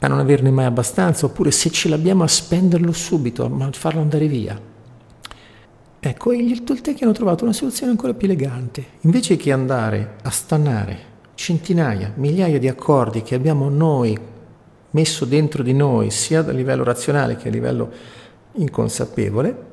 a 0.00 0.08
non 0.08 0.18
averne 0.18 0.50
mai 0.50 0.64
abbastanza, 0.66 1.26
oppure 1.26 1.50
se 1.50 1.70
ce 1.70 1.88
l'abbiamo 1.88 2.22
a 2.22 2.28
spenderlo 2.28 2.92
subito, 2.92 3.44
a 3.44 3.70
farlo 3.72 4.00
andare 4.00 4.26
via. 4.26 4.60
Ecco, 5.98 6.32
i 6.32 6.62
Toltechi 6.62 7.02
hanno 7.02 7.12
trovato 7.12 7.44
una 7.44 7.52
soluzione 7.52 7.90
ancora 7.90 8.14
più 8.14 8.26
elegante. 8.28 8.84
Invece 9.00 9.36
che 9.36 9.50
andare 9.50 10.16
a 10.22 10.30
stannare 10.30 11.14
centinaia, 11.34 12.12
migliaia 12.16 12.58
di 12.58 12.68
accordi 12.68 13.22
che 13.22 13.34
abbiamo 13.34 13.68
noi 13.68 14.16
messo 14.90 15.24
dentro 15.24 15.62
di 15.62 15.72
noi, 15.72 16.10
sia 16.10 16.40
a 16.40 16.50
livello 16.52 16.84
razionale 16.84 17.36
che 17.36 17.48
a 17.48 17.50
livello 17.50 17.90
inconsapevole, 18.52 19.64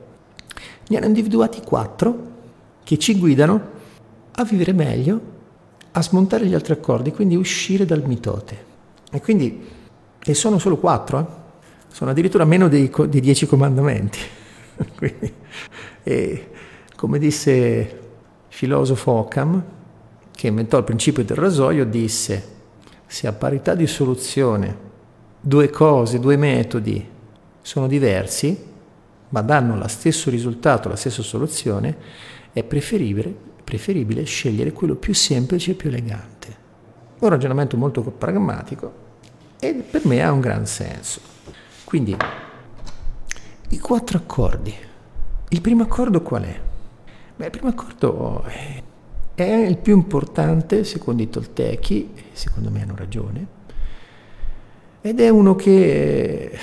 ne 0.87 0.97
hanno 0.97 1.05
individuati 1.05 1.61
quattro 1.61 2.31
che 2.83 2.97
ci 2.97 3.17
guidano 3.17 3.71
a 4.31 4.43
vivere 4.43 4.73
meglio, 4.73 5.21
a 5.91 6.01
smontare 6.01 6.45
gli 6.45 6.53
altri 6.53 6.73
accordi, 6.73 7.11
quindi 7.11 7.35
uscire 7.35 7.85
dal 7.85 8.03
mitote. 8.05 8.71
E 9.11 9.21
quindi, 9.21 9.63
e 10.25 10.33
sono 10.33 10.57
solo 10.57 10.77
quattro, 10.77 11.19
eh? 11.19 11.25
sono 11.89 12.11
addirittura 12.11 12.45
meno 12.45 12.67
dei, 12.69 12.91
dei 13.07 13.21
dieci 13.21 13.45
comandamenti. 13.45 14.19
quindi, 14.95 15.33
e 16.03 16.49
come 16.95 17.19
disse 17.19 17.51
il 17.51 17.87
filosofo 18.47 19.11
Occam, 19.11 19.63
che 20.31 20.47
inventò 20.47 20.77
il 20.77 20.83
principio 20.83 21.23
del 21.23 21.37
rasoio, 21.37 21.85
disse, 21.85 22.51
se 23.05 23.27
a 23.27 23.33
parità 23.33 23.75
di 23.75 23.85
soluzione 23.85 24.91
due 25.39 25.69
cose, 25.69 26.19
due 26.19 26.37
metodi 26.37 27.05
sono 27.61 27.87
diversi, 27.87 28.71
ma 29.29 29.41
danno 29.41 29.75
lo 29.75 29.87
stesso 29.87 30.29
risultato, 30.29 30.89
la 30.89 30.95
stessa 30.95 31.21
soluzione, 31.21 31.97
è 32.53 32.63
preferibile, 32.63 33.35
preferibile 33.63 34.23
scegliere 34.23 34.71
quello 34.71 34.95
più 34.95 35.13
semplice 35.13 35.71
e 35.71 35.73
più 35.73 35.89
elegante. 35.89 36.61
Un 37.19 37.29
ragionamento 37.29 37.77
molto 37.77 38.01
pragmatico 38.01 39.02
e 39.67 39.73
per 39.73 40.05
me 40.05 40.21
ha 40.21 40.31
un 40.31 40.41
gran 40.41 40.65
senso. 40.65 41.21
Quindi, 41.85 42.15
i 43.69 43.79
quattro 43.79 44.17
accordi 44.17 44.73
il 45.53 45.61
primo 45.61 45.83
accordo 45.83 46.23
qual 46.23 46.43
è? 46.45 46.59
Beh, 47.35 47.45
il 47.45 47.51
primo 47.51 47.69
accordo 47.69 48.43
è 49.35 49.43
il 49.43 49.77
più 49.77 49.93
importante, 49.95 50.83
secondo 50.83 51.21
i 51.21 51.29
Toltechi, 51.29 52.11
secondo 52.31 52.71
me 52.71 52.81
hanno 52.81 52.95
ragione, 52.95 53.47
ed 55.01 55.19
è 55.19 55.29
uno 55.29 55.53
che 55.53 56.57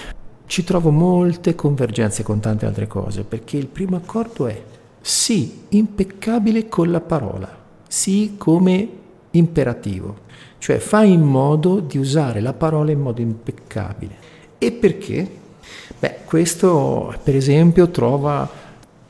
ci 0.46 0.64
trovo 0.64 0.90
molte 0.90 1.54
convergenze 1.54 2.24
con 2.24 2.40
tante 2.40 2.66
altre 2.66 2.88
cose, 2.88 3.22
perché 3.22 3.56
il 3.56 3.68
primo 3.68 3.94
accordo 3.94 4.48
è 4.48 4.60
sì, 5.00 5.66
impeccabile 5.68 6.68
con 6.68 6.90
la 6.90 7.00
parola, 7.00 7.48
sì 7.86 8.34
come 8.36 8.88
imperativo, 9.30 10.16
cioè 10.60 10.78
fai 10.78 11.10
in 11.12 11.22
modo 11.22 11.80
di 11.80 11.96
usare 11.96 12.40
la 12.40 12.52
parola 12.52 12.90
in 12.90 13.00
modo 13.00 13.22
impeccabile. 13.22 14.14
E 14.58 14.72
perché? 14.72 15.26
Beh, 15.98 16.18
questo 16.26 17.14
per 17.22 17.34
esempio 17.34 17.88
trova 17.88 18.48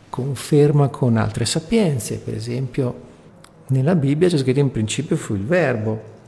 conferma 0.09 0.89
con 0.89 1.17
altre 1.17 1.45
sapienze, 1.45 2.19
per 2.19 2.35
esempio 2.35 3.09
nella 3.67 3.97
Bibbia 3.97 4.29
c'è 4.29 4.39
scritto 4.39 4.61
in 4.61 4.71
principio 4.71 5.17
fu 5.17 5.35
il 5.35 5.45
verbo. 5.45 6.19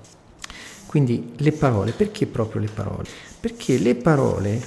Quindi 0.87 1.35
le 1.37 1.53
parole, 1.53 1.93
perché 1.93 2.27
proprio 2.27 2.61
le 2.61 2.69
parole? 2.69 3.09
Perché 3.39 3.79
le 3.79 3.95
parole 3.95 4.61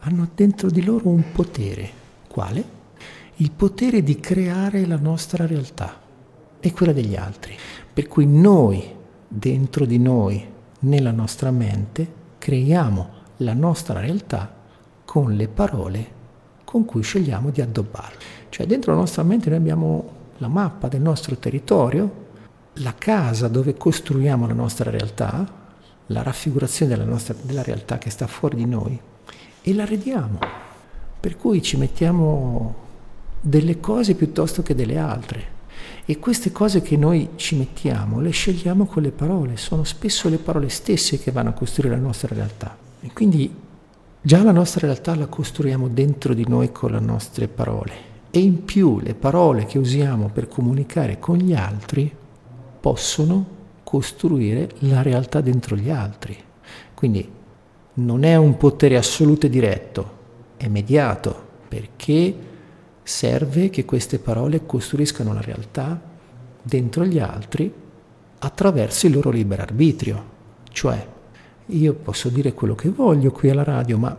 hanno 0.00 0.28
dentro 0.34 0.70
di 0.70 0.82
loro 0.82 1.08
un 1.08 1.30
potere. 1.30 1.88
Quale? 2.26 2.82
Il 3.36 3.52
potere 3.52 4.02
di 4.02 4.18
creare 4.18 4.86
la 4.86 4.98
nostra 4.98 5.46
realtà 5.46 6.00
e 6.58 6.72
quella 6.72 6.92
degli 6.92 7.14
altri. 7.14 7.56
Per 7.92 8.08
cui 8.08 8.26
noi, 8.26 9.02
dentro 9.36 9.84
di 9.84 9.98
noi, 9.98 10.46
nella 10.80 11.10
nostra 11.10 11.50
mente, 11.50 12.22
creiamo 12.38 13.08
la 13.38 13.52
nostra 13.52 13.98
realtà 13.98 14.54
con 15.04 15.34
le 15.34 15.48
parole 15.48 16.12
con 16.64 16.84
cui 16.84 17.02
scegliamo 17.02 17.50
di 17.50 17.60
addobbarlo. 17.60 18.18
Cioè 18.48 18.66
dentro 18.66 18.92
la 18.92 18.98
nostra 18.98 19.24
mente 19.24 19.48
noi 19.48 19.58
abbiamo 19.58 20.10
la 20.38 20.48
mappa 20.48 20.88
del 20.88 21.00
nostro 21.00 21.36
territorio, 21.36 22.22
la 22.74 22.94
casa 22.96 23.48
dove 23.48 23.76
costruiamo 23.76 24.46
la 24.46 24.54
nostra 24.54 24.90
realtà, 24.90 25.62
la 26.06 26.22
raffigurazione 26.22 26.94
della, 26.94 27.08
nostra, 27.08 27.34
della 27.40 27.62
realtà 27.62 27.98
che 27.98 28.10
sta 28.10 28.26
fuori 28.26 28.56
di 28.56 28.66
noi 28.66 28.98
e 29.62 29.74
la 29.74 29.84
rediamo. 29.84 30.38
Per 31.18 31.36
cui 31.36 31.60
ci 31.60 31.76
mettiamo 31.76 32.82
delle 33.40 33.80
cose 33.80 34.14
piuttosto 34.14 34.62
che 34.62 34.74
delle 34.74 34.98
altre. 34.98 35.53
E 36.04 36.18
queste 36.18 36.52
cose 36.52 36.82
che 36.82 36.96
noi 36.96 37.30
ci 37.36 37.56
mettiamo 37.56 38.20
le 38.20 38.30
scegliamo 38.30 38.86
con 38.86 39.02
le 39.02 39.10
parole, 39.10 39.56
sono 39.56 39.84
spesso 39.84 40.28
le 40.28 40.38
parole 40.38 40.68
stesse 40.68 41.18
che 41.18 41.30
vanno 41.30 41.50
a 41.50 41.52
costruire 41.52 41.94
la 41.96 42.02
nostra 42.02 42.34
realtà. 42.34 42.76
E 43.00 43.10
quindi 43.12 43.62
Già 44.26 44.42
la 44.42 44.52
nostra 44.52 44.86
realtà 44.86 45.14
la 45.14 45.26
costruiamo 45.26 45.86
dentro 45.88 46.32
di 46.32 46.46
noi 46.48 46.72
con 46.72 46.92
le 46.92 46.98
nostre 46.98 47.46
parole 47.46 47.92
e 48.30 48.38
in 48.38 48.64
più 48.64 48.98
le 48.98 49.12
parole 49.12 49.66
che 49.66 49.76
usiamo 49.76 50.30
per 50.32 50.48
comunicare 50.48 51.18
con 51.18 51.36
gli 51.36 51.52
altri 51.52 52.10
possono 52.80 53.46
costruire 53.84 54.70
la 54.78 55.02
realtà 55.02 55.42
dentro 55.42 55.76
gli 55.76 55.90
altri. 55.90 56.34
Quindi 56.94 57.30
non 57.96 58.24
è 58.24 58.34
un 58.36 58.56
potere 58.56 58.96
assoluto 58.96 59.44
e 59.44 59.50
diretto, 59.50 60.10
è 60.56 60.68
mediato 60.68 61.46
perché 61.68 62.34
serve 63.04 63.70
che 63.70 63.84
queste 63.84 64.18
parole 64.18 64.66
costruiscano 64.66 65.32
la 65.32 65.42
realtà 65.42 66.00
dentro 66.60 67.04
gli 67.04 67.18
altri 67.18 67.72
attraverso 68.38 69.06
il 69.06 69.12
loro 69.12 69.30
libero 69.30 69.62
arbitrio, 69.62 70.24
cioè 70.70 71.06
io 71.66 71.94
posso 71.94 72.28
dire 72.30 72.52
quello 72.52 72.74
che 72.74 72.88
voglio 72.88 73.30
qui 73.30 73.50
alla 73.50 73.62
radio, 73.62 73.98
ma 73.98 74.16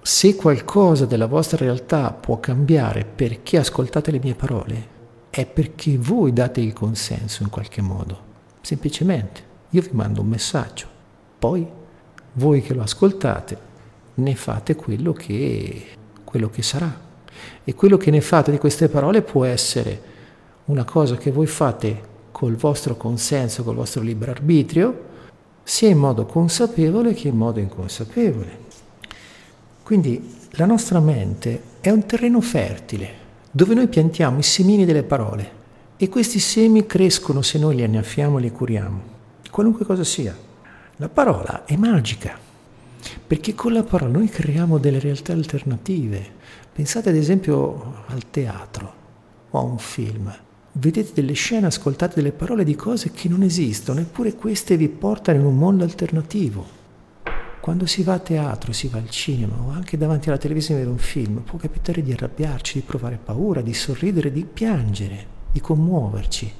se 0.00 0.36
qualcosa 0.36 1.04
della 1.04 1.26
vostra 1.26 1.58
realtà 1.58 2.12
può 2.12 2.40
cambiare 2.40 3.04
perché 3.04 3.58
ascoltate 3.58 4.10
le 4.10 4.20
mie 4.20 4.34
parole, 4.34 4.92
è 5.30 5.46
perché 5.46 5.98
voi 5.98 6.32
date 6.32 6.60
il 6.60 6.72
consenso 6.72 7.42
in 7.42 7.50
qualche 7.50 7.82
modo. 7.82 8.32
Semplicemente, 8.60 9.42
io 9.70 9.82
vi 9.82 9.90
mando 9.92 10.20
un 10.20 10.28
messaggio, 10.28 10.86
poi 11.38 11.66
voi 12.34 12.62
che 12.62 12.74
lo 12.74 12.82
ascoltate 12.82 13.72
ne 14.14 14.34
fate 14.34 14.76
quello 14.76 15.12
che, 15.12 15.86
quello 16.22 16.48
che 16.48 16.62
sarà. 16.62 17.12
E 17.64 17.74
quello 17.74 17.96
che 17.96 18.10
ne 18.10 18.20
fate 18.20 18.50
di 18.50 18.58
queste 18.58 18.88
parole 18.88 19.22
può 19.22 19.44
essere 19.44 20.12
una 20.66 20.84
cosa 20.84 21.16
che 21.16 21.30
voi 21.30 21.46
fate 21.46 22.12
col 22.30 22.56
vostro 22.56 22.96
consenso, 22.96 23.62
col 23.62 23.74
vostro 23.74 24.02
libero 24.02 24.32
arbitrio, 24.32 25.12
sia 25.62 25.88
in 25.88 25.98
modo 25.98 26.26
consapevole 26.26 27.14
che 27.14 27.28
in 27.28 27.36
modo 27.36 27.60
inconsapevole. 27.60 28.58
Quindi 29.82 30.36
la 30.52 30.66
nostra 30.66 31.00
mente 31.00 31.62
è 31.80 31.90
un 31.90 32.06
terreno 32.06 32.40
fertile 32.40 33.22
dove 33.50 33.74
noi 33.74 33.88
piantiamo 33.88 34.38
i 34.38 34.42
semini 34.42 34.84
delle 34.84 35.02
parole 35.02 35.62
e 35.96 36.08
questi 36.08 36.38
semi 36.38 36.86
crescono 36.86 37.40
se 37.42 37.58
noi 37.58 37.76
li 37.76 37.82
annaffiamo 37.82 38.38
e 38.38 38.40
li 38.40 38.50
curiamo, 38.50 39.00
qualunque 39.50 39.84
cosa 39.84 40.04
sia. 40.04 40.36
La 40.96 41.08
parola 41.08 41.64
è 41.64 41.76
magica 41.76 42.38
perché 43.26 43.54
con 43.54 43.72
la 43.72 43.82
parola 43.82 44.12
noi 44.12 44.28
creiamo 44.28 44.78
delle 44.78 44.98
realtà 44.98 45.32
alternative. 45.32 46.42
Pensate 46.74 47.10
ad 47.10 47.14
esempio 47.14 48.02
al 48.08 48.30
teatro 48.30 48.94
o 49.50 49.58
a 49.58 49.62
un 49.62 49.78
film 49.78 50.36
vedete 50.72 51.12
delle 51.14 51.34
scene, 51.34 51.66
ascoltate 51.66 52.16
delle 52.16 52.32
parole 52.32 52.64
di 52.64 52.74
cose 52.74 53.12
che 53.12 53.28
non 53.28 53.42
esistono, 53.42 54.00
eppure 54.00 54.34
queste 54.34 54.76
vi 54.76 54.88
portano 54.88 55.38
in 55.38 55.44
un 55.44 55.56
mondo 55.56 55.84
alternativo. 55.84 56.66
Quando 57.60 57.86
si 57.86 58.02
va 58.02 58.14
a 58.14 58.18
teatro, 58.18 58.72
si 58.72 58.88
va 58.88 58.98
al 58.98 59.08
cinema 59.08 59.54
o 59.54 59.70
anche 59.70 59.96
davanti 59.96 60.30
alla 60.30 60.36
televisione 60.36 60.80
vedere 60.80 60.98
un 60.98 61.02
film, 61.02 61.42
può 61.42 61.60
capitare 61.60 62.02
di 62.02 62.10
arrabbiarci, 62.10 62.80
di 62.80 62.84
provare 62.84 63.20
paura, 63.22 63.60
di 63.60 63.72
sorridere, 63.72 64.32
di 64.32 64.44
piangere, 64.44 65.26
di 65.52 65.60
commuoverci. 65.60 66.52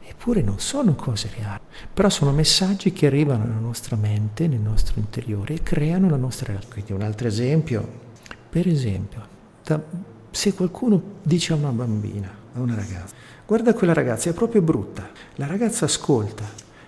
Eppure 0.00 0.40
non 0.40 0.60
sono 0.60 0.94
cose 0.94 1.30
reali, 1.36 1.60
però 1.92 2.08
sono 2.08 2.32
messaggi 2.32 2.90
che 2.90 3.04
arrivano 3.04 3.44
nella 3.44 3.60
nostra 3.60 3.96
mente, 3.96 4.48
nel 4.48 4.60
nostro 4.60 4.98
interiore 4.98 5.54
e 5.56 5.62
creano 5.62 6.08
la 6.08 6.16
nostra 6.16 6.52
realtà. 6.52 6.72
Quindi 6.72 6.92
un 6.92 7.02
altro 7.02 7.28
esempio, 7.28 8.05
Per 8.48 8.68
esempio, 8.68 9.26
da, 9.64 9.80
se 10.30 10.54
qualcuno 10.54 11.02
dice 11.22 11.52
a 11.52 11.56
una 11.56 11.70
bambina, 11.70 12.30
a 12.54 12.60
una 12.60 12.74
ragazza, 12.74 13.14
guarda 13.46 13.74
quella 13.74 13.92
ragazza, 13.92 14.30
è 14.30 14.32
proprio 14.32 14.62
brutta, 14.62 15.08
la 15.36 15.46
ragazza 15.46 15.84
ascolta 15.84 16.44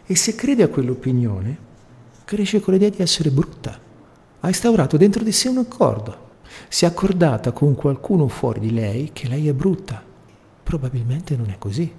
e 0.06 0.16
se 0.16 0.34
crede 0.34 0.62
a 0.62 0.68
quell'opinione, 0.68 1.66
cresce 2.24 2.60
con 2.60 2.74
l'idea 2.74 2.88
di 2.88 3.02
essere 3.02 3.30
brutta. 3.30 3.78
Ha 4.40 4.46
instaurato 4.48 4.96
dentro 4.96 5.22
di 5.22 5.32
sé 5.32 5.48
un 5.48 5.58
accordo. 5.58 6.26
Si 6.68 6.84
è 6.84 6.88
accordata 6.88 7.52
con 7.52 7.74
qualcuno 7.74 8.28
fuori 8.28 8.60
di 8.60 8.72
lei 8.72 9.10
che 9.12 9.28
lei 9.28 9.48
è 9.48 9.52
brutta. 9.52 10.02
Probabilmente 10.62 11.36
non 11.36 11.50
è 11.50 11.56
così. 11.58 11.92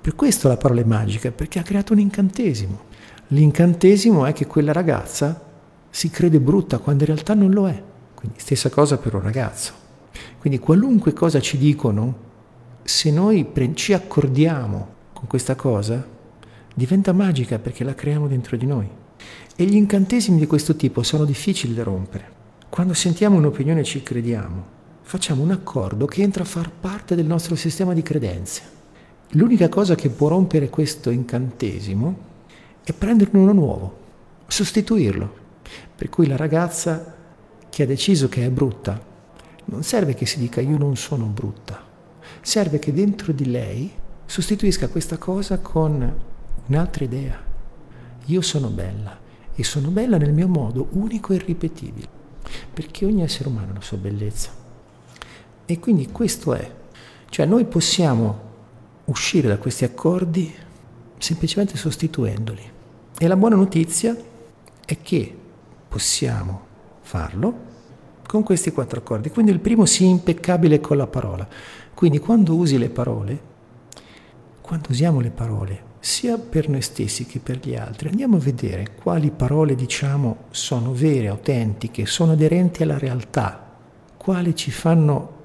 Per 0.00 0.14
questo 0.14 0.48
la 0.48 0.56
parola 0.56 0.80
è 0.80 0.84
magica, 0.84 1.30
perché 1.30 1.58
ha 1.58 1.62
creato 1.62 1.92
un 1.92 2.00
incantesimo. 2.00 2.80
L'incantesimo 3.28 4.26
è 4.26 4.32
che 4.32 4.46
quella 4.46 4.72
ragazza 4.72 5.42
si 5.90 6.10
crede 6.10 6.40
brutta 6.40 6.78
quando 6.78 7.04
in 7.04 7.10
realtà 7.10 7.34
non 7.34 7.50
lo 7.50 7.68
è. 7.68 7.82
Quindi 8.22 8.38
stessa 8.38 8.70
cosa 8.70 8.98
per 8.98 9.16
un 9.16 9.22
ragazzo. 9.22 9.72
Quindi 10.38 10.60
qualunque 10.60 11.12
cosa 11.12 11.40
ci 11.40 11.58
dicono, 11.58 12.14
se 12.84 13.10
noi 13.10 13.50
ci 13.74 13.92
accordiamo 13.92 14.94
con 15.12 15.26
questa 15.26 15.56
cosa, 15.56 16.06
diventa 16.72 17.12
magica 17.12 17.58
perché 17.58 17.82
la 17.82 17.96
creiamo 17.96 18.28
dentro 18.28 18.56
di 18.56 18.64
noi. 18.64 18.88
E 19.56 19.64
gli 19.64 19.74
incantesimi 19.74 20.38
di 20.38 20.46
questo 20.46 20.76
tipo 20.76 21.02
sono 21.02 21.24
difficili 21.24 21.74
da 21.74 21.82
rompere. 21.82 22.30
Quando 22.68 22.94
sentiamo 22.94 23.38
un'opinione 23.38 23.80
e 23.80 23.84
ci 23.84 24.04
crediamo, 24.04 24.64
facciamo 25.02 25.42
un 25.42 25.50
accordo 25.50 26.06
che 26.06 26.22
entra 26.22 26.44
a 26.44 26.46
far 26.46 26.70
parte 26.70 27.16
del 27.16 27.26
nostro 27.26 27.56
sistema 27.56 27.92
di 27.92 28.02
credenze. 28.02 28.62
L'unica 29.30 29.68
cosa 29.68 29.96
che 29.96 30.10
può 30.10 30.28
rompere 30.28 30.70
questo 30.70 31.10
incantesimo 31.10 32.16
è 32.84 32.92
prenderne 32.92 33.40
uno 33.40 33.52
nuovo, 33.52 33.98
sostituirlo. 34.46 35.40
Per 35.96 36.08
cui 36.08 36.28
la 36.28 36.36
ragazza 36.36 37.16
che 37.72 37.84
ha 37.84 37.86
deciso 37.86 38.28
che 38.28 38.44
è 38.44 38.50
brutta, 38.50 39.02
non 39.64 39.82
serve 39.82 40.12
che 40.12 40.26
si 40.26 40.38
dica 40.38 40.60
io 40.60 40.76
non 40.76 40.94
sono 40.94 41.24
brutta, 41.24 41.82
serve 42.42 42.78
che 42.78 42.92
dentro 42.92 43.32
di 43.32 43.50
lei 43.50 43.90
sostituisca 44.26 44.88
questa 44.88 45.16
cosa 45.16 45.58
con 45.58 46.20
un'altra 46.66 47.04
idea. 47.04 47.42
Io 48.26 48.42
sono 48.42 48.68
bella 48.68 49.18
e 49.54 49.64
sono 49.64 49.88
bella 49.88 50.18
nel 50.18 50.34
mio 50.34 50.48
modo 50.48 50.88
unico 50.90 51.32
e 51.32 51.36
irripetibile, 51.36 52.06
perché 52.74 53.06
ogni 53.06 53.22
essere 53.22 53.48
umano 53.48 53.70
ha 53.70 53.76
la 53.76 53.80
sua 53.80 53.96
bellezza. 53.96 54.50
E 55.64 55.78
quindi 55.78 56.10
questo 56.12 56.52
è, 56.52 56.70
cioè 57.30 57.46
noi 57.46 57.64
possiamo 57.64 58.50
uscire 59.06 59.48
da 59.48 59.56
questi 59.56 59.84
accordi 59.84 60.54
semplicemente 61.16 61.78
sostituendoli. 61.78 62.70
E 63.16 63.26
la 63.26 63.36
buona 63.36 63.56
notizia 63.56 64.14
è 64.84 65.00
che 65.00 65.34
possiamo 65.88 66.68
farlo 67.12 67.70
con 68.26 68.42
questi 68.42 68.72
quattro 68.72 69.00
accordi. 69.00 69.28
Quindi 69.28 69.52
il 69.52 69.60
primo 69.60 69.84
sii 69.84 70.08
impeccabile 70.08 70.80
con 70.80 70.96
la 70.96 71.06
parola. 71.06 71.46
Quindi 71.92 72.18
quando 72.18 72.54
usi 72.54 72.78
le 72.78 72.88
parole, 72.88 73.40
quando 74.62 74.88
usiamo 74.88 75.20
le 75.20 75.28
parole, 75.28 75.90
sia 75.98 76.38
per 76.38 76.70
noi 76.70 76.80
stessi 76.80 77.26
che 77.26 77.38
per 77.38 77.58
gli 77.62 77.76
altri, 77.76 78.08
andiamo 78.08 78.36
a 78.36 78.40
vedere 78.40 78.94
quali 78.94 79.30
parole 79.30 79.74
diciamo 79.74 80.44
sono 80.50 80.94
vere, 80.94 81.28
autentiche, 81.28 82.06
sono 82.06 82.32
aderenti 82.32 82.82
alla 82.82 82.96
realtà, 82.96 83.76
quali 84.16 84.56
ci 84.56 84.70
fanno 84.70 85.40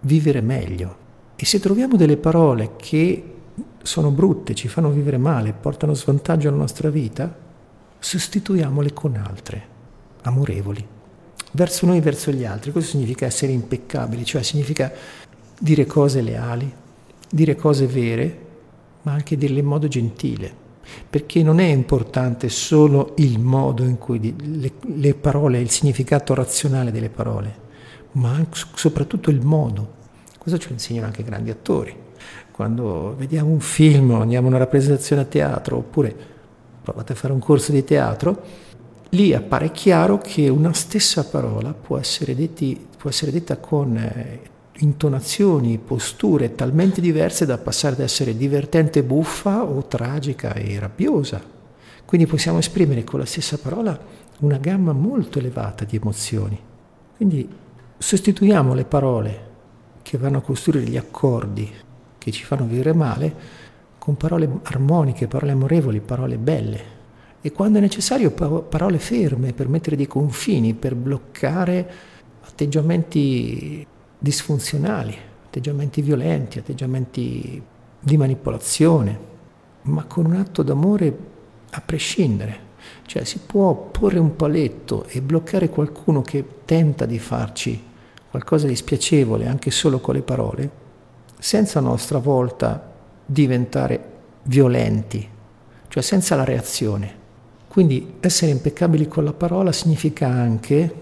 vivere 0.00 0.40
meglio. 0.40 0.96
E 1.36 1.44
se 1.44 1.60
troviamo 1.60 1.96
delle 1.96 2.16
parole 2.16 2.76
che 2.76 3.34
sono 3.82 4.10
brutte, 4.10 4.54
ci 4.54 4.68
fanno 4.68 4.90
vivere 4.90 5.18
male, 5.18 5.52
portano 5.52 5.92
svantaggio 5.92 6.48
alla 6.48 6.56
nostra 6.56 6.88
vita, 6.88 7.36
sostituiamole 7.98 8.94
con 8.94 9.16
altre, 9.16 9.62
amorevoli, 10.22 10.98
verso 11.52 11.86
noi 11.86 11.98
e 11.98 12.00
verso 12.00 12.30
gli 12.30 12.44
altri. 12.44 12.72
Questo 12.72 12.90
significa 12.90 13.26
essere 13.26 13.52
impeccabili, 13.52 14.24
cioè 14.24 14.42
significa 14.42 14.92
dire 15.58 15.86
cose 15.86 16.20
leali, 16.20 16.72
dire 17.28 17.54
cose 17.56 17.86
vere, 17.86 18.38
ma 19.02 19.12
anche 19.12 19.36
dirle 19.36 19.60
in 19.60 19.66
modo 19.66 19.88
gentile, 19.88 20.52
perché 21.08 21.42
non 21.42 21.58
è 21.60 21.66
importante 21.66 22.48
solo 22.48 23.14
il 23.16 23.38
modo 23.38 23.84
in 23.84 23.98
cui 23.98 24.34
le, 24.60 24.72
le 24.96 25.14
parole, 25.14 25.60
il 25.60 25.70
significato 25.70 26.34
razionale 26.34 26.90
delle 26.90 27.10
parole, 27.10 27.54
ma 28.12 28.44
soprattutto 28.74 29.30
il 29.30 29.44
modo. 29.44 29.98
Questo 30.38 30.58
ci 30.58 30.72
insegnano 30.72 31.06
anche 31.06 31.22
grandi 31.22 31.50
attori. 31.50 31.94
Quando 32.50 33.14
vediamo 33.16 33.50
un 33.50 33.60
film, 33.60 34.12
andiamo 34.12 34.46
a 34.46 34.50
una 34.50 34.58
rappresentazione 34.58 35.22
a 35.22 35.26
teatro, 35.26 35.76
oppure 35.76 36.14
provate 36.82 37.12
a 37.12 37.16
fare 37.16 37.32
un 37.32 37.38
corso 37.38 37.72
di 37.72 37.84
teatro, 37.84 38.42
lì 39.10 39.34
appare 39.34 39.72
chiaro 39.72 40.18
che 40.18 40.48
una 40.48 40.72
stessa 40.72 41.24
parola 41.24 41.72
può 41.72 41.98
essere, 41.98 42.34
detti, 42.34 42.86
può 42.96 43.10
essere 43.10 43.30
detta 43.30 43.56
con 43.58 43.96
eh, 43.96 44.40
intonazioni, 44.78 45.78
posture 45.78 46.54
talmente 46.54 47.00
diverse 47.00 47.46
da 47.46 47.58
passare 47.58 47.94
ad 47.94 48.00
essere 48.00 48.36
divertente 48.36 49.02
buffa 49.02 49.62
o 49.62 49.84
tragica 49.86 50.54
e 50.54 50.78
rabbiosa. 50.78 51.42
Quindi 52.04 52.26
possiamo 52.26 52.58
esprimere 52.58 53.04
con 53.04 53.20
la 53.20 53.26
stessa 53.26 53.58
parola 53.58 53.98
una 54.40 54.58
gamma 54.58 54.92
molto 54.92 55.38
elevata 55.38 55.84
di 55.84 55.96
emozioni. 55.96 56.58
Quindi 57.16 57.48
sostituiamo 57.98 58.74
le 58.74 58.84
parole 58.84 59.48
che 60.02 60.18
vanno 60.18 60.38
a 60.38 60.42
costruire 60.42 60.88
gli 60.88 60.96
accordi 60.96 61.70
che 62.18 62.30
ci 62.30 62.44
fanno 62.44 62.64
vivere 62.64 62.92
male 62.92 63.34
con 63.98 64.16
parole 64.16 64.48
armoniche, 64.64 65.28
parole 65.28 65.52
amorevoli, 65.52 66.00
parole 66.00 66.38
belle. 66.38 66.98
E 67.42 67.52
quando 67.52 67.78
è 67.78 67.80
necessario 67.80 68.30
parole 68.32 68.98
ferme 68.98 69.52
per 69.52 69.68
mettere 69.68 69.96
dei 69.96 70.06
confini, 70.06 70.74
per 70.74 70.94
bloccare 70.94 71.90
atteggiamenti 72.42 73.86
disfunzionali, 74.18 75.16
atteggiamenti 75.46 76.02
violenti, 76.02 76.58
atteggiamenti 76.58 77.62
di 77.98 78.16
manipolazione, 78.18 79.18
ma 79.82 80.04
con 80.04 80.26
un 80.26 80.36
atto 80.36 80.62
d'amore 80.62 81.16
a 81.70 81.80
prescindere. 81.80 82.68
Cioè 83.06 83.24
si 83.24 83.38
può 83.44 83.74
porre 83.74 84.18
un 84.18 84.36
paletto 84.36 85.04
e 85.06 85.22
bloccare 85.22 85.68
qualcuno 85.68 86.22
che 86.22 86.44
tenta 86.64 87.06
di 87.06 87.18
farci 87.18 87.88
qualcosa 88.30 88.66
di 88.66 88.76
spiacevole 88.76 89.48
anche 89.48 89.70
solo 89.70 89.98
con 89.98 90.14
le 90.14 90.22
parole, 90.22 90.70
senza 91.38 91.78
a 91.78 91.82
nostra 91.82 92.18
volta 92.18 92.92
diventare 93.24 94.04
violenti, 94.44 95.28
cioè 95.88 96.02
senza 96.02 96.36
la 96.36 96.44
reazione. 96.44 97.19
Quindi 97.70 98.14
essere 98.18 98.50
impeccabili 98.50 99.06
con 99.06 99.22
la 99.22 99.32
parola 99.32 99.70
significa 99.70 100.26
anche 100.26 100.92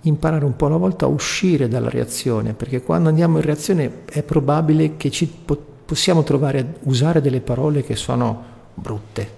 imparare 0.00 0.46
un 0.46 0.56
po' 0.56 0.64
alla 0.64 0.78
volta 0.78 1.04
a 1.04 1.08
uscire 1.08 1.68
dalla 1.68 1.90
reazione, 1.90 2.54
perché 2.54 2.80
quando 2.80 3.10
andiamo 3.10 3.36
in 3.36 3.44
reazione 3.44 4.04
è 4.06 4.22
probabile 4.22 4.96
che 4.96 5.10
ci 5.10 5.26
po- 5.26 5.62
possiamo 5.84 6.22
trovare 6.22 6.58
a 6.58 6.64
usare 6.84 7.20
delle 7.20 7.42
parole 7.42 7.82
che 7.82 7.96
sono 7.96 8.42
brutte, 8.72 9.30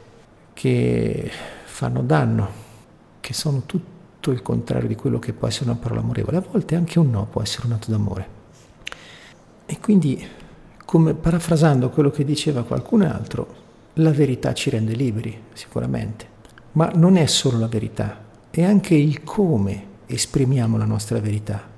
che 0.52 1.28
fanno 1.64 2.00
danno, 2.02 2.48
che 3.18 3.32
sono 3.34 3.62
tutto 3.66 4.30
il 4.30 4.40
contrario 4.40 4.86
di 4.86 4.94
quello 4.94 5.18
che 5.18 5.32
può 5.32 5.48
essere 5.48 5.70
una 5.70 5.80
parola 5.80 6.00
amorevole. 6.00 6.36
A 6.36 6.44
volte 6.48 6.76
anche 6.76 7.00
un 7.00 7.10
no 7.10 7.26
può 7.28 7.42
essere 7.42 7.66
un 7.66 7.72
atto 7.72 7.90
d'amore. 7.90 8.28
E 9.66 9.80
quindi, 9.80 10.24
come 10.84 11.14
parafrasando 11.14 11.90
quello 11.90 12.10
che 12.10 12.24
diceva 12.24 12.62
qualcun 12.62 13.02
altro, 13.02 13.59
la 14.00 14.10
verità 14.10 14.52
ci 14.54 14.70
rende 14.70 14.94
liberi, 14.94 15.38
sicuramente, 15.52 16.26
ma 16.72 16.90
non 16.94 17.16
è 17.16 17.26
solo 17.26 17.58
la 17.58 17.66
verità, 17.66 18.24
è 18.50 18.62
anche 18.62 18.94
il 18.94 19.22
come 19.22 19.84
esprimiamo 20.06 20.76
la 20.76 20.84
nostra 20.84 21.20
verità. 21.20 21.68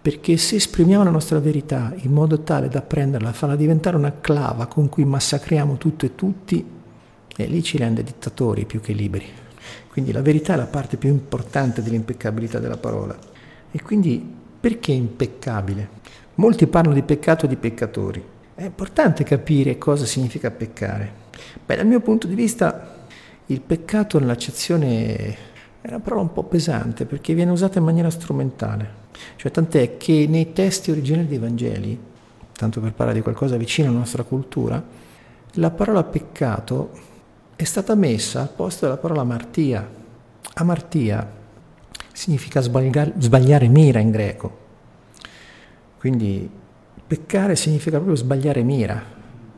Perché 0.00 0.36
se 0.36 0.56
esprimiamo 0.56 1.02
la 1.02 1.10
nostra 1.10 1.38
verità 1.40 1.92
in 1.96 2.12
modo 2.12 2.40
tale 2.40 2.68
da 2.68 2.82
prenderla, 2.82 3.32
farla 3.32 3.56
diventare 3.56 3.96
una 3.96 4.20
clava 4.20 4.66
con 4.66 4.88
cui 4.88 5.04
massacriamo 5.04 5.76
tutto 5.76 6.04
e 6.04 6.14
tutti, 6.14 6.64
e 7.36 7.46
lì 7.46 7.62
ci 7.62 7.78
rende 7.78 8.02
dittatori 8.02 8.66
più 8.66 8.80
che 8.80 8.92
liberi. 8.92 9.26
Quindi 9.90 10.12
la 10.12 10.22
verità 10.22 10.54
è 10.54 10.56
la 10.56 10.66
parte 10.66 10.96
più 10.96 11.08
importante 11.08 11.82
dell'impeccabilità 11.82 12.58
della 12.58 12.76
parola. 12.76 13.16
E 13.70 13.82
quindi 13.82 14.24
perché 14.60 14.92
impeccabile? 14.92 15.88
Molti 16.36 16.66
parlano 16.66 16.94
di 16.94 17.02
peccato 17.02 17.46
e 17.46 17.48
di 17.48 17.56
peccatori. 17.56 18.22
È 18.54 18.62
importante 18.62 19.24
capire 19.24 19.78
cosa 19.78 20.04
significa 20.04 20.50
peccare. 20.50 21.23
Beh, 21.66 21.76
dal 21.76 21.86
mio 21.86 22.00
punto 22.00 22.26
di 22.26 22.34
vista 22.34 23.06
il 23.46 23.60
peccato 23.62 24.18
nell'accezione 24.18 25.16
è 25.80 25.88
una 25.88 26.00
parola 26.00 26.20
un 26.22 26.32
po' 26.32 26.44
pesante 26.44 27.06
perché 27.06 27.32
viene 27.32 27.50
usata 27.50 27.78
in 27.78 27.84
maniera 27.84 28.10
strumentale. 28.10 29.02
Cioè, 29.36 29.50
tant'è 29.50 29.96
che 29.96 30.26
nei 30.28 30.52
testi 30.52 30.90
originali 30.90 31.26
dei 31.26 31.38
Vangeli, 31.38 31.98
tanto 32.52 32.80
per 32.80 32.92
parlare 32.92 33.18
di 33.18 33.22
qualcosa 33.22 33.56
vicino 33.56 33.88
alla 33.88 33.98
nostra 33.98 34.24
cultura, 34.24 34.82
la 35.54 35.70
parola 35.70 36.02
peccato 36.04 36.90
è 37.56 37.64
stata 37.64 37.94
messa 37.94 38.42
al 38.42 38.50
posto 38.50 38.84
della 38.84 38.98
parola 38.98 39.24
martia. 39.24 39.88
Amartia 40.54 41.30
significa 42.12 42.60
sbagliare, 42.60 43.14
sbagliare 43.18 43.68
mira 43.68 44.00
in 44.00 44.10
greco. 44.10 44.58
Quindi 45.98 46.50
peccare 47.06 47.56
significa 47.56 47.96
proprio 47.96 48.16
sbagliare 48.16 48.62
mira, 48.62 49.13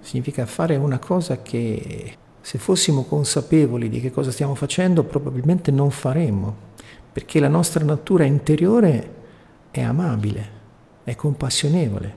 significa 0.07 0.47
fare 0.47 0.77
una 0.77 1.01
cosa 1.01 1.43
che 1.43 2.15
se 2.41 2.59
fossimo 2.59 3.03
consapevoli 3.03 3.89
di 3.89 4.01
che 4.01 4.13
cosa 4.13 4.31
stiamo 4.31 4.55
facendo, 4.55 5.03
probabilmente 5.03 5.73
non 5.73 5.91
faremmo, 5.91 6.55
perché 7.13 7.41
la 7.41 7.49
nostra 7.49 7.85
natura 7.85 8.23
interiore 8.23 9.15
è 9.73 9.83
amabile, 9.83 10.49
è 11.03 11.17
compassionevole. 11.17 12.15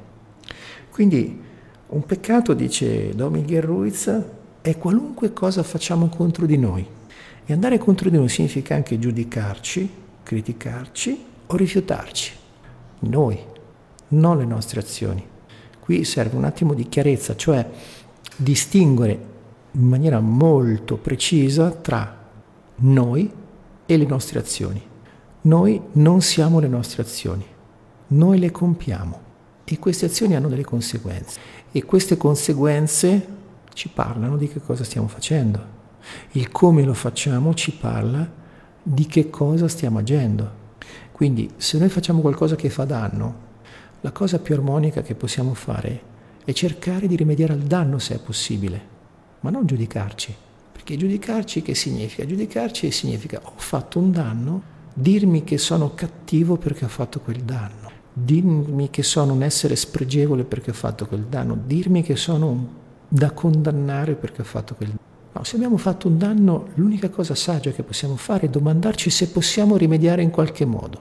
Quindi 0.91 1.41
un 1.87 2.05
peccato, 2.05 2.53
dice 2.53 3.09
Don 3.15 3.31
Miguel 3.31 3.63
Ruiz, 3.63 4.23
è 4.61 4.77
qualunque 4.77 5.33
cosa 5.33 5.63
facciamo 5.63 6.09
contro 6.09 6.45
di 6.45 6.57
noi. 6.57 6.87
E 7.43 7.51
andare 7.51 7.79
contro 7.79 8.11
di 8.11 8.17
noi 8.17 8.29
significa 8.29 8.75
anche 8.75 8.99
giudicarci, 8.99 9.89
criticarci 10.21 11.25
o 11.47 11.55
rifiutarci. 11.55 12.33
Noi, 12.99 13.39
non 14.09 14.37
le 14.37 14.45
nostre 14.45 14.79
azioni. 14.79 15.37
Qui 15.89 16.03
serve 16.03 16.37
un 16.37 16.43
attimo 16.43 16.75
di 16.75 16.87
chiarezza, 16.87 17.35
cioè 17.35 17.67
distinguere 18.35 19.25
in 19.71 19.87
maniera 19.87 20.19
molto 20.19 20.97
precisa 20.97 21.71
tra 21.71 22.29
noi 22.75 23.33
e 23.87 23.97
le 23.97 24.05
nostre 24.05 24.37
azioni. 24.37 24.79
Noi 25.41 25.81
non 25.93 26.21
siamo 26.21 26.59
le 26.59 26.67
nostre 26.67 27.01
azioni, 27.01 27.43
noi 28.09 28.37
le 28.37 28.51
compiamo 28.51 29.19
e 29.63 29.79
queste 29.79 30.05
azioni 30.05 30.35
hanno 30.35 30.47
delle 30.47 30.63
conseguenze 30.63 31.39
e 31.71 31.83
queste 31.85 32.17
conseguenze 32.17 33.27
ci 33.73 33.89
parlano 33.89 34.37
di 34.37 34.47
che 34.47 34.61
cosa 34.61 34.83
stiamo 34.83 35.07
facendo. 35.07 35.59
Il 36.33 36.51
come 36.51 36.83
lo 36.83 36.93
facciamo 36.93 37.55
ci 37.55 37.71
parla 37.71 38.29
di 38.83 39.07
che 39.07 39.31
cosa 39.31 39.67
stiamo 39.67 39.97
agendo. 39.97 40.51
Quindi 41.11 41.49
se 41.57 41.79
noi 41.79 41.89
facciamo 41.89 42.21
qualcosa 42.21 42.55
che 42.55 42.69
fa 42.69 42.85
danno, 42.85 43.47
la 44.01 44.11
cosa 44.11 44.39
più 44.39 44.55
armonica 44.55 45.01
che 45.01 45.13
possiamo 45.13 45.53
fare 45.53 46.01
è 46.45 46.53
cercare 46.53 47.07
di 47.07 47.17
rimediare 47.17 47.53
al 47.53 47.59
danno 47.59 47.99
se 47.99 48.15
è 48.15 48.19
possibile, 48.19 48.81
ma 49.41 49.49
non 49.49 49.65
giudicarci. 49.65 50.33
Perché 50.71 50.95
giudicarci 50.95 51.61
che 51.61 51.75
significa? 51.75 52.25
Giudicarci 52.25 52.89
significa 52.91 53.41
ho 53.43 53.53
fatto 53.57 53.99
un 53.99 54.11
danno, 54.11 54.61
dirmi 54.93 55.43
che 55.43 55.57
sono 55.57 55.93
cattivo 55.93 56.55
perché 56.55 56.85
ho 56.85 56.89
fatto 56.89 57.19
quel 57.19 57.41
danno, 57.41 57.91
dirmi 58.13 58.89
che 58.89 59.03
sono 59.03 59.33
un 59.33 59.43
essere 59.43 59.75
spregevole 59.75 60.45
perché 60.45 60.71
ho 60.71 60.75
fatto 60.75 61.05
quel 61.05 61.25
danno, 61.25 61.57
dirmi 61.65 62.01
che 62.01 62.15
sono 62.15 62.77
da 63.07 63.31
condannare 63.31 64.15
perché 64.15 64.41
ho 64.41 64.45
fatto 64.45 64.75
quel 64.75 64.89
danno. 64.89 65.07
No, 65.33 65.43
se 65.43 65.57
abbiamo 65.57 65.77
fatto 65.77 66.07
un 66.07 66.17
danno, 66.17 66.69
l'unica 66.75 67.09
cosa 67.09 67.35
saggia 67.35 67.71
che 67.71 67.83
possiamo 67.83 68.15
fare 68.15 68.47
è 68.47 68.49
domandarci 68.49 69.09
se 69.09 69.27
possiamo 69.29 69.75
rimediare 69.75 70.21
in 70.21 70.31
qualche 70.31 70.65
modo. 70.65 70.99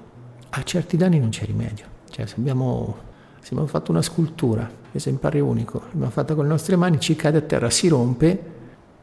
A 0.50 0.62
certi 0.64 0.96
danni 0.96 1.20
non 1.20 1.28
c'è 1.28 1.44
rimedio. 1.46 1.97
Cioè, 2.26 2.26
abbiamo, 2.36 2.96
abbiamo 3.44 3.66
fatto 3.68 3.92
una 3.92 4.02
scultura, 4.02 4.68
esemplare 4.90 5.38
unico, 5.38 5.82
l'abbiamo 5.90 6.10
fatta 6.10 6.34
con 6.34 6.44
le 6.44 6.50
nostre 6.50 6.74
mani, 6.74 6.98
ci 6.98 7.14
cade 7.14 7.38
a 7.38 7.42
terra, 7.42 7.70
si 7.70 7.86
rompe 7.86 8.42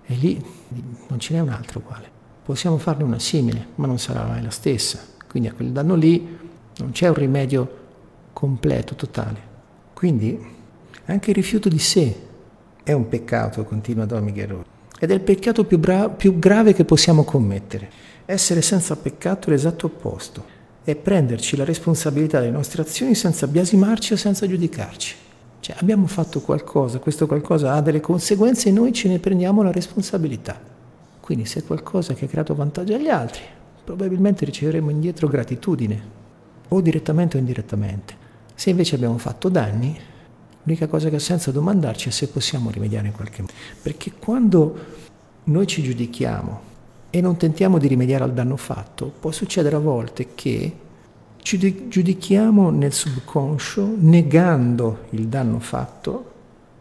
e 0.03 0.13
lì 0.15 0.43
non 1.07 1.17
ce 1.19 1.33
n'è 1.33 1.39
un'altra 1.39 1.79
uguale. 1.79 2.11
Possiamo 2.43 2.77
farne 2.77 3.03
una 3.03 3.19
simile, 3.19 3.67
ma 3.75 3.87
non 3.87 3.99
sarà 3.99 4.25
mai 4.25 4.41
la 4.41 4.49
stessa. 4.49 4.99
Quindi 5.29 5.47
a 5.47 5.53
quel 5.53 5.71
danno 5.71 5.95
lì 5.95 6.37
non 6.77 6.91
c'è 6.91 7.07
un 7.07 7.13
rimedio 7.13 7.77
completo, 8.33 8.95
totale. 8.95 9.53
Quindi 9.93 10.53
anche 11.05 11.29
il 11.29 11.35
rifiuto 11.35 11.69
di 11.69 11.79
sé 11.79 12.23
è 12.83 12.91
un 12.91 13.07
peccato, 13.07 13.63
continua 13.63 14.05
Don 14.05 14.23
Miguel 14.23 14.63
ed 14.99 15.11
è 15.11 15.13
il 15.13 15.21
peccato 15.21 15.63
più, 15.63 15.79
bra- 15.79 16.09
più 16.09 16.37
grave 16.37 16.73
che 16.73 16.83
possiamo 16.83 17.23
commettere. 17.23 17.89
Essere 18.25 18.61
senza 18.61 18.97
peccato 18.97 19.47
è 19.47 19.51
l'esatto 19.51 19.85
opposto 19.85 20.54
è 20.85 20.95
prenderci 20.95 21.57
la 21.57 21.65
responsabilità 21.65 22.39
delle 22.39 22.51
nostre 22.51 22.83
azioni 22.83 23.15
senza 23.15 23.47
biasimarci 23.47 24.13
o 24.13 24.15
senza 24.15 24.47
giudicarci. 24.47 25.15
Cioè 25.59 25.77
abbiamo 25.79 26.05
fatto 26.05 26.41
qualcosa, 26.41 26.99
questo 26.99 27.25
qualcosa 27.25 27.73
ha 27.73 27.81
delle 27.81 27.99
conseguenze 27.99 28.69
e 28.69 28.71
noi 28.71 28.93
ce 28.93 29.07
ne 29.07 29.17
prendiamo 29.17 29.63
la 29.63 29.71
responsabilità. 29.71 30.61
Quindi 31.19 31.45
se 31.45 31.61
è 31.61 31.63
qualcosa 31.63 32.13
che 32.13 32.25
ha 32.25 32.27
creato 32.27 32.53
vantaggio 32.53 32.93
agli 32.93 33.09
altri, 33.09 33.41
probabilmente 33.83 34.45
riceveremo 34.45 34.91
indietro 34.91 35.27
gratitudine, 35.27 36.23
o 36.67 36.81
direttamente 36.81 37.37
o 37.37 37.39
indirettamente. 37.39 38.15
Se 38.53 38.69
invece 38.69 38.93
abbiamo 38.93 39.17
fatto 39.17 39.49
danni, 39.49 39.97
l'unica 40.61 40.85
cosa 40.85 41.09
che 41.09 41.15
ha 41.15 41.19
senso 41.19 41.49
domandarci 41.49 42.09
è 42.09 42.11
se 42.11 42.27
possiamo 42.27 42.69
rimediare 42.69 43.07
in 43.07 43.13
qualche 43.13 43.41
modo. 43.41 43.53
Perché 43.81 44.11
quando 44.19 44.77
noi 45.45 45.65
ci 45.65 45.81
giudichiamo 45.81 46.73
e 47.15 47.21
non 47.21 47.37
tentiamo 47.37 47.77
di 47.77 47.87
rimediare 47.87 48.25
al 48.25 48.33
danno 48.33 48.57
fatto, 48.57 49.09
può 49.21 49.31
succedere 49.31 49.77
a 49.77 49.79
volte 49.79 50.35
che 50.35 50.75
ci 51.37 51.87
giudichiamo 51.87 52.69
nel 52.71 52.91
subconscio 52.91 53.95
negando 53.99 55.05
il 55.11 55.27
danno 55.29 55.59
fatto 55.59 56.33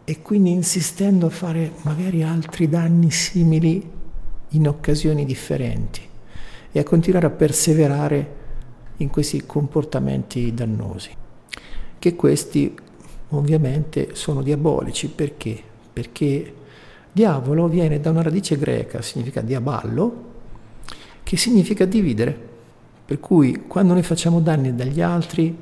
e 0.03 0.23
quindi 0.23 0.51
insistendo 0.51 1.27
a 1.27 1.31
fare 1.31 1.75
magari 1.83 2.25
altri 2.25 2.69
danni 2.69 3.13
simili 3.13 3.89
in 4.49 4.67
occasioni 4.67 5.25
differenti 5.25 6.01
e 6.73 6.81
a 6.81 6.83
continuare 6.83 7.27
a 7.27 7.31
perseverare 7.31 8.35
in 8.97 9.11
questi 9.11 9.47
comportamenti 9.47 10.53
dannosi, 10.53 11.11
che 11.97 12.17
questi 12.17 12.75
ovviamente 13.29 14.17
sono 14.17 14.43
diabolici 14.43 15.07
perché? 15.07 15.63
Perché 15.93 16.55
Diavolo 17.15 17.69
viene 17.69 18.01
da 18.01 18.11
una 18.11 18.23
radice 18.23 18.59
greca, 18.59 19.01
significa 19.01 19.41
diaballo, 19.41 20.33
che 21.23 21.37
significa 21.37 21.85
dividere. 21.85 22.37
Per 23.05 23.21
cui 23.21 23.67
quando 23.69 23.93
noi 23.93 24.03
facciamo 24.03 24.41
danni 24.41 24.75
dagli 24.75 25.01
altri 25.01 25.57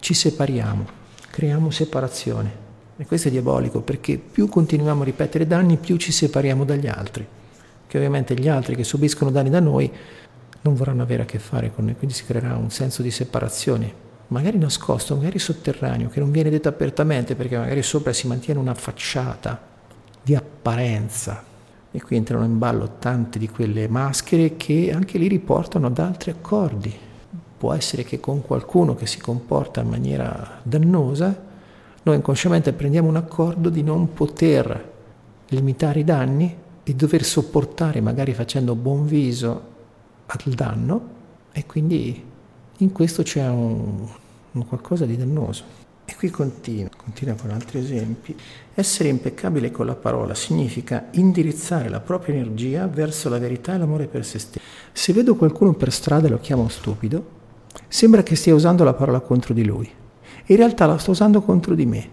ci 0.00 0.12
separiamo, 0.12 0.84
creiamo 1.30 1.70
separazione. 1.70 2.60
E 2.98 3.06
questo 3.06 3.28
è 3.28 3.30
diabolico 3.30 3.80
perché 3.80 4.18
più 4.18 4.50
continuiamo 4.50 5.00
a 5.00 5.04
ripetere 5.06 5.46
danni, 5.46 5.78
più 5.78 5.96
ci 5.96 6.12
separiamo 6.12 6.66
dagli 6.66 6.88
altri. 6.88 7.26
Che 7.86 7.96
ovviamente 7.96 8.34
gli 8.34 8.48
altri 8.48 8.76
che 8.76 8.84
subiscono 8.84 9.30
danni 9.30 9.48
da 9.48 9.60
noi 9.60 9.90
non 10.60 10.74
vorranno 10.74 11.04
avere 11.04 11.22
a 11.22 11.24
che 11.24 11.38
fare 11.38 11.72
con 11.74 11.86
noi, 11.86 11.96
quindi 11.96 12.14
si 12.14 12.26
creerà 12.26 12.54
un 12.56 12.70
senso 12.70 13.00
di 13.00 13.10
separazione, 13.10 13.90
magari 14.26 14.58
nascosto, 14.58 15.16
magari 15.16 15.38
sotterraneo, 15.38 16.10
che 16.10 16.20
non 16.20 16.30
viene 16.30 16.50
detto 16.50 16.68
apertamente 16.68 17.34
perché 17.34 17.56
magari 17.56 17.82
sopra 17.82 18.12
si 18.12 18.26
mantiene 18.26 18.60
una 18.60 18.74
facciata 18.74 19.70
di 20.22 20.34
apparenza. 20.34 21.42
E 21.90 22.00
qui 22.00 22.16
entrano 22.16 22.44
in 22.44 22.58
ballo 22.58 22.96
tante 22.98 23.38
di 23.38 23.48
quelle 23.48 23.88
maschere 23.88 24.56
che 24.56 24.92
anche 24.94 25.18
lì 25.18 25.28
riportano 25.28 25.88
ad 25.88 25.98
altri 25.98 26.30
accordi. 26.30 26.92
Può 27.58 27.72
essere 27.72 28.02
che 28.02 28.18
con 28.18 28.42
qualcuno 28.42 28.94
che 28.94 29.06
si 29.06 29.18
comporta 29.18 29.82
in 29.82 29.88
maniera 29.88 30.60
dannosa, 30.62 31.50
noi 32.04 32.16
inconsciamente 32.16 32.72
prendiamo 32.72 33.08
un 33.08 33.16
accordo 33.16 33.68
di 33.68 33.82
non 33.82 34.12
poter 34.12 34.90
limitare 35.48 36.00
i 36.00 36.04
danni, 36.04 36.56
di 36.82 36.96
dover 36.96 37.22
sopportare, 37.22 38.00
magari 38.00 38.32
facendo 38.32 38.74
buon 38.74 39.06
viso, 39.06 39.70
al 40.26 40.52
danno, 40.52 41.00
e 41.52 41.66
quindi 41.66 42.24
in 42.78 42.92
questo 42.92 43.22
c'è 43.22 43.46
un, 43.46 44.08
un 44.52 44.66
qualcosa 44.66 45.04
di 45.04 45.16
dannoso. 45.16 45.81
E 46.12 46.14
qui 46.14 46.28
continua, 46.28 46.90
continua 46.94 47.34
con 47.40 47.48
altri 47.48 47.78
esempi. 47.78 48.36
Essere 48.74 49.08
impeccabile 49.08 49.70
con 49.70 49.86
la 49.86 49.94
parola 49.94 50.34
significa 50.34 51.06
indirizzare 51.12 51.88
la 51.88 52.00
propria 52.00 52.34
energia 52.34 52.86
verso 52.86 53.30
la 53.30 53.38
verità 53.38 53.72
e 53.72 53.78
l'amore 53.78 54.08
per 54.08 54.26
se 54.26 54.38
stesso. 54.38 54.64
Se 54.92 55.14
vedo 55.14 55.36
qualcuno 55.36 55.72
per 55.72 55.90
strada 55.90 56.26
e 56.26 56.30
lo 56.30 56.38
chiamo 56.38 56.68
stupido, 56.68 57.24
sembra 57.88 58.22
che 58.22 58.36
stia 58.36 58.54
usando 58.54 58.84
la 58.84 58.92
parola 58.92 59.20
contro 59.20 59.54
di 59.54 59.64
lui. 59.64 59.90
In 60.46 60.56
realtà 60.56 60.84
la 60.84 60.98
sto 60.98 61.12
usando 61.12 61.40
contro 61.40 61.74
di 61.74 61.86
me, 61.86 62.06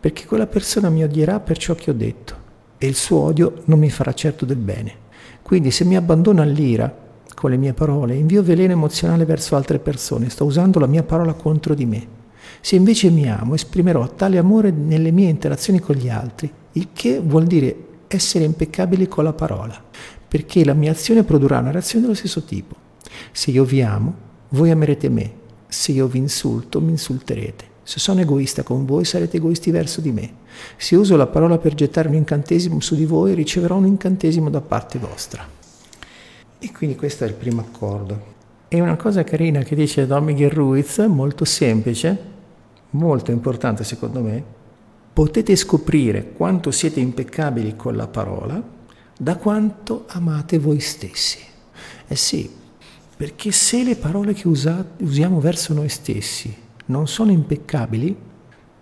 perché 0.00 0.24
quella 0.24 0.46
persona 0.46 0.88
mi 0.88 1.04
odierà 1.04 1.38
per 1.38 1.58
ciò 1.58 1.74
che 1.74 1.90
ho 1.90 1.94
detto 1.94 2.34
e 2.78 2.86
il 2.86 2.94
suo 2.94 3.18
odio 3.18 3.60
non 3.66 3.78
mi 3.78 3.90
farà 3.90 4.14
certo 4.14 4.46
del 4.46 4.56
bene. 4.56 4.94
Quindi 5.42 5.70
se 5.70 5.84
mi 5.84 5.96
abbandono 5.96 6.40
all'ira 6.40 6.92
con 7.34 7.50
le 7.50 7.58
mie 7.58 7.74
parole, 7.74 8.14
invio 8.14 8.42
veleno 8.42 8.72
emozionale 8.72 9.26
verso 9.26 9.54
altre 9.54 9.78
persone, 9.80 10.30
sto 10.30 10.46
usando 10.46 10.78
la 10.78 10.86
mia 10.86 11.02
parola 11.02 11.34
contro 11.34 11.74
di 11.74 11.84
me. 11.84 12.13
Se 12.64 12.76
invece 12.76 13.10
mi 13.10 13.28
amo, 13.28 13.52
esprimerò 13.52 14.08
tale 14.14 14.38
amore 14.38 14.70
nelle 14.70 15.10
mie 15.10 15.28
interazioni 15.28 15.80
con 15.80 15.96
gli 15.96 16.08
altri, 16.08 16.50
il 16.72 16.88
che 16.94 17.20
vuol 17.20 17.44
dire 17.44 17.76
essere 18.08 18.44
impeccabili 18.44 19.06
con 19.06 19.24
la 19.24 19.34
parola, 19.34 19.78
perché 20.26 20.64
la 20.64 20.72
mia 20.72 20.92
azione 20.92 21.24
produrrà 21.24 21.58
una 21.58 21.72
reazione 21.72 22.06
dello 22.06 22.16
stesso 22.16 22.42
tipo. 22.44 22.74
Se 23.32 23.50
io 23.50 23.64
vi 23.64 23.82
amo, 23.82 24.14
voi 24.48 24.70
amerete 24.70 25.10
me, 25.10 25.30
se 25.68 25.92
io 25.92 26.06
vi 26.06 26.16
insulto, 26.16 26.80
mi 26.80 26.92
insulterete. 26.92 27.66
Se 27.82 27.98
sono 27.98 28.22
egoista 28.22 28.62
con 28.62 28.86
voi, 28.86 29.04
sarete 29.04 29.36
egoisti 29.36 29.70
verso 29.70 30.00
di 30.00 30.10
me. 30.10 30.32
Se 30.78 30.96
uso 30.96 31.16
la 31.16 31.26
parola 31.26 31.58
per 31.58 31.74
gettare 31.74 32.08
un 32.08 32.14
incantesimo 32.14 32.80
su 32.80 32.94
di 32.94 33.04
voi, 33.04 33.34
riceverò 33.34 33.76
un 33.76 33.84
incantesimo 33.84 34.48
da 34.48 34.62
parte 34.62 34.98
vostra. 34.98 35.46
E 36.58 36.72
quindi 36.72 36.96
questo 36.96 37.24
è 37.24 37.26
il 37.26 37.34
primo 37.34 37.60
accordo. 37.60 38.32
E 38.68 38.80
una 38.80 38.96
cosa 38.96 39.22
carina 39.22 39.60
che 39.60 39.76
dice 39.76 40.06
Don 40.06 40.24
Miguel 40.24 40.50
Ruiz, 40.50 40.96
molto 41.00 41.44
semplice, 41.44 42.32
molto 42.94 43.30
importante 43.30 43.84
secondo 43.84 44.20
me, 44.20 44.42
potete 45.12 45.54
scoprire 45.54 46.32
quanto 46.32 46.70
siete 46.70 47.00
impeccabili 47.00 47.76
con 47.76 47.94
la 47.94 48.08
parola 48.08 48.60
da 49.16 49.36
quanto 49.36 50.04
amate 50.08 50.58
voi 50.58 50.80
stessi. 50.80 51.38
Eh 52.06 52.16
sì, 52.16 52.50
perché 53.16 53.52
se 53.52 53.84
le 53.84 53.96
parole 53.96 54.32
che 54.34 54.48
usate, 54.48 55.04
usiamo 55.04 55.38
verso 55.38 55.72
noi 55.72 55.88
stessi 55.88 56.62
non 56.86 57.06
sono 57.06 57.30
impeccabili, 57.30 58.16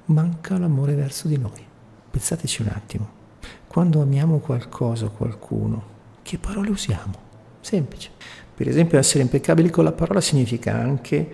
manca 0.06 0.58
l'amore 0.58 0.94
verso 0.94 1.28
di 1.28 1.36
noi. 1.36 1.64
Pensateci 2.10 2.62
un 2.62 2.68
attimo. 2.68 3.20
Quando 3.66 4.02
amiamo 4.02 4.38
qualcosa 4.38 5.06
o 5.06 5.10
qualcuno, 5.10 5.90
che 6.22 6.38
parole 6.38 6.70
usiamo? 6.70 7.30
Semplice. 7.60 8.10
Per 8.54 8.68
esempio, 8.68 8.98
essere 8.98 9.22
impeccabili 9.22 9.70
con 9.70 9.84
la 9.84 9.92
parola 9.92 10.20
significa 10.20 10.74
anche 10.74 11.30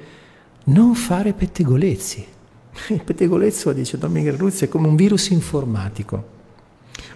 non 0.64 0.94
fare 0.94 1.32
pettegolezzi. 1.32 2.26
Il 2.88 3.02
pettegolezzo, 3.02 3.72
dice 3.72 3.98
Miguel 4.08 4.36
Ruiz, 4.36 4.62
è 4.62 4.68
come 4.68 4.88
un 4.88 4.96
virus 4.96 5.28
informatico. 5.28 6.36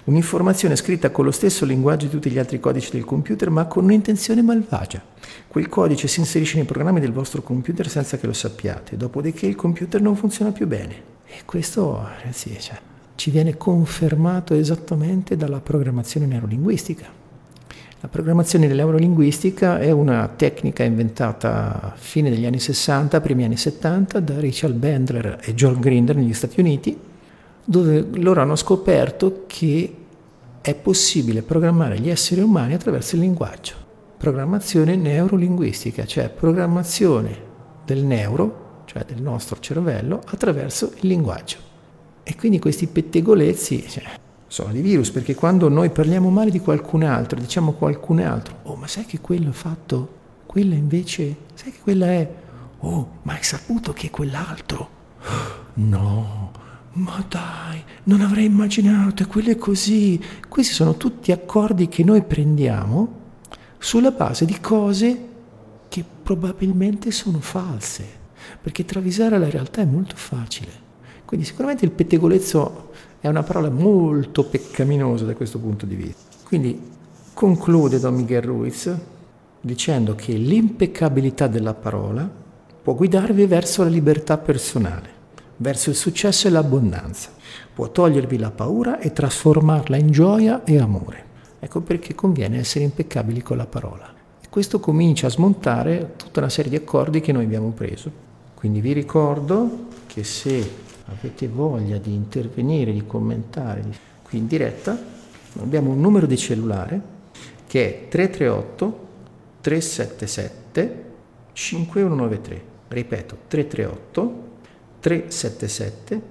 Un'informazione 0.05 0.77
scritta 0.77 1.11
con 1.11 1.25
lo 1.25 1.31
stesso 1.31 1.65
linguaggio 1.65 2.07
di 2.07 2.11
tutti 2.11 2.31
gli 2.31 2.39
altri 2.39 2.59
codici 2.61 2.91
del 2.91 3.05
computer, 3.05 3.51
ma 3.51 3.67
con 3.67 3.85
un'intenzione 3.85 4.43
malvagia. 4.43 5.03
Quel 5.47 5.69
codice 5.69 6.09
si 6.09 6.21
inserisce 6.21 6.57
nei 6.57 6.65
programmi 6.65 7.01
del 7.01 7.13
vostro 7.13 7.43
computer 7.43 7.89
senza 7.89 8.19
che 8.19 8.27
lo 8.27 8.33
sappiate, 8.33 8.97
dopodiché 8.97 9.47
il 9.47 9.55
computer 9.55 10.01
non 10.01 10.17
funziona 10.17 10.51
più 10.51 10.67
bene. 10.67 11.11
E 11.25 11.43
questo, 11.45 12.07
ragazzi, 12.19 12.55
cioè, 12.59 12.79
ci 13.15 13.31
viene 13.31 13.57
confermato 13.57 14.55
esattamente 14.55 15.37
dalla 15.37 15.61
programmazione 15.61 16.27
neurolinguistica. 16.27 17.22
La 18.03 18.09
programmazione 18.09 18.67
neurolinguistica 18.67 19.79
è 19.79 19.93
una 19.93 20.27
tecnica 20.27 20.83
inventata 20.83 21.81
a 21.81 21.93
fine 21.95 22.31
degli 22.31 22.45
anni 22.45 22.59
60, 22.59 23.21
primi 23.21 23.45
anni 23.45 23.57
70 23.57 24.19
da 24.19 24.41
Richard 24.41 24.75
Bandler 24.75 25.39
e 25.41 25.55
John 25.55 25.79
Grinder 25.79 26.17
negli 26.17 26.35
Stati 26.35 26.59
Uniti, 26.59 26.99
dove 27.65 28.05
loro 28.15 28.41
hanno 28.41 28.57
scoperto 28.57 29.45
che 29.47 29.95
è 30.61 30.75
possibile 30.75 31.43
programmare 31.43 32.01
gli 32.01 32.11
esseri 32.11 32.41
umani 32.41 32.75
attraverso 32.75 33.15
il 33.15 33.21
linguaggio. 33.21 33.75
Programmazione 34.17 34.97
neurolinguistica, 34.97 36.05
cioè 36.05 36.29
programmazione 36.29 37.37
del 37.87 38.03
neuro, 38.03 38.83
cioè 38.87 39.05
del 39.05 39.23
nostro 39.23 39.61
cervello, 39.61 40.21
attraverso 40.27 40.91
il 41.03 41.07
linguaggio. 41.07 41.59
E 42.25 42.35
quindi 42.35 42.59
questi 42.59 42.89
pettegolezzi, 42.89 43.85
cioè, 43.89 44.03
sono 44.53 44.71
di 44.71 44.83
virus, 44.83 45.11
perché 45.11 45.35
quando 45.35 45.71
noi 45.71 45.89
parliamo 45.89 46.29
male 46.29 46.51
di 46.51 46.61
qualcun 46.61 47.05
altro, 47.05 47.41
diciamo 47.41 47.73
qualcun 47.73 48.19
altro, 48.19 48.59
oh 48.65 48.77
ma 48.77 48.87
sai 48.87 49.07
che 49.07 49.19
quello 49.19 49.49
ha 49.49 49.55
fatto, 49.55 50.17
quella 50.45 50.75
invece, 50.75 51.37
sai 51.55 51.73
che 51.73 51.79
quella 51.83 52.09
è, 52.09 52.31
oh 52.81 53.13
ma 53.23 53.33
hai 53.33 53.43
saputo 53.43 53.95
che 53.95 54.09
è 54.09 54.11
quell'altro? 54.11 55.01
No, 55.75 56.53
ma 56.93 57.25
dai, 57.27 57.83
non 58.03 58.21
avrei 58.21 58.45
immaginato, 58.45 59.27
quello 59.27 59.49
è 59.49 59.57
così. 59.57 60.23
Questi 60.47 60.75
sono 60.75 60.99
tutti 60.99 61.33
accordi 61.33 61.89
che 61.89 62.05
noi 62.05 62.23
prendiamo 62.23 63.21
sulla 63.79 64.11
base 64.11 64.45
di 64.45 64.61
cose 64.61 65.29
che 65.89 66.05
probabilmente 66.23 67.11
sono 67.11 67.41
false, 67.41 68.07
perché 68.61 68.85
travisare 68.85 69.39
la 69.39 69.49
realtà 69.49 69.81
è 69.81 69.87
molto 69.87 70.15
facile. 70.15 70.71
Quindi 71.25 71.47
sicuramente 71.47 71.87
il 71.87 71.93
pettegolezzo 71.93 72.92
è 73.23 73.29
una 73.29 73.45
parola 73.45 73.71
molto 73.71 74.43
peccaminosa 74.43 75.25
da 75.25 75.35
questo 75.35 75.61
punto 75.61 75.87
di 75.87 75.95
vista. 75.95 76.37
Quindi 76.43 76.91
conclude 77.33 78.01
Don 78.01 78.17
Miguel 78.17 78.43
Ruiz 78.43 78.93
dicendo 79.61 80.17
che 80.17 80.33
l'impeccabilità 80.33 81.47
della 81.47 81.73
parola 81.73 82.29
può 82.83 82.95
guidarvi 82.95 83.47
verso 83.47 83.85
la 83.85 83.91
libertà 83.91 84.39
personale, 84.39 85.09
verso 85.59 85.91
il 85.91 85.95
successo 85.95 86.49
e 86.49 86.51
l'abbondanza, 86.51 87.31
può 87.73 87.93
togliervi 87.93 88.39
la 88.39 88.51
paura 88.51 88.99
e 88.99 89.13
trasformarla 89.13 89.97
in 89.97 90.11
gioia 90.11 90.65
e 90.65 90.81
amore. 90.81 91.25
Ecco 91.61 91.81
perché 91.81 92.17
conviene 92.17 92.59
essere 92.59 92.83
impeccabili 92.83 93.41
con 93.41 93.57
la 93.57 93.67
parola. 93.67 94.13
E 94.43 94.49
questo 94.51 94.81
comincia 94.81 95.29
a 95.29 95.31
smontare 95.31 96.15
tutta 96.17 96.41
una 96.41 96.49
serie 96.49 96.71
di 96.71 96.77
accordi 96.77 97.21
che 97.21 97.31
noi 97.31 97.45
abbiamo 97.45 97.71
preso. 97.71 98.11
Quindi 98.57 98.81
vi 98.81 98.93
ricordo 98.93 99.87
che 100.07 100.25
se 100.25 100.82
avete 101.07 101.49
voglia 101.49 101.99
di 101.99 102.15
intervenire, 102.15 102.93
di 102.93 103.07
commentare 103.07 103.85
qui 104.23 104.39
in 104.39 104.47
diretta, 104.47 104.99
abbiamo 105.61 105.91
un 105.91 106.01
numero 106.01 106.27
di 106.27 106.37
cellulare 106.37 107.01
che 107.67 107.87
è 107.87 108.09
338 108.09 109.09
377 109.61 111.05
5193. 111.53 112.63
Ripeto, 112.89 113.37
338 113.49 114.51
377 115.01 116.23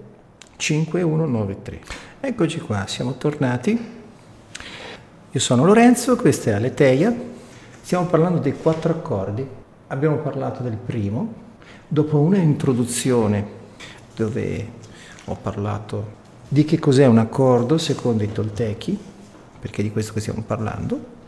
5193. 0.56 1.80
Eccoci 2.20 2.60
qua, 2.60 2.86
siamo 2.88 3.18
tornati. 3.18 4.00
Io 5.34 5.40
sono 5.40 5.66
Lorenzo, 5.66 6.16
questa 6.16 6.52
è 6.52 6.54
Aleteia. 6.54 7.14
Stiamo 7.82 8.06
parlando 8.06 8.40
dei 8.40 8.56
quattro 8.56 8.92
accordi. 8.92 9.48
Abbiamo 9.88 10.18
parlato 10.18 10.62
del 10.62 10.78
primo. 10.78 11.34
Dopo 11.88 12.20
una 12.20 12.38
introduzione 12.38 13.60
dove 14.16 14.70
ho 15.26 15.38
parlato 15.42 16.20
di 16.48 16.66
che 16.66 16.80
cos'è 16.80 17.06
un 17.06 17.18
accordo 17.18 17.78
secondo 17.78 18.24
i 18.24 18.32
Toltechi, 18.32 18.98
perché 19.60 19.82
di 19.84 19.92
questo 19.92 20.14
che 20.14 20.20
stiamo 20.20 20.44
parlando, 20.46 21.20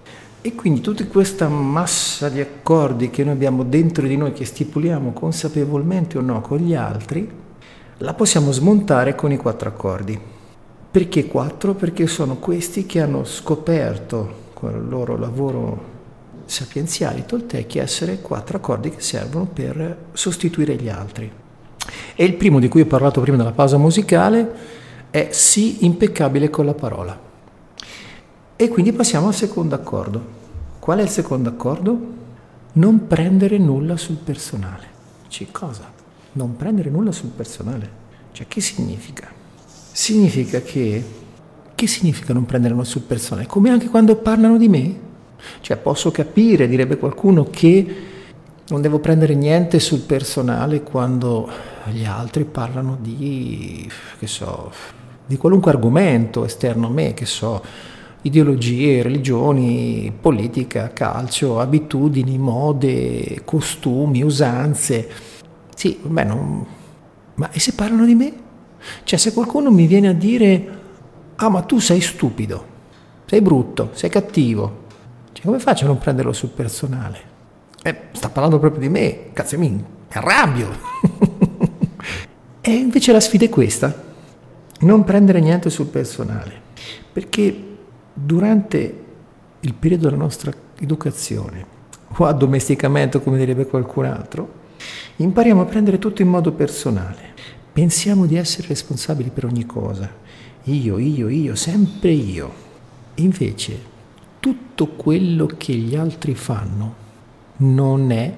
e 0.41 0.55
quindi 0.55 0.81
tutta 0.81 1.05
questa 1.05 1.47
massa 1.47 2.27
di 2.27 2.41
accordi 2.41 3.09
che 3.09 3.23
noi 3.23 3.33
abbiamo 3.33 3.63
dentro 3.63 4.05
di 4.05 4.17
noi, 4.17 4.33
che 4.33 4.43
stipuliamo 4.43 5.13
consapevolmente 5.13 6.17
o 6.17 6.21
no 6.21 6.41
con 6.41 6.57
gli 6.57 6.75
altri, 6.75 7.29
la 7.99 8.13
possiamo 8.13 8.51
smontare 8.51 9.15
con 9.15 9.31
i 9.31 9.37
quattro 9.37 9.69
accordi. 9.69 10.19
Perché 10.91 11.27
quattro? 11.27 11.73
Perché 11.73 12.05
sono 12.07 12.35
questi 12.35 12.85
che 12.85 12.99
hanno 12.99 13.23
scoperto 13.23 14.51
con 14.53 14.71
il 14.75 14.89
loro 14.89 15.17
lavoro 15.17 15.91
sapienziale 16.45 17.25
toltechi 17.25 17.79
essere 17.79 18.19
quattro 18.19 18.57
accordi 18.57 18.89
che 18.89 18.99
servono 18.99 19.45
per 19.45 20.07
sostituire 20.11 20.75
gli 20.75 20.89
altri. 20.89 21.42
E 22.15 22.23
il 22.23 22.35
primo 22.35 22.59
di 22.59 22.67
cui 22.67 22.81
ho 22.81 22.85
parlato 22.85 23.21
prima 23.21 23.37
della 23.37 23.51
pausa 23.51 23.77
musicale 23.77 24.51
è 25.09 25.29
sì 25.31 25.85
impeccabile 25.85 26.49
con 26.49 26.65
la 26.65 26.73
parola. 26.73 27.19
E 28.55 28.67
quindi 28.67 28.93
passiamo 28.93 29.27
al 29.27 29.33
secondo 29.33 29.75
accordo. 29.75 30.41
Qual 30.79 30.99
è 30.99 31.01
il 31.01 31.09
secondo 31.09 31.49
accordo? 31.49 32.11
Non 32.73 33.07
prendere 33.07 33.57
nulla 33.57 33.97
sul 33.97 34.15
personale. 34.15 34.87
Cioè 35.27 35.47
cosa? 35.51 35.91
Non 36.33 36.55
prendere 36.55 36.89
nulla 36.89 37.11
sul 37.11 37.29
personale. 37.29 38.01
Cioè 38.31 38.47
che 38.47 38.61
significa? 38.61 39.27
Significa 39.91 40.61
che... 40.61 41.03
Che 41.75 41.87
significa 41.87 42.33
non 42.33 42.45
prendere 42.45 42.73
nulla 42.73 42.85
sul 42.85 43.01
personale? 43.01 43.47
Come 43.47 43.69
anche 43.69 43.89
quando 43.89 44.15
parlano 44.15 44.57
di 44.57 44.69
me? 44.69 44.99
Cioè 45.61 45.77
posso 45.77 46.11
capire, 46.11 46.67
direbbe 46.67 46.97
qualcuno, 46.97 47.47
che 47.49 47.95
non 48.69 48.81
devo 48.81 48.99
prendere 48.99 49.35
niente 49.35 49.79
sul 49.79 49.99
personale 49.99 50.81
quando 50.83 51.49
gli 51.91 52.05
altri 52.05 52.45
parlano 52.45 52.97
di, 52.99 53.89
che 54.19 54.27
so, 54.27 54.71
di 55.25 55.37
qualunque 55.37 55.71
argomento 55.71 56.45
esterno 56.45 56.87
a 56.87 56.89
me, 56.89 57.13
che 57.13 57.25
so, 57.25 57.63
ideologie, 58.21 59.01
religioni, 59.01 60.11
politica, 60.19 60.91
calcio, 60.93 61.59
abitudini, 61.59 62.37
mode, 62.37 63.41
costumi, 63.43 64.21
usanze. 64.23 65.09
Sì, 65.75 65.99
beh, 66.01 66.23
non... 66.23 66.65
ma 67.35 67.51
e 67.51 67.59
se 67.59 67.73
parlano 67.73 68.05
di 68.05 68.15
me? 68.15 68.33
Cioè, 69.03 69.17
se 69.17 69.33
qualcuno 69.33 69.71
mi 69.71 69.87
viene 69.87 70.09
a 70.09 70.13
dire, 70.13 70.79
ah, 71.35 71.49
ma 71.49 71.61
tu 71.61 71.79
sei 71.79 72.01
stupido, 72.01 72.65
sei 73.25 73.41
brutto, 73.41 73.89
sei 73.93 74.09
cattivo, 74.09 74.81
cioè, 75.33 75.45
come 75.45 75.59
faccio 75.59 75.85
a 75.85 75.87
non 75.87 75.97
prenderlo 75.97 76.33
sul 76.33 76.49
personale? 76.49 77.31
Eh, 77.81 77.95
sta 78.13 78.29
parlando 78.29 78.59
proprio 78.59 78.81
di 78.81 78.89
me, 78.89 79.31
cazzo 79.33 79.57
mi 79.57 79.83
arrabbio. 80.09 80.69
E 82.65 82.71
invece 82.71 83.11
la 83.11 83.19
sfida 83.19 83.43
è 83.43 83.49
questa, 83.49 83.93
non 84.79 85.03
prendere 85.03 85.41
niente 85.41 85.69
sul 85.69 85.87
personale, 85.87 86.53
perché 87.11 87.53
durante 88.13 89.03
il 89.59 89.73
periodo 89.73 90.05
della 90.05 90.15
nostra 90.15 90.53
educazione 90.79 91.65
o 92.07 92.25
addomesticamento, 92.25 93.19
come 93.19 93.37
direbbe 93.37 93.65
qualcun 93.65 94.05
altro, 94.05 94.53
impariamo 95.17 95.59
a 95.59 95.65
prendere 95.65 95.99
tutto 95.99 96.21
in 96.21 96.29
modo 96.29 96.53
personale. 96.53 97.33
Pensiamo 97.73 98.25
di 98.25 98.37
essere 98.37 98.69
responsabili 98.69 99.29
per 99.29 99.43
ogni 99.43 99.65
cosa. 99.65 100.09
Io, 100.63 100.97
io, 100.99 101.27
io, 101.27 101.55
sempre 101.55 102.11
io. 102.11 102.53
Invece, 103.15 103.77
tutto 104.39 104.87
quello 104.87 105.47
che 105.57 105.73
gli 105.73 105.97
altri 105.97 106.33
fanno 106.33 106.95
non 107.57 108.09
è 108.11 108.33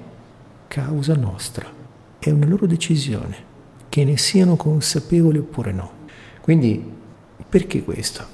causa 0.67 1.13
nostra, 1.13 1.67
è 2.17 2.32
una 2.32 2.47
loro 2.47 2.65
decisione, 2.65 3.53
che 3.95 4.03
ne 4.03 4.17
siano 4.17 4.57
consapevoli 4.57 5.37
oppure 5.37 5.71
no. 5.71 5.89
Quindi 6.41 6.83
perché 7.47 7.81
questo? 7.81 8.25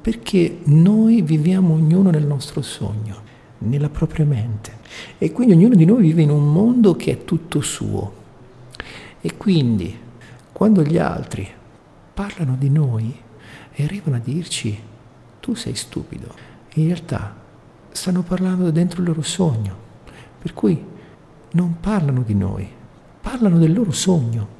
Perché 0.00 0.58
noi 0.64 1.22
viviamo 1.22 1.74
ognuno 1.74 2.10
nel 2.10 2.26
nostro 2.26 2.62
sogno, 2.62 3.22
nella 3.58 3.90
propria 3.90 4.24
mente 4.24 4.78
e 5.16 5.30
quindi 5.30 5.54
ognuno 5.54 5.76
di 5.76 5.84
noi 5.84 6.02
vive 6.02 6.22
in 6.22 6.30
un 6.30 6.52
mondo 6.52 6.96
che 6.96 7.12
è 7.12 7.24
tutto 7.24 7.60
suo. 7.60 8.12
E 9.20 9.36
quindi 9.36 9.96
quando 10.50 10.82
gli 10.82 10.98
altri 10.98 11.48
parlano 12.12 12.56
di 12.58 12.68
noi 12.68 13.14
e 13.70 13.84
arrivano 13.84 14.16
a 14.16 14.20
dirci 14.20 14.76
tu 15.38 15.54
sei 15.54 15.76
stupido, 15.76 16.34
in 16.74 16.86
realtà 16.86 17.36
stanno 17.92 18.22
parlando 18.22 18.72
dentro 18.72 19.00
il 19.00 19.06
loro 19.06 19.22
sogno 19.22 19.76
per 20.40 20.52
cui 20.54 20.84
non 21.52 21.76
parlano 21.78 22.22
di 22.22 22.34
noi, 22.34 22.68
parlano 23.20 23.58
del 23.58 23.72
loro 23.72 23.92
sogno. 23.92 24.53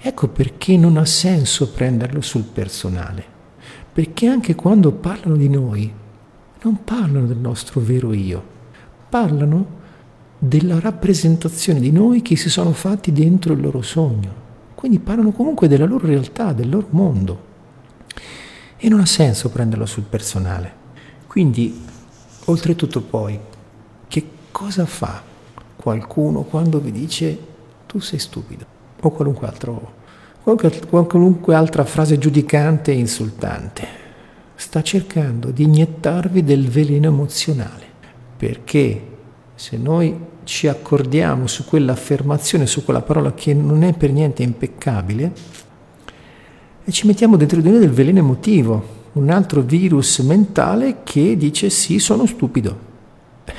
Ecco 0.00 0.28
perché 0.28 0.76
non 0.76 0.96
ha 0.96 1.04
senso 1.04 1.70
prenderlo 1.70 2.20
sul 2.20 2.44
personale, 2.44 3.24
perché 3.92 4.26
anche 4.26 4.54
quando 4.54 4.92
parlano 4.92 5.36
di 5.36 5.48
noi, 5.48 5.92
non 6.62 6.84
parlano 6.84 7.26
del 7.26 7.38
nostro 7.38 7.80
vero 7.80 8.12
io, 8.12 8.42
parlano 9.08 9.78
della 10.38 10.80
rappresentazione 10.80 11.80
di 11.80 11.92
noi 11.92 12.22
che 12.22 12.34
si 12.36 12.48
sono 12.48 12.72
fatti 12.72 13.12
dentro 13.12 13.52
il 13.52 13.60
loro 13.60 13.82
sogno. 13.82 14.48
Quindi 14.74 14.98
parlano 14.98 15.32
comunque 15.32 15.68
della 15.68 15.84
loro 15.84 16.06
realtà, 16.06 16.54
del 16.54 16.70
loro 16.70 16.86
mondo. 16.90 17.48
E 18.78 18.88
non 18.88 19.00
ha 19.00 19.06
senso 19.06 19.50
prenderlo 19.50 19.84
sul 19.84 20.04
personale. 20.04 20.72
Quindi, 21.26 21.84
oltretutto 22.46 23.02
poi, 23.02 23.38
che 24.08 24.30
cosa 24.50 24.86
fa 24.86 25.22
qualcuno 25.76 26.42
quando 26.42 26.80
vi 26.80 26.90
dice 26.90 27.38
tu 27.86 28.00
sei 28.00 28.18
stupido? 28.18 28.69
O 29.02 29.10
qualunque, 29.10 29.46
altro, 29.46 29.92
qualunque 30.42 31.54
altra 31.54 31.84
frase 31.84 32.18
giudicante 32.18 32.92
e 32.92 32.98
insultante. 32.98 33.86
Sta 34.54 34.82
cercando 34.82 35.50
di 35.50 35.62
iniettarvi 35.62 36.44
del 36.44 36.68
veleno 36.68 37.06
emozionale. 37.06 37.86
Perché 38.36 39.02
se 39.54 39.76
noi 39.76 40.14
ci 40.44 40.68
accordiamo 40.68 41.46
su 41.46 41.64
quell'affermazione, 41.64 42.66
su 42.66 42.84
quella 42.84 43.02
parola 43.02 43.32
che 43.32 43.54
non 43.54 43.82
è 43.82 43.94
per 43.94 44.12
niente 44.12 44.42
impeccabile, 44.42 45.32
e 46.84 46.92
ci 46.92 47.06
mettiamo 47.06 47.36
dentro 47.36 47.60
di 47.60 47.70
noi 47.70 47.78
del 47.78 47.90
veleno 47.90 48.18
emotivo, 48.18 48.98
un 49.12 49.30
altro 49.30 49.60
virus 49.60 50.18
mentale 50.20 50.98
che 51.04 51.36
dice 51.36 51.70
sì, 51.70 51.98
sono 51.98 52.26
stupido. 52.26 52.89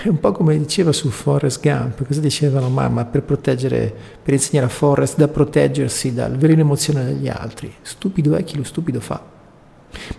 È 0.03 0.07
un 0.07 0.19
po' 0.19 0.31
come 0.31 0.57
diceva 0.57 0.91
su 0.91 1.09
Forrest 1.09 1.61
Gump, 1.61 2.05
cosa 2.05 2.19
diceva 2.19 2.59
la 2.59 2.67
mamma 2.67 3.05
per 3.05 3.23
proteggere, 3.23 3.93
per 4.21 4.33
insegnare 4.33 4.67
a 4.67 4.69
Forrest 4.69 5.17
da 5.17 5.27
proteggersi 5.27 6.13
dal 6.13 6.37
veleno 6.37 6.61
emozionale 6.61 7.13
degli 7.13 7.27
altri. 7.27 7.73
Stupido 7.81 8.35
è 8.35 8.43
chi 8.43 8.57
lo 8.57 8.63
stupido 8.63 8.99
fa. 8.99 9.23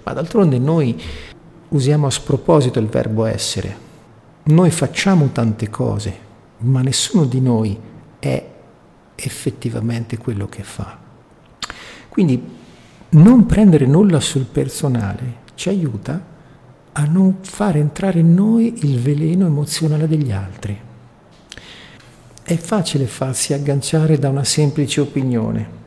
Ma 0.03 0.13
d'altronde 0.13 0.59
noi 0.59 1.01
usiamo 1.69 2.07
a 2.07 2.11
sproposito 2.11 2.79
il 2.79 2.87
verbo 2.87 3.25
essere. 3.25 3.91
Noi 4.45 4.71
facciamo 4.71 5.31
tante 5.33 5.71
cose, 5.71 6.17
ma 6.59 6.83
nessuno 6.83 7.25
di 7.25 7.41
noi 7.41 7.79
è 8.19 8.51
effettivamente 9.15 10.19
quello 10.19 10.49
che 10.49 10.63
fa. 10.63 10.99
Quindi 12.09 12.43
non 13.11 13.47
prendere 13.47 13.87
nulla 13.87 14.21
sul 14.21 14.45
personale 14.45 15.41
ci 15.55 15.69
aiuta 15.69 16.32
a 16.93 17.05
non 17.05 17.39
far 17.41 17.77
entrare 17.77 18.21
in 18.21 18.35
noi 18.35 18.85
il 18.85 19.01
veleno 19.01 19.47
emozionale 19.47 20.07
degli 20.07 20.31
altri. 20.31 20.79
È 22.43 22.57
facile 22.57 23.07
farsi 23.07 23.55
agganciare 23.55 24.19
da 24.19 24.29
una 24.29 24.45
semplice 24.45 25.01
opinione. 25.01 25.81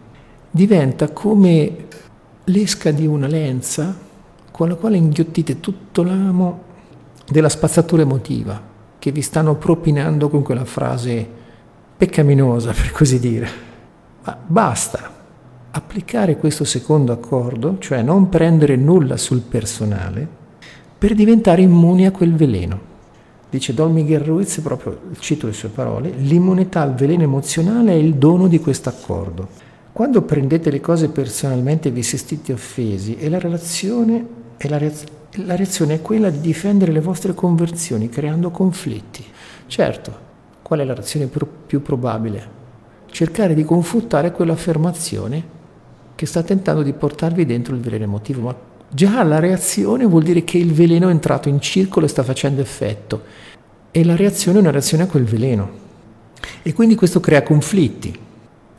Diventa 0.50 1.10
come 1.10 1.88
l'esca 2.46 2.92
di 2.92 3.06
una 3.06 3.28
lenza 3.28 3.96
con 4.52 4.70
la 4.70 4.76
quale 4.76 4.98
inghiottite 4.98 5.60
tutto 5.60 6.02
l'amo 6.02 6.64
della 7.30 7.50
spazzatura 7.50 8.04
emotiva 8.04 8.74
che 8.98 9.12
vi 9.12 9.22
stanno 9.22 9.56
propinando 9.56 10.30
con 10.30 10.42
quella 10.42 10.66
frase 10.66 11.28
peccaminosa, 11.98 12.72
per 12.72 12.92
così 12.92 13.20
dire. 13.20 13.50
Ma 14.24 14.38
basta 14.46 15.14
applicare 15.72 16.38
questo 16.38 16.64
secondo 16.64 17.12
accordo, 17.12 17.78
cioè 17.80 18.02
non 18.02 18.30
prendere 18.30 18.76
nulla 18.78 19.18
sul 19.18 19.42
personale, 19.42 20.44
per 20.98 21.14
diventare 21.14 21.62
immuni 21.62 22.06
a 22.06 22.12
quel 22.12 22.34
veleno. 22.34 22.94
Dice 23.50 23.74
Don 23.74 23.94
Miguel 23.94 24.22
Ruiz, 24.22 24.60
proprio 24.60 25.00
cito 25.20 25.48
le 25.48 25.54
sue 25.54 25.70
parole, 25.70 26.10
l'immunità 26.10 26.82
al 26.82 26.96
veleno 26.96 27.24
emozionale 27.24 27.92
è 27.92 27.96
il 27.96 28.16
dono 28.16 28.48
di 28.48 28.60
questo 28.60 28.90
accordo. 28.90 29.48
Quando 29.92 30.24
prendete 30.24 30.70
le 30.72 30.82
cose 30.82 31.10
personalmente 31.10 31.88
e 31.88 31.92
vi 31.92 32.04
sentite 32.04 32.52
offesi, 32.52 33.16
è 33.16 33.30
la 33.30 33.40
relazione, 33.40 34.26
è 34.58 34.68
la 34.68 34.78
reazione 34.78 35.24
la 35.44 35.56
reazione 35.56 35.96
è 35.96 36.02
quella 36.02 36.30
di 36.30 36.40
difendere 36.40 36.92
le 36.92 37.02
vostre 37.02 37.34
conversioni 37.34 38.10
creando 38.10 38.52
conflitti. 38.52 39.24
Certo, 39.68 40.24
qual 40.62 40.80
è 40.80 40.84
la 40.86 40.94
reazione 40.94 41.28
più, 41.28 41.46
più 41.66 41.82
probabile? 41.82 42.64
Cercare 43.08 43.54
di 43.54 43.64
confutare 43.64 44.32
quell'affermazione 44.32 45.54
che 46.16 46.26
sta 46.26 46.44
tentando 46.44 46.82
di 46.82 46.94
portarvi 46.94 47.46
dentro 47.46 47.76
il 47.76 47.82
veleno 47.82 48.06
emotivo, 48.06 48.42
ma 48.42 48.56
già 48.90 49.24
la 49.24 49.40
reazione 49.40 50.06
vuol 50.06 50.24
dire 50.24 50.44
che 50.44 50.58
il 50.58 50.74
veleno 50.74 51.08
è 51.08 51.12
entrato 51.12 51.50
in 51.50 51.60
circolo 51.60 52.06
e 52.06 52.10
sta 52.10 52.24
facendo 52.24 52.62
effetto 52.62 53.24
e 53.92 54.04
la 54.04 54.16
reazione 54.16 54.58
è 54.58 54.62
una 54.62 54.72
reazione 54.72 55.04
a 55.04 55.08
quel 55.08 55.24
veleno. 55.24 55.84
E 56.62 56.74
quindi 56.74 56.96
questo 56.96 57.20
crea 57.20 57.44
conflitti. 57.44 58.20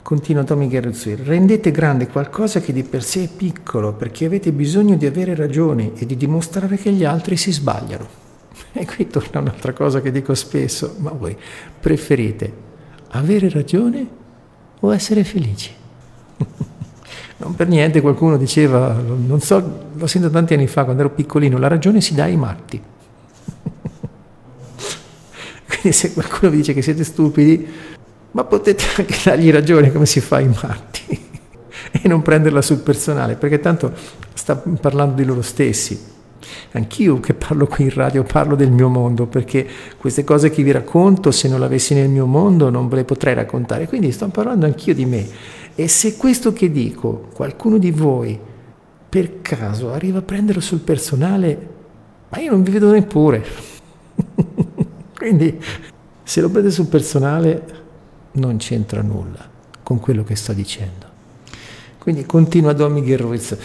Continua 0.03 0.45
Tommy 0.45 0.69
Gerritsui, 0.69 1.17
rendete 1.17 1.71
grande 1.71 2.07
qualcosa 2.07 2.61
che 2.61 2.73
di 2.73 2.85
per 2.85 3.03
sé 3.03 3.25
è 3.25 3.29
piccolo 3.29 3.95
perché 3.95 4.27
avete 4.27 4.53
bisogno 4.53 4.95
di 4.95 5.07
avere 5.07 5.35
ragione 5.35 5.93
e 5.97 6.07
di 6.07 6.17
dimostrare 6.17 6.77
che 6.77 6.93
gli 6.93 7.05
altri 7.05 7.37
si 7.37 7.51
sbagliano. 7.51 8.07
E 8.73 8.85
qui 8.87 9.07
torna 9.07 9.41
un'altra 9.41 9.73
cosa 9.73 10.01
che 10.01 10.13
dico 10.13 10.35
spesso, 10.35 10.97
ma 10.99 11.11
voi 11.11 11.37
preferite 11.81 12.53
avere 13.13 13.49
ragione 13.49 14.07
o 14.81 14.95
essere 14.95 15.25
felici? 15.25 15.73
non 17.39 17.55
per 17.55 17.69
niente 17.69 18.01
qualcuno 18.01 18.39
diceva, 18.39 18.95
non 18.95 19.41
so, 19.41 19.89
l'ho 19.93 20.07
sentito 20.07 20.33
tanti 20.33 20.55
anni 20.55 20.67
fa 20.67 20.85
quando 20.85 21.03
ero 21.03 21.11
piccolino, 21.11 21.59
la 21.59 21.69
ragione 21.69 22.01
si 22.01 22.15
dà 22.15 22.25
ai 22.25 22.37
matti. 22.37 22.81
Quindi 25.69 25.93
se 25.93 26.15
qualcuno 26.15 26.51
vi 26.51 26.57
dice 26.59 26.73
che 26.73 26.81
siete 26.81 27.05
stupidi, 27.05 27.69
ma 28.31 28.45
potete 28.45 28.85
anche 28.97 29.19
dargli 29.23 29.51
ragione 29.51 29.93
come 29.93 30.07
si 30.07 30.21
fa 30.21 30.37
ai 30.37 30.49
matti 30.49 31.05
e 31.93 32.09
non 32.09 32.23
prenderla 32.23 32.63
sul 32.63 32.79
personale, 32.79 33.35
perché 33.35 33.61
tanto 33.61 33.93
sta 34.33 34.57
parlando 34.57 35.17
di 35.17 35.25
loro 35.25 35.43
stessi. 35.43 36.15
Anch'io 36.73 37.21
che 37.21 37.35
parlo 37.35 37.67
qui 37.67 37.85
in 37.85 37.95
radio 37.95 38.23
parlo 38.23 38.55
del 38.55 38.71
mio 38.71 38.89
mondo, 38.89 39.27
perché 39.27 39.67
queste 39.99 40.25
cose 40.25 40.49
che 40.49 40.63
vi 40.63 40.71
racconto, 40.71 41.31
se 41.31 41.49
non 41.49 41.59
le 41.59 41.67
avessi 41.67 41.93
nel 41.93 42.09
mio 42.09 42.25
mondo, 42.25 42.71
non 42.71 42.89
ve 42.89 42.97
le 42.97 43.05
potrei 43.05 43.35
raccontare. 43.35 43.87
Quindi 43.89 44.11
sto 44.13 44.29
parlando 44.29 44.65
anch'io 44.65 44.95
di 44.95 45.05
me. 45.05 45.27
E 45.79 45.89
se 45.89 46.17
questo 46.17 46.55
che 46.55 46.73
dico, 46.73 47.29
qualcuno 47.35 47.77
di 47.77 47.91
voi 47.91 48.39
per 49.09 49.43
caso 49.43 49.93
arriva 49.93 50.19
a 50.19 50.23
prenderlo 50.23 50.63
sul 50.63 50.81
personale, 50.81 51.69
ma 52.31 52.39
io 52.39 52.51
non 52.51 52.63
vi 52.63 52.71
vedo 52.71 52.91
neppure. 52.91 53.45
Quindi 55.15 55.61
se 56.23 56.41
lo 56.41 56.49
prende 56.49 56.71
sul 56.71 56.87
personale 56.87 57.85
non 58.33 58.57
c'entra 58.57 59.03
nulla 59.03 59.49
con 59.83 60.01
quello 60.01 60.25
che 60.25 60.35
sto 60.35 60.55
dicendo. 60.55 61.07
Quindi 61.99 62.25
continua 62.25 62.73
Don 62.73 63.17
Ruiz. 63.17 63.57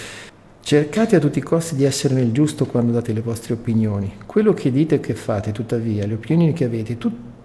Cercate 0.62 1.16
a 1.16 1.20
tutti 1.20 1.40
i 1.40 1.44
costi 1.44 1.76
di 1.76 1.86
essere 1.86 2.14
nel 2.14 2.32
giusto 2.32 2.66
quando 2.66 2.92
date 2.92 3.14
le 3.14 3.22
vostre 3.22 3.54
opinioni. 3.54 4.18
Quello 4.26 4.54
che 4.54 4.70
dite 4.70 4.96
e 4.96 5.00
che 5.00 5.16
fate, 5.16 5.52
tuttavia, 5.52 6.06
le 6.06 6.16
opinioni 6.16 6.52
che 6.54 6.66
avete, 6.66 6.98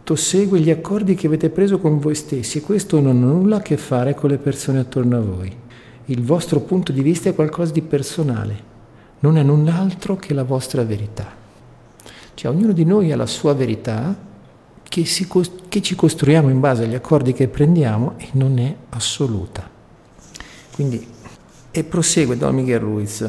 tutto 0.06 0.22
segue 0.22 0.60
gli 0.60 0.70
accordi 0.70 1.16
che 1.16 1.26
avete 1.26 1.50
preso 1.50 1.80
con 1.80 1.98
voi 1.98 2.14
stessi 2.14 2.60
questo 2.60 3.00
non 3.00 3.24
ha 3.24 3.26
nulla 3.26 3.56
a 3.56 3.60
che 3.60 3.76
fare 3.76 4.14
con 4.14 4.30
le 4.30 4.38
persone 4.38 4.78
attorno 4.78 5.16
a 5.16 5.20
voi. 5.20 5.52
Il 6.04 6.22
vostro 6.22 6.60
punto 6.60 6.92
di 6.92 7.02
vista 7.02 7.28
è 7.28 7.34
qualcosa 7.34 7.72
di 7.72 7.82
personale, 7.82 8.62
non 9.18 9.36
è 9.36 9.42
null'altro 9.42 10.14
che 10.14 10.32
la 10.32 10.44
vostra 10.44 10.84
verità. 10.84 11.34
Cioè 12.34 12.52
ognuno 12.52 12.70
di 12.70 12.84
noi 12.84 13.10
ha 13.10 13.16
la 13.16 13.26
sua 13.26 13.52
verità 13.54 14.16
che, 14.84 15.04
si, 15.06 15.26
che 15.68 15.82
ci 15.82 15.96
costruiamo 15.96 16.50
in 16.50 16.60
base 16.60 16.84
agli 16.84 16.94
accordi 16.94 17.32
che 17.32 17.48
prendiamo 17.48 18.14
e 18.18 18.28
non 18.34 18.60
è 18.60 18.76
assoluta. 18.90 19.68
Quindi, 20.72 21.04
e 21.72 21.82
prosegue 21.82 22.36
Don 22.36 22.54
Miguel 22.54 22.78
Ruiz, 22.78 23.28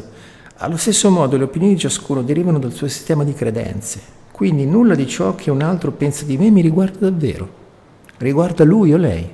allo 0.57 0.77
stesso 0.77 1.09
modo 1.09 1.37
le 1.37 1.45
opinioni 1.45 1.73
di 1.73 1.79
ciascuno 1.79 2.21
derivano 2.21 2.59
dal 2.59 2.71
suo 2.71 2.87
sistema 2.87 3.23
di 3.23 3.33
credenze, 3.33 3.99
quindi 4.37 4.67
nulla 4.67 4.93
di 4.93 5.07
ciò 5.07 5.33
che 5.33 5.49
un 5.49 5.63
altro 5.63 5.91
pensa 5.91 6.23
di 6.23 6.37
me 6.37 6.51
mi 6.51 6.61
riguarda 6.61 7.09
davvero, 7.09 7.49
riguarda 8.17 8.63
lui 8.63 8.93
o 8.93 8.97
lei. 8.97 9.27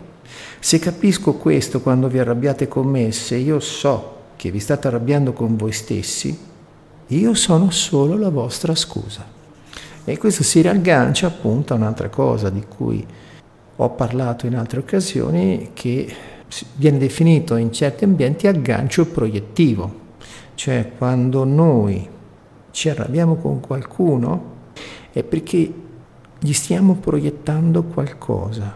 Se 0.59 0.79
capisco 0.79 1.33
questo 1.33 1.81
quando 1.81 2.07
vi 2.07 2.19
arrabbiate 2.19 2.69
con 2.69 2.87
me, 2.87 3.11
se 3.11 3.35
io 3.35 3.59
so 3.59 4.15
che 4.37 4.49
vi 4.49 4.59
state 4.59 4.87
arrabbiando 4.87 5.33
con 5.33 5.57
voi 5.57 5.73
stessi, 5.73 6.39
io 7.07 7.33
sono 7.33 7.69
solo 7.69 8.17
la 8.17 8.29
vostra 8.29 8.75
scusa. 8.75 9.25
E 10.05 10.17
questo 10.17 10.41
si 10.41 10.61
riaggancia 10.61 11.27
appunto 11.27 11.73
a 11.73 11.75
un'altra 11.75 12.07
cosa 12.07 12.49
di 12.49 12.63
cui 12.65 13.05
ho 13.75 13.89
parlato 13.89 14.45
in 14.45 14.55
altre 14.55 14.79
occasioni, 14.79 15.71
che 15.73 16.15
viene 16.77 16.97
definito 16.97 17.57
in 17.57 17.73
certi 17.73 18.05
ambienti 18.05 18.47
aggancio 18.47 19.05
proiettivo, 19.07 19.93
cioè 20.55 20.93
quando 20.97 21.43
noi 21.43 22.07
ci 22.71 22.87
arrabbiamo 22.87 23.35
con 23.35 23.59
qualcuno 23.59 24.51
è 25.13 25.23
perché 25.23 25.71
gli 26.39 26.53
stiamo 26.53 26.95
proiettando 26.95 27.83
qualcosa. 27.83 28.75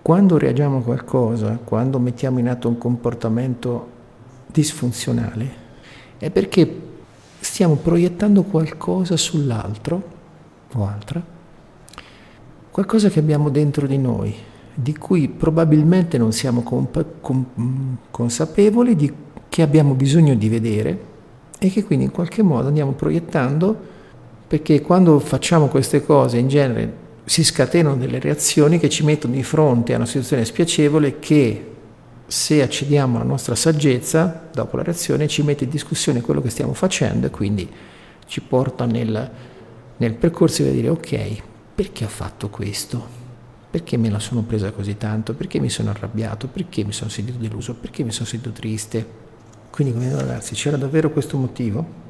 Quando 0.00 0.38
reagiamo 0.38 0.78
a 0.78 0.82
qualcosa, 0.82 1.60
quando 1.62 1.98
mettiamo 1.98 2.38
in 2.38 2.48
atto 2.48 2.68
un 2.68 2.78
comportamento 2.78 3.90
disfunzionale, 4.46 5.64
è 6.16 6.30
perché 6.30 6.80
stiamo 7.40 7.74
proiettando 7.74 8.42
qualcosa 8.44 9.18
sull'altro 9.18 10.02
o 10.72 10.86
altra, 10.86 11.22
qualcosa 12.70 13.10
che 13.10 13.18
abbiamo 13.18 13.50
dentro 13.50 13.86
di 13.86 13.98
noi, 13.98 14.34
di 14.72 14.96
cui 14.96 15.28
probabilmente 15.28 16.16
non 16.16 16.32
siamo 16.32 16.62
comp- 16.62 17.20
com- 17.20 17.98
consapevoli, 18.10 18.96
di, 18.96 19.12
che 19.48 19.60
abbiamo 19.62 19.94
bisogno 19.94 20.34
di 20.34 20.48
vedere 20.48 21.14
e 21.58 21.68
che 21.68 21.84
quindi 21.84 22.06
in 22.06 22.10
qualche 22.10 22.42
modo 22.42 22.68
andiamo 22.68 22.92
proiettando 22.92 23.94
perché 24.46 24.80
quando 24.80 25.18
facciamo 25.18 25.66
queste 25.66 26.04
cose 26.04 26.38
in 26.38 26.48
genere 26.48 27.04
si 27.24 27.42
scatenano 27.42 27.96
delle 27.96 28.20
reazioni 28.20 28.78
che 28.78 28.88
ci 28.88 29.04
mettono 29.04 29.34
di 29.34 29.42
fronte 29.42 29.92
a 29.92 29.96
una 29.96 30.06
situazione 30.06 30.44
spiacevole 30.44 31.18
che 31.18 31.72
se 32.28 32.62
accediamo 32.62 33.16
alla 33.16 33.26
nostra 33.26 33.54
saggezza, 33.54 34.48
dopo 34.52 34.76
la 34.76 34.84
reazione, 34.84 35.26
ci 35.26 35.42
mette 35.42 35.64
in 35.64 35.70
discussione 35.70 36.20
quello 36.20 36.40
che 36.40 36.50
stiamo 36.50 36.74
facendo 36.74 37.26
e 37.26 37.30
quindi 37.30 37.68
ci 38.26 38.40
porta 38.40 38.84
nel, 38.84 39.30
nel 39.96 40.14
percorso 40.14 40.62
di 40.62 40.70
dire 40.70 40.88
ok, 40.88 41.42
perché 41.74 42.04
ho 42.04 42.08
fatto 42.08 42.48
questo? 42.48 43.24
Perché 43.70 43.96
me 43.96 44.10
la 44.10 44.20
sono 44.20 44.42
presa 44.42 44.70
così 44.70 44.96
tanto? 44.96 45.34
Perché 45.34 45.58
mi 45.58 45.68
sono 45.68 45.90
arrabbiato? 45.90 46.46
Perché 46.48 46.84
mi 46.84 46.92
sono 46.92 47.10
sentito 47.10 47.38
deluso? 47.38 47.74
Perché 47.74 48.04
mi 48.04 48.12
sono 48.12 48.26
sentito 48.26 48.52
triste? 48.52 49.24
Quindi, 49.70 49.92
come 49.92 50.10
ragazzi, 50.10 50.54
c'era 50.54 50.76
davvero 50.76 51.10
questo 51.10 51.36
motivo? 51.36 52.05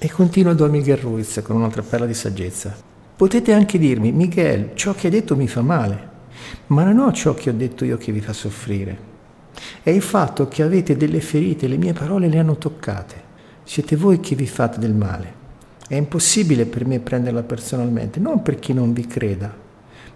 E 0.00 0.08
continua 0.12 0.54
Don 0.54 0.70
Miguel 0.70 0.98
Ruiz 0.98 1.40
con 1.42 1.56
un'altra 1.56 1.82
perla 1.82 2.06
di 2.06 2.14
saggezza. 2.14 2.72
Potete 3.16 3.52
anche 3.52 3.80
dirmi, 3.80 4.12
Miguel, 4.12 4.70
ciò 4.74 4.94
che 4.94 5.08
hai 5.08 5.12
detto 5.12 5.34
mi 5.34 5.48
fa 5.48 5.60
male, 5.60 6.08
ma 6.68 6.84
non 6.84 7.00
ho 7.00 7.12
ciò 7.12 7.34
che 7.34 7.50
ho 7.50 7.52
detto 7.52 7.84
io 7.84 7.96
che 7.96 8.12
vi 8.12 8.20
fa 8.20 8.32
soffrire. 8.32 8.96
È 9.82 9.90
il 9.90 10.00
fatto 10.00 10.46
che 10.46 10.62
avete 10.62 10.96
delle 10.96 11.20
ferite, 11.20 11.66
le 11.66 11.78
mie 11.78 11.94
parole 11.94 12.28
le 12.28 12.38
hanno 12.38 12.56
toccate. 12.58 13.26
Siete 13.64 13.96
voi 13.96 14.20
che 14.20 14.36
vi 14.36 14.46
fate 14.46 14.78
del 14.78 14.94
male. 14.94 15.34
È 15.88 15.96
impossibile 15.96 16.66
per 16.66 16.86
me 16.86 17.00
prenderla 17.00 17.42
personalmente, 17.42 18.20
non 18.20 18.40
perché 18.40 18.72
non 18.72 18.92
vi 18.92 19.04
creda, 19.04 19.52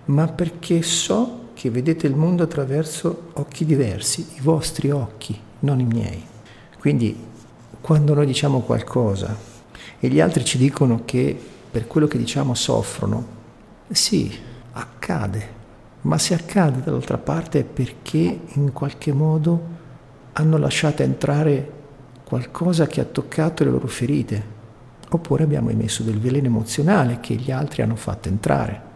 ma 0.04 0.28
perché 0.28 0.82
so 0.82 1.48
che 1.54 1.70
vedete 1.70 2.06
il 2.06 2.14
mondo 2.14 2.44
attraverso 2.44 3.30
occhi 3.32 3.64
diversi, 3.64 4.28
i 4.36 4.40
vostri 4.42 4.92
occhi, 4.92 5.36
non 5.58 5.80
i 5.80 5.86
miei. 5.86 6.24
Quindi 6.78 7.16
quando 7.80 8.14
noi 8.14 8.26
diciamo 8.26 8.60
qualcosa 8.60 9.50
e 10.04 10.08
gli 10.08 10.18
altri 10.18 10.44
ci 10.44 10.58
dicono 10.58 11.02
che 11.04 11.38
per 11.70 11.86
quello 11.86 12.08
che 12.08 12.18
diciamo 12.18 12.54
soffrono, 12.54 13.24
sì, 13.88 14.36
accade, 14.72 15.48
ma 16.00 16.18
se 16.18 16.34
accade 16.34 16.82
dall'altra 16.82 17.18
parte 17.18 17.60
è 17.60 17.62
perché 17.62 18.40
in 18.54 18.72
qualche 18.72 19.12
modo 19.12 19.62
hanno 20.32 20.58
lasciato 20.58 21.04
entrare 21.04 21.70
qualcosa 22.24 22.88
che 22.88 23.00
ha 23.00 23.04
toccato 23.04 23.62
le 23.62 23.70
loro 23.70 23.86
ferite 23.86 24.44
oppure 25.08 25.44
abbiamo 25.44 25.70
emesso 25.70 26.02
del 26.02 26.18
veleno 26.18 26.46
emozionale 26.48 27.20
che 27.20 27.34
gli 27.34 27.52
altri 27.52 27.82
hanno 27.82 27.94
fatto 27.94 28.28
entrare. 28.28 28.90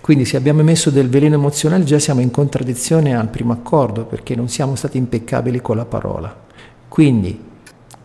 Quindi 0.00 0.24
se 0.24 0.36
abbiamo 0.36 0.60
emesso 0.60 0.90
del 0.90 1.08
veleno 1.08 1.34
emozionale 1.34 1.82
già 1.82 1.98
siamo 1.98 2.20
in 2.20 2.30
contraddizione 2.30 3.16
al 3.16 3.30
primo 3.30 3.52
accordo 3.52 4.04
perché 4.04 4.36
non 4.36 4.48
siamo 4.48 4.76
stati 4.76 4.96
impeccabili 4.96 5.60
con 5.60 5.76
la 5.76 5.86
parola. 5.86 6.32
Quindi 6.86 7.50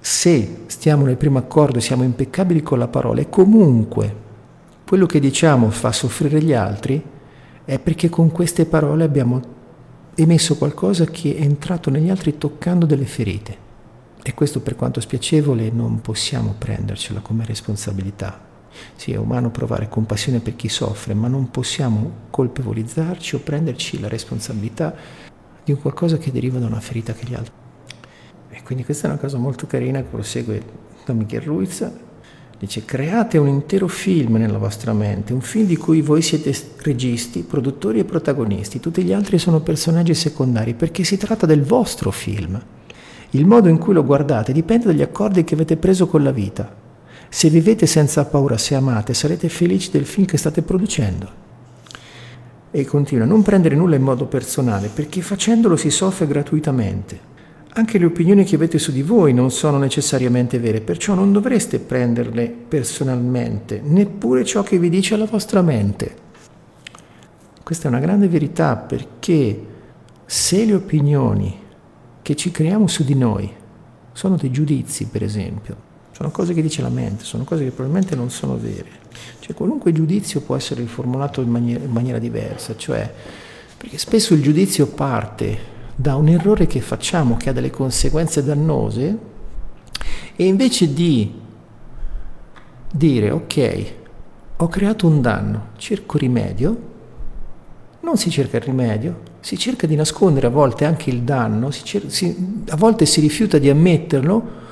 se 0.07 0.59
stiamo 0.67 1.03
nel 1.03 1.17
primo 1.17 1.37
accordo 1.37 1.81
siamo 1.81 2.03
impeccabili 2.03 2.61
con 2.61 2.79
la 2.79 2.87
parola 2.87 3.19
e 3.19 3.29
comunque 3.29 4.15
quello 4.87 5.05
che 5.05 5.19
diciamo 5.19 5.69
fa 5.69 5.91
soffrire 5.91 6.41
gli 6.41 6.53
altri, 6.53 7.03
è 7.65 7.77
perché 7.77 8.07
con 8.07 8.31
queste 8.31 8.65
parole 8.65 9.03
abbiamo 9.03 9.41
emesso 10.15 10.55
qualcosa 10.55 11.03
che 11.03 11.35
è 11.35 11.41
entrato 11.41 11.89
negli 11.89 12.09
altri 12.09 12.37
toccando 12.37 12.85
delle 12.85 13.03
ferite. 13.03 13.57
E 14.23 14.33
questo 14.33 14.61
per 14.61 14.77
quanto 14.77 15.01
spiacevole 15.01 15.69
non 15.71 15.99
possiamo 15.99 16.55
prendercela 16.57 17.19
come 17.19 17.43
responsabilità. 17.43 18.39
Sì, 18.95 19.11
è 19.11 19.17
umano 19.17 19.51
provare 19.51 19.89
compassione 19.89 20.39
per 20.39 20.55
chi 20.55 20.69
soffre, 20.69 21.15
ma 21.15 21.27
non 21.27 21.51
possiamo 21.51 22.11
colpevolizzarci 22.29 23.35
o 23.35 23.39
prenderci 23.39 23.99
la 23.99 24.07
responsabilità 24.07 24.95
di 25.65 25.73
un 25.73 25.81
qualcosa 25.81 26.17
che 26.17 26.31
deriva 26.31 26.59
da 26.59 26.67
una 26.67 26.79
ferita 26.79 27.11
che 27.11 27.25
gli 27.25 27.33
altri. 27.33 27.65
E 28.57 28.63
quindi 28.63 28.83
questa 28.83 29.07
è 29.07 29.11
una 29.11 29.19
cosa 29.19 29.37
molto 29.37 29.67
carina 29.67 29.99
che 29.99 30.07
prosegue 30.09 30.61
da 31.05 31.13
Miguel 31.13 31.41
Ruiz. 31.41 31.87
Dice, 32.57 32.83
create 32.85 33.37
un 33.37 33.47
intero 33.47 33.87
film 33.87 34.37
nella 34.37 34.57
vostra 34.57 34.93
mente, 34.93 35.31
un 35.31 35.41
film 35.41 35.67
di 35.67 35.77
cui 35.77 36.01
voi 36.01 36.23
siete 36.23 36.51
registi, 36.81 37.43
produttori 37.43 37.99
e 37.99 38.03
protagonisti, 38.03 38.79
tutti 38.79 39.03
gli 39.03 39.13
altri 39.13 39.37
sono 39.37 39.59
personaggi 39.59 40.15
secondari, 40.15 40.73
perché 40.73 41.03
si 41.03 41.17
tratta 41.17 41.45
del 41.45 41.61
vostro 41.61 42.09
film. 42.09 42.59
Il 43.31 43.45
modo 43.45 43.69
in 43.69 43.77
cui 43.77 43.93
lo 43.93 44.03
guardate 44.03 44.53
dipende 44.53 44.87
dagli 44.87 45.03
accordi 45.03 45.43
che 45.43 45.53
avete 45.53 45.77
preso 45.77 46.07
con 46.07 46.23
la 46.23 46.31
vita. 46.31 46.75
Se 47.29 47.51
vivete 47.51 47.85
senza 47.85 48.25
paura, 48.25 48.57
se 48.57 48.73
amate, 48.73 49.13
sarete 49.13 49.49
felici 49.49 49.91
del 49.91 50.07
film 50.07 50.25
che 50.25 50.37
state 50.37 50.63
producendo. 50.63 51.29
E 52.71 52.85
continua, 52.85 53.25
non 53.25 53.43
prendere 53.43 53.75
nulla 53.75 53.97
in 53.97 54.01
modo 54.01 54.25
personale, 54.25 54.89
perché 54.91 55.21
facendolo 55.21 55.75
si 55.75 55.91
soffre 55.91 56.25
gratuitamente. 56.25 57.35
Anche 57.77 57.99
le 57.99 58.05
opinioni 58.05 58.43
che 58.43 58.55
avete 58.55 58.79
su 58.79 58.91
di 58.91 59.03
voi 59.03 59.35
non 59.35 59.51
sono 59.51 59.77
necessariamente 59.77 60.57
vere, 60.57 60.81
perciò 60.81 61.13
non 61.13 61.31
dovreste 61.31 61.77
prenderle 61.77 62.49
personalmente, 62.49 63.79
neppure 63.83 64.43
ciò 64.43 64.63
che 64.63 64.79
vi 64.79 64.89
dice 64.89 65.15
la 65.15 65.25
vostra 65.25 65.61
mente. 65.61 66.15
Questa 67.61 67.85
è 67.85 67.91
una 67.91 67.99
grande 67.99 68.29
verità 68.29 68.77
perché 68.77 69.65
se 70.25 70.65
le 70.65 70.73
opinioni 70.73 71.55
che 72.23 72.35
ci 72.35 72.49
creiamo 72.49 72.87
su 72.87 73.03
di 73.03 73.13
noi. 73.13 73.53
Sono 74.11 74.37
dei 74.37 74.49
giudizi, 74.49 75.05
per 75.05 75.21
esempio, 75.21 75.75
sono 76.13 76.31
cose 76.31 76.55
che 76.55 76.63
dice 76.63 76.81
la 76.81 76.89
mente, 76.89 77.25
sono 77.25 77.43
cose 77.43 77.63
che 77.63 77.69
probabilmente 77.69 78.15
non 78.15 78.31
sono 78.31 78.57
vere. 78.57 78.89
Cioè 79.37 79.55
qualunque 79.55 79.91
giudizio 79.91 80.41
può 80.41 80.55
essere 80.55 80.81
riformulato 80.81 81.41
in 81.41 81.49
maniera, 81.51 81.83
in 81.83 81.91
maniera 81.91 82.17
diversa, 82.17 82.75
cioè 82.75 83.13
perché 83.77 83.99
spesso 83.99 84.33
il 84.33 84.41
giudizio 84.41 84.87
parte 84.87 85.75
da 85.99 86.15
un 86.15 86.27
errore 86.27 86.67
che 86.67 86.79
facciamo 86.79 87.37
che 87.37 87.49
ha 87.49 87.53
delle 87.53 87.71
conseguenze 87.71 88.43
dannose 88.43 89.17
e 90.35 90.45
invece 90.45 90.93
di 90.93 91.33
dire 92.91 93.31
ok, 93.31 93.93
ho 94.57 94.67
creato 94.67 95.07
un 95.07 95.21
danno, 95.21 95.69
cerco 95.77 96.19
rimedio, 96.19 96.81
non 98.01 98.15
si 98.15 98.29
cerca 98.29 98.57
il 98.57 98.63
rimedio, 98.63 99.21
si 99.39 99.57
cerca 99.57 99.87
di 99.87 99.95
nascondere 99.95 100.45
a 100.45 100.51
volte 100.51 100.85
anche 100.85 101.09
il 101.09 101.23
danno, 101.23 101.71
cerca, 101.71 102.09
si, 102.09 102.63
a 102.69 102.75
volte 102.75 103.07
si 103.07 103.19
rifiuta 103.19 103.57
di 103.57 103.67
ammetterlo, 103.67 104.65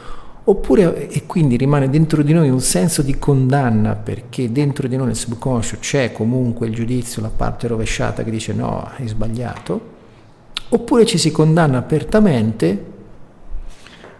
oppure 0.43 1.09
e 1.09 1.26
quindi 1.26 1.57
rimane 1.57 1.89
dentro 1.89 2.21
di 2.21 2.34
noi 2.34 2.49
un 2.51 2.61
senso 2.61 3.01
di 3.01 3.17
condanna 3.17 3.95
perché 3.95 4.51
dentro 4.51 4.88
di 4.88 4.95
noi 4.95 5.07
nel 5.07 5.15
subconscio 5.15 5.78
c'è 5.80 6.11
comunque 6.11 6.67
il 6.67 6.76
giudizio, 6.76 7.23
la 7.23 7.32
parte 7.36 7.67
rovesciata 7.67 8.23
che 8.23 8.30
dice 8.30 8.53
no, 8.53 8.88
hai 8.95 9.07
sbagliato, 9.07 9.93
oppure 10.76 11.05
ci 11.05 11.17
si 11.17 11.32
condanna 11.32 11.78
apertamente 11.78 12.93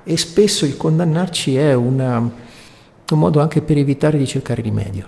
e 0.04 0.18
spesso 0.18 0.66
il 0.66 0.78
condannarci 0.78 1.56
è 1.56 1.74
una, 1.74 2.18
un 2.20 3.20
modo 3.20 3.40
anche 3.40 3.62
per 3.62 3.78
evitare 3.78 4.18
di 4.18 4.28
cercare 4.28 4.62
rimedio, 4.62 5.08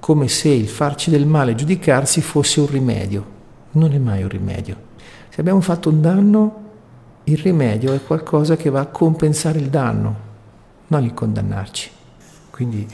come 0.00 0.28
se 0.28 0.48
il 0.48 0.68
farci 0.68 1.10
del 1.10 1.26
male, 1.26 1.54
giudicarsi 1.54 2.20
fosse 2.20 2.60
un 2.60 2.66
rimedio 2.66 3.34
non 3.76 3.92
è 3.92 3.98
mai 3.98 4.22
un 4.22 4.28
rimedio. 4.28 4.76
Se 5.28 5.40
abbiamo 5.40 5.60
fatto 5.60 5.88
un 5.88 6.00
danno, 6.00 6.64
il 7.24 7.38
rimedio 7.38 7.92
è 7.92 8.02
qualcosa 8.02 8.56
che 8.56 8.70
va 8.70 8.80
a 8.80 8.86
compensare 8.86 9.58
il 9.58 9.68
danno, 9.68 10.16
non 10.88 11.04
il 11.04 11.14
condannarci. 11.14 11.90
Quindi 12.50 12.86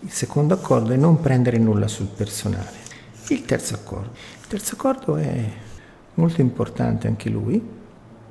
il 0.00 0.10
secondo 0.10 0.54
accordo 0.54 0.92
è 0.92 0.96
non 0.96 1.20
prendere 1.20 1.58
nulla 1.58 1.88
sul 1.88 2.06
personale. 2.06 2.84
Il 3.28 3.44
terzo 3.44 3.74
accordo. 3.74 4.10
Il 4.40 4.46
terzo 4.46 4.74
accordo 4.74 5.16
è 5.16 5.64
molto 6.16 6.40
importante 6.40 7.06
anche 7.06 7.30
lui 7.30 7.60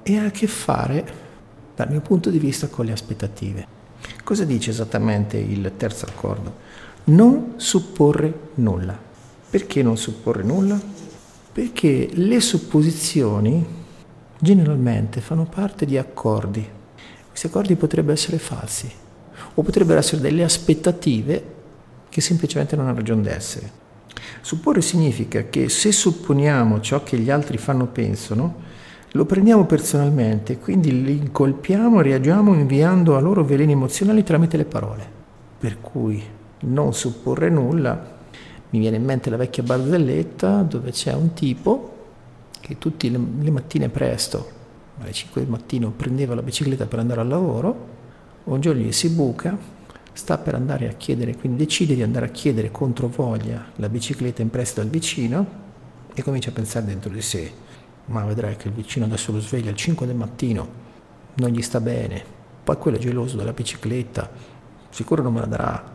e 0.04 0.18
ha 0.18 0.26
a 0.26 0.32
che 0.32 0.48
fare, 0.48 1.24
dal 1.76 1.90
mio 1.90 2.02
punto 2.02 2.30
di 2.30 2.38
vista, 2.38 2.68
con 2.68 2.86
le 2.86 2.92
aspettative. 2.92 3.68
Cosa 4.24 4.46
dice 4.46 4.70
esattamente 4.70 5.38
il 5.38 5.72
terzo 5.78 6.06
accordo? 6.06 6.54
Non 7.06 7.54
supporre 7.58 8.52
nulla. 8.56 8.98
Perché 9.50 9.82
non 9.82 9.98
supporre 9.98 10.44
nulla? 10.44 10.80
Perché 11.52 12.10
le 12.12 12.40
supposizioni 12.40 13.66
generalmente 14.38 15.22
fanno 15.22 15.46
parte 15.46 15.86
di 15.86 15.98
accordi. 15.98 16.68
Questi 17.28 17.48
accordi 17.48 17.76
potrebbero 17.76 18.14
essere 18.14 18.38
falsi 18.38 18.90
o 19.54 19.62
potrebbero 19.62 20.00
essere 20.00 20.22
delle 20.22 20.44
aspettative 20.44 21.54
che 22.10 22.22
semplicemente 22.22 22.76
non 22.76 22.88
hanno 22.88 22.98
ragione 22.98 23.22
d'essere. 23.22 23.84
Supporre 24.42 24.82
significa 24.82 25.44
che 25.50 25.70
se 25.70 25.92
supponiamo 25.92 26.80
ciò 26.80 27.04
che 27.04 27.18
gli 27.18 27.30
altri 27.30 27.58
fanno 27.58 27.84
o 27.84 27.88
pensano, 27.88 28.64
lo 29.12 29.26
prendiamo 29.26 29.66
personalmente, 29.66 30.58
quindi 30.58 31.04
li 31.04 31.18
incolpiamo 31.18 32.02
reagiamo 32.02 32.54
inviando 32.54 33.16
a 33.16 33.22
loro 33.22 33.46
veleni 33.46 33.72
emozionali 33.72 34.24
tramite 34.24 34.58
le 34.58 34.66
parole. 34.66 35.08
Per 35.58 35.80
cui 35.80 36.22
non 36.60 36.94
supporre 36.94 37.50
nulla 37.50 38.14
mi 38.72 38.80
viene 38.80 38.98
in 38.98 39.06
mente 39.06 39.30
la 39.30 39.38
vecchia 39.38 39.64
barzelletta 39.64 40.62
dove 40.64 40.92
c'è 40.92 41.14
un 41.14 41.34
tipo 41.34 41.94
che 42.60 42.78
tutte 42.78 43.10
le, 43.10 43.20
le 43.40 43.52
mattine 43.52 43.90
presto, 43.90 44.50
alle 45.00 45.14
5 45.14 45.42
del 45.42 45.50
mattino, 45.50 45.92
prendeva 45.96 46.36
la 46.36 46.42
bicicletta 46.42 46.86
per 46.86 47.00
andare 47.00 47.22
al 47.22 47.28
lavoro, 47.28 47.94
un 48.46 48.60
giorno 48.60 48.82
gli 48.82 48.92
si 48.92 49.10
buca, 49.10 49.58
sta 50.16 50.38
per 50.38 50.56
andare 50.56 50.88
a 50.88 50.94
chiedere, 50.94 51.36
quindi 51.36 51.58
decide 51.58 51.94
di 51.94 52.02
andare 52.02 52.28
a 52.28 52.30
chiedere 52.30 52.72
contro 52.72 53.08
voglia 53.10 53.66
la 53.76 53.90
bicicletta 53.90 54.42
in 54.42 54.50
prestito 54.50 54.80
al 54.80 54.88
vicino 54.88 55.46
e 56.14 56.24
comincia 56.24 56.52
a 56.52 56.54
pensare 56.54 56.86
dentro 56.86 57.12
di 57.12 57.22
sé, 57.22 57.52
ma 58.06 58.24
vedrai 58.24 58.56
che 58.56 58.70
il 58.70 58.74
vicino 58.74 59.06
adesso 59.06 59.34
lo 59.34 59.42
sveglia 59.42 59.68
alle 59.68 59.78
5 59.78 60.06
del 60.08 60.16
mattino, 60.16 60.68
non 61.34 61.50
gli 61.50 61.62
sta 61.62 61.82
bene, 61.82 62.24
poi 62.64 62.78
quello 62.78 62.96
è 62.96 63.00
geloso 63.00 63.36
della 63.36 63.52
bicicletta, 63.52 64.32
sicuro 64.90 65.22
non 65.22 65.34
me 65.34 65.42
la 65.42 65.48
darà, 65.48 65.94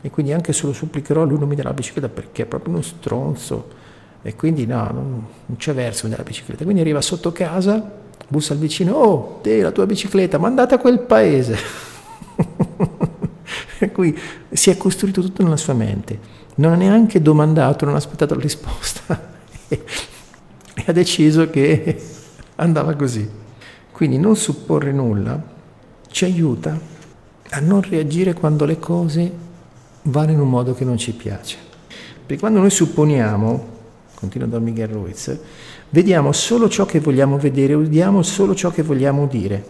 E 0.00 0.10
quindi 0.10 0.32
anche 0.32 0.52
se 0.52 0.66
lo 0.66 0.72
supplicherò, 0.72 1.24
lui 1.24 1.38
non 1.40 1.48
mi 1.48 1.56
darà 1.56 1.70
la 1.70 1.74
bicicletta 1.74 2.08
perché 2.08 2.42
è 2.44 2.46
proprio 2.46 2.74
uno 2.74 2.82
stronzo. 2.82 3.84
E 4.22 4.36
quindi 4.36 4.64
no, 4.64 4.84
non, 4.92 5.26
non 5.46 5.56
c'è 5.56 5.74
verso 5.74 6.06
della 6.06 6.22
bicicletta. 6.22 6.62
Quindi 6.62 6.82
arriva 6.82 7.00
sotto 7.00 7.32
casa, 7.32 7.82
bussa 8.28 8.52
al 8.52 8.60
vicino, 8.60 8.92
oh, 8.92 9.40
te 9.42 9.60
la 9.60 9.72
tua 9.72 9.86
bicicletta, 9.86 10.38
mandate 10.38 10.76
a 10.76 10.78
quel 10.78 11.00
paese. 11.00 11.56
per 13.78 13.92
cui 13.92 14.16
si 14.50 14.70
è 14.70 14.76
costruito 14.76 15.20
tutto 15.20 15.42
nella 15.42 15.56
sua 15.56 15.74
mente. 15.74 16.18
Non 16.56 16.72
ha 16.72 16.76
neanche 16.76 17.20
domandato, 17.20 17.84
non 17.84 17.94
ha 17.94 17.98
aspettato 17.98 18.34
la 18.34 18.40
risposta. 18.40 19.34
e 19.68 20.84
ha 20.86 20.92
deciso 20.92 21.48
che 21.50 22.02
andava 22.56 22.94
così. 22.94 23.28
Quindi 23.92 24.18
non 24.18 24.36
supporre 24.36 24.92
nulla 24.92 25.54
ci 26.08 26.24
aiuta 26.24 26.78
a 27.50 27.60
non 27.60 27.82
reagire 27.82 28.34
quando 28.34 28.64
le 28.64 28.78
cose 28.78 29.30
vanno 30.02 30.32
in 30.32 30.40
un 30.40 30.48
modo 30.48 30.74
che 30.74 30.84
non 30.84 30.98
ci 30.98 31.12
piace. 31.12 31.56
Perché 32.26 32.40
quando 32.40 32.60
noi 32.60 32.70
supponiamo, 32.70 33.68
continua 34.14 34.48
Don 34.48 34.62
Miguel 34.62 34.88
Ruiz, 34.88 35.38
vediamo 35.90 36.32
solo 36.32 36.68
ciò 36.68 36.84
che 36.86 37.00
vogliamo 37.00 37.38
vedere, 37.38 37.74
udiamo 37.74 38.22
solo 38.22 38.54
ciò 38.54 38.70
che 38.70 38.82
vogliamo 38.82 39.22
udire. 39.22 39.64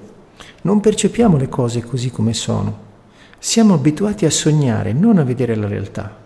Non 0.62 0.80
percepiamo 0.80 1.36
le 1.36 1.48
cose 1.48 1.82
così 1.82 2.10
come 2.10 2.32
sono. 2.32 2.85
Siamo 3.38 3.74
abituati 3.74 4.24
a 4.24 4.30
sognare, 4.30 4.92
non 4.92 5.18
a 5.18 5.24
vedere 5.24 5.54
la 5.54 5.68
realtà. 5.68 6.24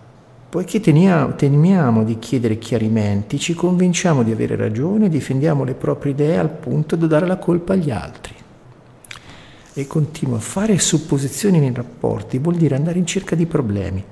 Poiché 0.49 0.79
temiamo 0.79 2.03
di 2.03 2.19
chiedere 2.19 2.57
chiarimenti, 2.57 3.39
ci 3.39 3.53
convinciamo 3.53 4.23
di 4.23 4.31
avere 4.31 4.55
ragione 4.55 5.05
e 5.05 5.09
difendiamo 5.09 5.63
le 5.63 5.75
proprie 5.75 6.13
idee 6.13 6.37
al 6.37 6.49
punto 6.49 6.95
da 6.95 7.07
dare 7.07 7.25
la 7.25 7.37
colpa 7.37 7.73
agli 7.73 7.91
altri. 7.91 8.33
E 9.73 9.87
continua, 9.87 10.39
fare 10.39 10.77
supposizioni 10.79 11.59
nei 11.59 11.73
rapporti 11.73 12.37
vuol 12.39 12.55
dire 12.55 12.75
andare 12.75 12.99
in 12.99 13.05
cerca 13.05 13.35
di 13.35 13.45
problemi. 13.45 14.03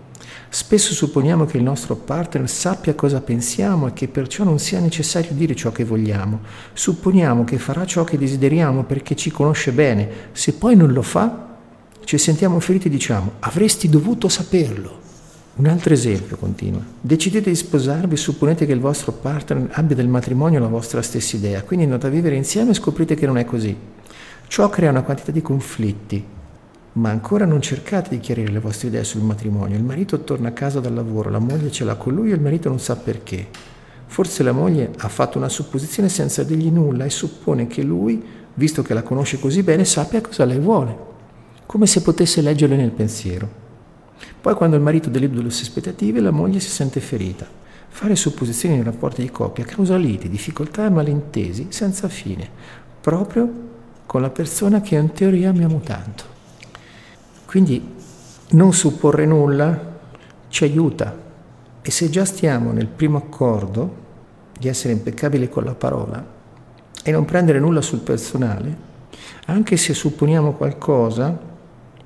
Spesso 0.47 0.93
supponiamo 0.93 1.45
che 1.45 1.57
il 1.57 1.63
nostro 1.63 1.95
partner 1.95 2.49
sappia 2.49 2.95
cosa 2.95 3.21
pensiamo 3.21 3.87
e 3.87 3.93
che 3.93 4.07
perciò 4.07 4.43
non 4.43 4.59
sia 4.59 4.79
necessario 4.79 5.31
dire 5.33 5.55
ciò 5.55 5.71
che 5.71 5.83
vogliamo. 5.83 6.39
Supponiamo 6.73 7.43
che 7.43 7.57
farà 7.57 7.85
ciò 7.85 8.03
che 8.03 8.17
desideriamo 8.17 8.83
perché 8.83 9.15
ci 9.15 9.29
conosce 9.29 9.71
bene. 9.73 10.09
Se 10.31 10.53
poi 10.53 10.75
non 10.75 10.93
lo 10.93 11.01
fa, 11.01 11.48
ci 12.09 12.17
sentiamo 12.17 12.59
feriti 12.59 12.87
e 12.87 12.89
diciamo 12.89 13.33
avresti 13.41 13.87
dovuto 13.87 14.29
saperlo. 14.29 14.99
Un 15.57 15.67
altro 15.67 15.93
esempio 15.93 16.37
continua. 16.37 16.81
Decidete 16.99 17.51
di 17.51 17.55
sposarvi 17.55 18.15
e 18.15 18.17
supponete 18.17 18.65
che 18.65 18.71
il 18.71 18.79
vostro 18.79 19.11
partner 19.11 19.69
abbia 19.73 19.95
del 19.95 20.07
matrimonio 20.07 20.59
la 20.59 20.65
vostra 20.65 21.03
stessa 21.03 21.35
idea, 21.35 21.61
quindi 21.61 21.85
andate 21.85 22.07
a 22.07 22.09
vivere 22.09 22.35
insieme 22.35 22.71
e 22.71 22.73
scoprite 22.73 23.13
che 23.13 23.27
non 23.27 23.37
è 23.37 23.45
così. 23.45 23.77
Ciò 24.47 24.69
crea 24.69 24.89
una 24.89 25.03
quantità 25.03 25.31
di 25.31 25.43
conflitti, 25.43 26.25
ma 26.93 27.11
ancora 27.11 27.45
non 27.45 27.61
cercate 27.61 28.09
di 28.09 28.19
chiarire 28.19 28.51
le 28.51 28.59
vostre 28.59 28.87
idee 28.87 29.03
sul 29.03 29.21
matrimonio. 29.21 29.77
Il 29.77 29.83
marito 29.83 30.23
torna 30.23 30.47
a 30.47 30.53
casa 30.53 30.79
dal 30.79 30.95
lavoro, 30.95 31.29
la 31.29 31.37
moglie 31.37 31.69
ce 31.69 31.83
l'ha 31.83 31.93
con 31.93 32.15
lui 32.15 32.31
e 32.31 32.33
il 32.33 32.41
marito 32.41 32.69
non 32.69 32.79
sa 32.79 32.95
perché. 32.95 33.49
Forse 34.07 34.41
la 34.41 34.51
moglie 34.51 34.93
ha 34.97 35.09
fatto 35.09 35.37
una 35.37 35.47
supposizione 35.47 36.09
senza 36.09 36.41
dirgli 36.41 36.71
nulla 36.71 37.05
e 37.05 37.11
suppone 37.11 37.67
che 37.67 37.83
lui, 37.83 38.19
visto 38.55 38.81
che 38.81 38.95
la 38.95 39.03
conosce 39.03 39.39
così 39.39 39.61
bene, 39.61 39.85
sappia 39.85 40.21
cosa 40.21 40.43
lei 40.43 40.57
vuole, 40.57 41.08
come 41.69 41.85
se 41.85 42.01
potesse 42.01 42.41
leggerle 42.41 42.75
nel 42.75 42.89
pensiero. 42.89 43.47
Poi 44.41 44.55
quando 44.55 44.75
il 44.75 44.81
marito 44.81 45.11
delude 45.11 45.43
le 45.43 45.51
sue 45.51 45.67
aspettative, 45.67 46.19
la 46.19 46.31
moglie 46.31 46.59
si 46.59 46.69
sente 46.71 46.99
ferita. 46.99 47.45
Fare 47.89 48.15
supposizioni 48.15 48.73
nei 48.73 48.83
rapporti 48.83 49.21
di 49.21 49.29
coppia 49.29 49.65
causa 49.65 49.95
liti, 49.95 50.29
difficoltà 50.29 50.87
e 50.87 50.89
malintesi 50.89 51.67
senza 51.69 52.07
fine, 52.07 52.49
proprio 52.99 53.47
con 54.07 54.19
la 54.19 54.31
persona 54.31 54.81
che 54.81 54.95
in 54.95 55.11
teoria 55.11 55.49
amiamo 55.51 55.79
tanto. 55.81 56.23
Quindi 57.45 57.87
non 58.49 58.73
supporre 58.73 59.27
nulla 59.27 59.99
ci 60.47 60.63
aiuta 60.63 61.15
e 61.83 61.91
se 61.91 62.09
già 62.09 62.25
stiamo 62.25 62.71
nel 62.71 62.87
primo 62.87 63.19
accordo 63.19 63.95
di 64.57 64.67
essere 64.67 64.93
impeccabili 64.93 65.47
con 65.49 65.65
la 65.65 65.75
parola 65.75 66.25
e 67.03 67.11
non 67.11 67.25
prendere 67.25 67.59
nulla 67.59 67.81
sul 67.81 67.99
personale, 67.99 68.75
anche 69.45 69.77
se 69.77 69.93
supponiamo 69.93 70.53
qualcosa, 70.53 71.48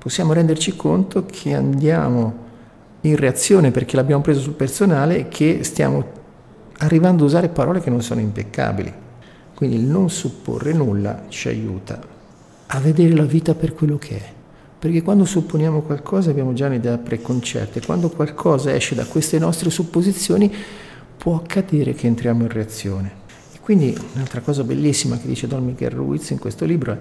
possiamo 0.03 0.33
renderci 0.33 0.75
conto 0.75 1.25
che 1.25 1.53
andiamo 1.53 2.35
in 3.01 3.15
reazione 3.15 3.71
perché 3.71 3.95
l'abbiamo 3.95 4.21
preso 4.21 4.41
sul 4.41 4.51
personale 4.51 5.17
e 5.17 5.27
che 5.29 5.63
stiamo 5.63 6.05
arrivando 6.79 7.23
a 7.23 7.27
usare 7.27 7.47
parole 7.47 7.79
che 7.79 7.89
non 7.89 8.01
sono 8.01 8.19
impeccabili. 8.19 8.93
Quindi 9.53 9.77
il 9.77 9.83
non 9.83 10.09
supporre 10.09 10.73
nulla 10.73 11.23
ci 11.29 11.47
aiuta 11.47 12.01
a 12.67 12.79
vedere 12.81 13.15
la 13.15 13.23
vita 13.23 13.55
per 13.55 13.73
quello 13.73 13.97
che 13.97 14.17
è. 14.17 14.31
Perché 14.77 15.01
quando 15.03 15.23
supponiamo 15.23 15.83
qualcosa 15.83 16.31
abbiamo 16.31 16.51
già 16.51 16.65
un'idea 16.65 16.97
preconcetta 16.97 17.79
e 17.79 17.85
quando 17.85 18.09
qualcosa 18.09 18.75
esce 18.75 18.95
da 18.95 19.05
queste 19.05 19.39
nostre 19.39 19.69
supposizioni 19.69 20.53
può 21.15 21.37
accadere 21.37 21.93
che 21.93 22.07
entriamo 22.07 22.41
in 22.41 22.49
reazione. 22.49 23.22
Quindi 23.63 23.97
un'altra 24.15 24.41
cosa 24.41 24.65
bellissima 24.65 25.17
che 25.17 25.25
dice 25.25 25.47
Don 25.47 25.63
Miguel 25.63 25.91
Ruiz 25.91 26.29
in 26.31 26.37
questo 26.37 26.65
libro 26.65 26.91
è 26.91 26.97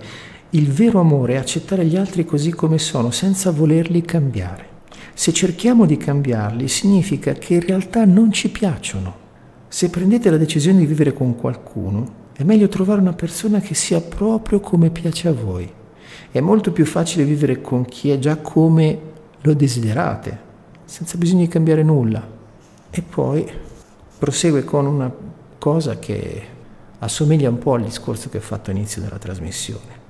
il 0.51 0.71
vero 0.71 1.01
amore 1.01 1.35
è 1.35 1.37
accettare 1.39 1.85
gli 1.85 1.97
altri 1.97 2.25
così 2.25 2.51
come 2.51 2.79
sono, 2.79 3.11
senza 3.11 3.51
volerli 3.51 4.03
cambiare. 4.03 4.67
Se 5.13 5.33
cerchiamo 5.33 5.87
di 5.87 5.97
cambiarli, 5.97 6.69
significa 6.69 7.33
che 7.33 7.55
in 7.55 7.67
realtà 7.67 8.05
non 8.05 8.31
ci 8.31 8.51
piacciono. 8.51 9.17
Se 9.67 9.91
prendete 9.91 10.31
la 10.31 10.37
decisione 10.37 10.79
di 10.79 10.87
vivere 10.87 11.13
con 11.13 11.35
qualcuno, 11.35 12.21
è 12.33 12.45
meglio 12.45 12.69
trovare 12.69 13.01
una 13.01 13.15
persona 13.15 13.61
che 13.61 13.75
sia 13.75 14.01
proprio 14.01 14.61
come 14.61 14.91
piace 14.91 15.27
a 15.27 15.33
voi. 15.33 15.69
È 16.31 16.41
molto 16.41 16.71
più 16.71 16.87
facile 16.87 17.25
vivere 17.25 17.61
con 17.61 17.85
chi 17.87 18.11
è 18.11 18.21
già 18.21 18.37
come 18.37 19.01
lo 19.41 19.55
desiderate, 19.55 20.39
senza 20.85 21.19
bisogno 21.19 21.41
di 21.41 21.49
cambiare 21.49 21.83
nulla. 21.83 22.25
E 22.89 23.03
poi 23.03 23.51
prosegue 24.19 24.63
con 24.63 24.87
una 24.87 25.13
cosa 25.59 25.99
che 25.99 26.52
assomiglia 27.03 27.49
un 27.49 27.59
po' 27.59 27.75
al 27.75 27.83
discorso 27.83 28.29
che 28.29 28.39
ho 28.39 28.43
fatto 28.43 28.71
all'inizio 28.71 29.03
della 29.03 29.19
trasmissione. 29.19 30.01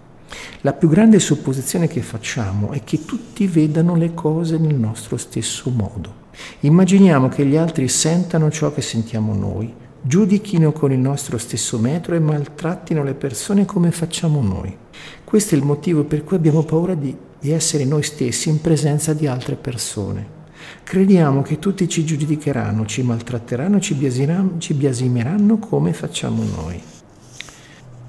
La 0.61 0.73
più 0.73 0.89
grande 0.89 1.19
supposizione 1.19 1.89
che 1.89 2.03
facciamo 2.03 2.71
è 2.71 2.85
che 2.85 3.05
tutti 3.05 3.47
vedano 3.47 3.97
le 3.97 4.15
cose 4.15 4.59
nel 4.59 4.75
nostro 4.75 5.17
stesso 5.17 5.71
modo. 5.71 6.21
Immaginiamo 6.61 7.29
che 7.29 7.45
gli 7.45 7.57
altri 7.57 7.89
sentano 7.89 8.51
ciò 8.51 8.73
che 8.73 8.83
sentiamo 8.83 9.35
noi, 9.35 9.73
giudichino 10.01 10.73
con 10.73 10.93
il 10.93 10.99
nostro 10.99 11.39
stesso 11.39 11.79
metro 11.79 12.15
e 12.15 12.21
maltrattino 12.21 13.03
le 13.03 13.15
persone 13.15 13.65
come 13.65 13.91
facciamo 13.91 14.41
noi. 14.41 14.77
Questo 15.25 15.55
è 15.55 15.59
il 15.59 15.65
motivo 15.65 16.05
per 16.05 16.25
cui 16.25 16.37
abbiamo 16.37 16.63
paura 16.63 16.95
di, 16.95 17.15
di 17.39 17.51
essere 17.51 17.85
noi 17.85 18.03
stessi 18.03 18.49
in 18.49 18.61
presenza 18.61 19.15
di 19.15 19.27
altre 19.27 19.57
persone. 19.57 20.41
Crediamo 20.83 21.43
che 21.43 21.59
tutti 21.59 21.89
ci 21.89 22.05
giudicheranno, 22.05 22.87
ci 22.87 23.03
maltratteranno, 23.03 23.81
ci 23.81 23.95
biasimeranno 23.95 25.59
come 25.59 25.93
facciamo 25.93 26.43
noi. 26.43 26.81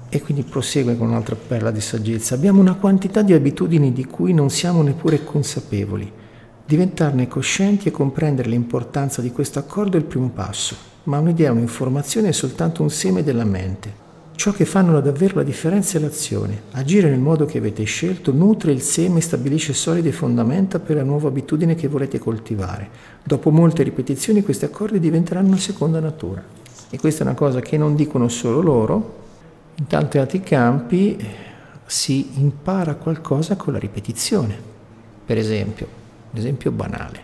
E 0.08 0.20
quindi 0.22 0.42
prosegue 0.42 0.96
con 0.96 1.08
un'altra 1.08 1.34
perla 1.34 1.70
di 1.70 1.80
saggezza. 1.80 2.34
Abbiamo 2.34 2.60
una 2.60 2.74
quantità 2.74 3.22
di 3.22 3.32
abitudini 3.32 3.92
di 3.92 4.04
cui 4.04 4.32
non 4.32 4.50
siamo 4.50 4.82
neppure 4.82 5.24
consapevoli. 5.24 6.12
Diventarne 6.66 7.28
coscienti 7.28 7.88
e 7.88 7.90
comprendere 7.90 8.48
l'importanza 8.48 9.20
di 9.20 9.32
questo 9.32 9.58
accordo 9.58 9.96
è 9.96 10.00
il 10.00 10.06
primo 10.06 10.28
passo, 10.28 10.76
ma 11.04 11.18
un'idea, 11.18 11.52
un'informazione 11.52 12.28
è 12.28 12.32
soltanto 12.32 12.82
un 12.82 12.90
seme 12.90 13.22
della 13.22 13.44
mente. 13.44 14.03
Ciò 14.36 14.50
che 14.50 14.64
fanno 14.64 15.00
davvero 15.00 15.36
la 15.36 15.42
differenza 15.42 15.96
è 15.96 16.00
l'azione. 16.00 16.62
Agire 16.72 17.08
nel 17.08 17.20
modo 17.20 17.46
che 17.46 17.58
avete 17.58 17.84
scelto 17.84 18.32
nutre 18.32 18.72
il 18.72 18.82
seme 18.82 19.18
e 19.18 19.22
stabilisce 19.22 19.72
solide 19.72 20.12
fondamenta 20.12 20.80
per 20.80 20.96
la 20.96 21.04
nuova 21.04 21.28
abitudine 21.28 21.74
che 21.74 21.88
volete 21.88 22.18
coltivare. 22.18 22.88
Dopo 23.22 23.50
molte 23.50 23.84
ripetizioni 23.84 24.42
questi 24.42 24.64
accordi 24.64 24.98
diventeranno 24.98 25.56
seconda 25.56 26.00
natura. 26.00 26.42
E 26.90 26.98
questa 26.98 27.22
è 27.22 27.26
una 27.26 27.36
cosa 27.36 27.60
che 27.60 27.78
non 27.78 27.94
dicono 27.94 28.28
solo 28.28 28.60
loro, 28.60 29.22
in 29.76 29.86
tanti 29.86 30.18
altri 30.18 30.40
campi 30.40 31.16
si 31.86 32.40
impara 32.40 32.96
qualcosa 32.96 33.56
con 33.56 33.72
la 33.72 33.78
ripetizione. 33.78 34.56
Per 35.24 35.38
esempio, 35.38 35.86
un 36.32 36.38
esempio 36.38 36.70
banale, 36.70 37.22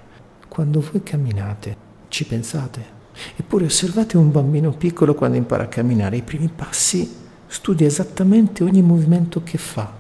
quando 0.48 0.80
voi 0.80 1.02
camminate, 1.02 1.76
ci 2.08 2.24
pensate? 2.24 2.99
Eppure 3.36 3.64
osservate 3.64 4.16
un 4.16 4.30
bambino 4.30 4.72
piccolo 4.72 5.14
quando 5.14 5.36
impara 5.36 5.64
a 5.64 5.68
camminare, 5.68 6.16
i 6.16 6.22
primi 6.22 6.50
passi 6.54 7.18
studia 7.46 7.86
esattamente 7.86 8.62
ogni 8.62 8.82
movimento 8.82 9.42
che 9.42 9.58
fa, 9.58 9.92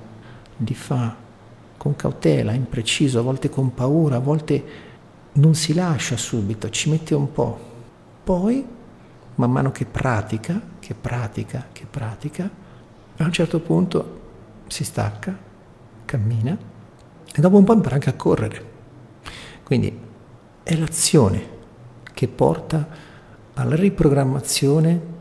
li 0.56 0.74
fa 0.74 1.16
con 1.76 1.96
cautela, 1.96 2.52
impreciso, 2.52 3.18
a 3.18 3.22
volte 3.22 3.48
con 3.48 3.74
paura, 3.74 4.16
a 4.16 4.20
volte 4.20 4.64
non 5.32 5.54
si 5.54 5.74
lascia 5.74 6.16
subito, 6.16 6.70
ci 6.70 6.90
mette 6.90 7.14
un 7.14 7.32
po'. 7.32 7.58
Poi 8.22 8.64
man 9.36 9.50
mano 9.50 9.72
che 9.72 9.86
pratica, 9.86 10.60
che 10.78 10.94
pratica, 10.94 11.68
che 11.72 11.86
pratica, 11.88 12.50
a 13.16 13.24
un 13.24 13.32
certo 13.32 13.60
punto 13.60 14.20
si 14.66 14.84
stacca, 14.84 15.36
cammina 16.04 16.56
e 17.32 17.40
dopo 17.40 17.56
un 17.56 17.64
po' 17.64 17.72
impara 17.72 17.94
anche 17.94 18.10
a 18.10 18.14
correre. 18.14 18.64
Quindi 19.64 19.98
è 20.62 20.76
l'azione 20.76 21.58
che 22.12 22.28
porta 22.28 22.86
alla 23.60 23.76
riprogrammazione 23.76 25.18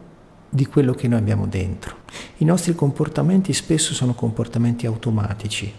di 0.50 0.66
quello 0.66 0.94
che 0.94 1.10
noi 1.10 1.20
abbiamo 1.20 1.46
dentro. 1.46 1.98
I 2.38 2.46
nostri 2.46 2.74
comportamenti 2.74 3.52
spesso 3.52 3.94
sono 3.94 4.14
comportamenti 4.14 4.86
automatici 4.86 5.72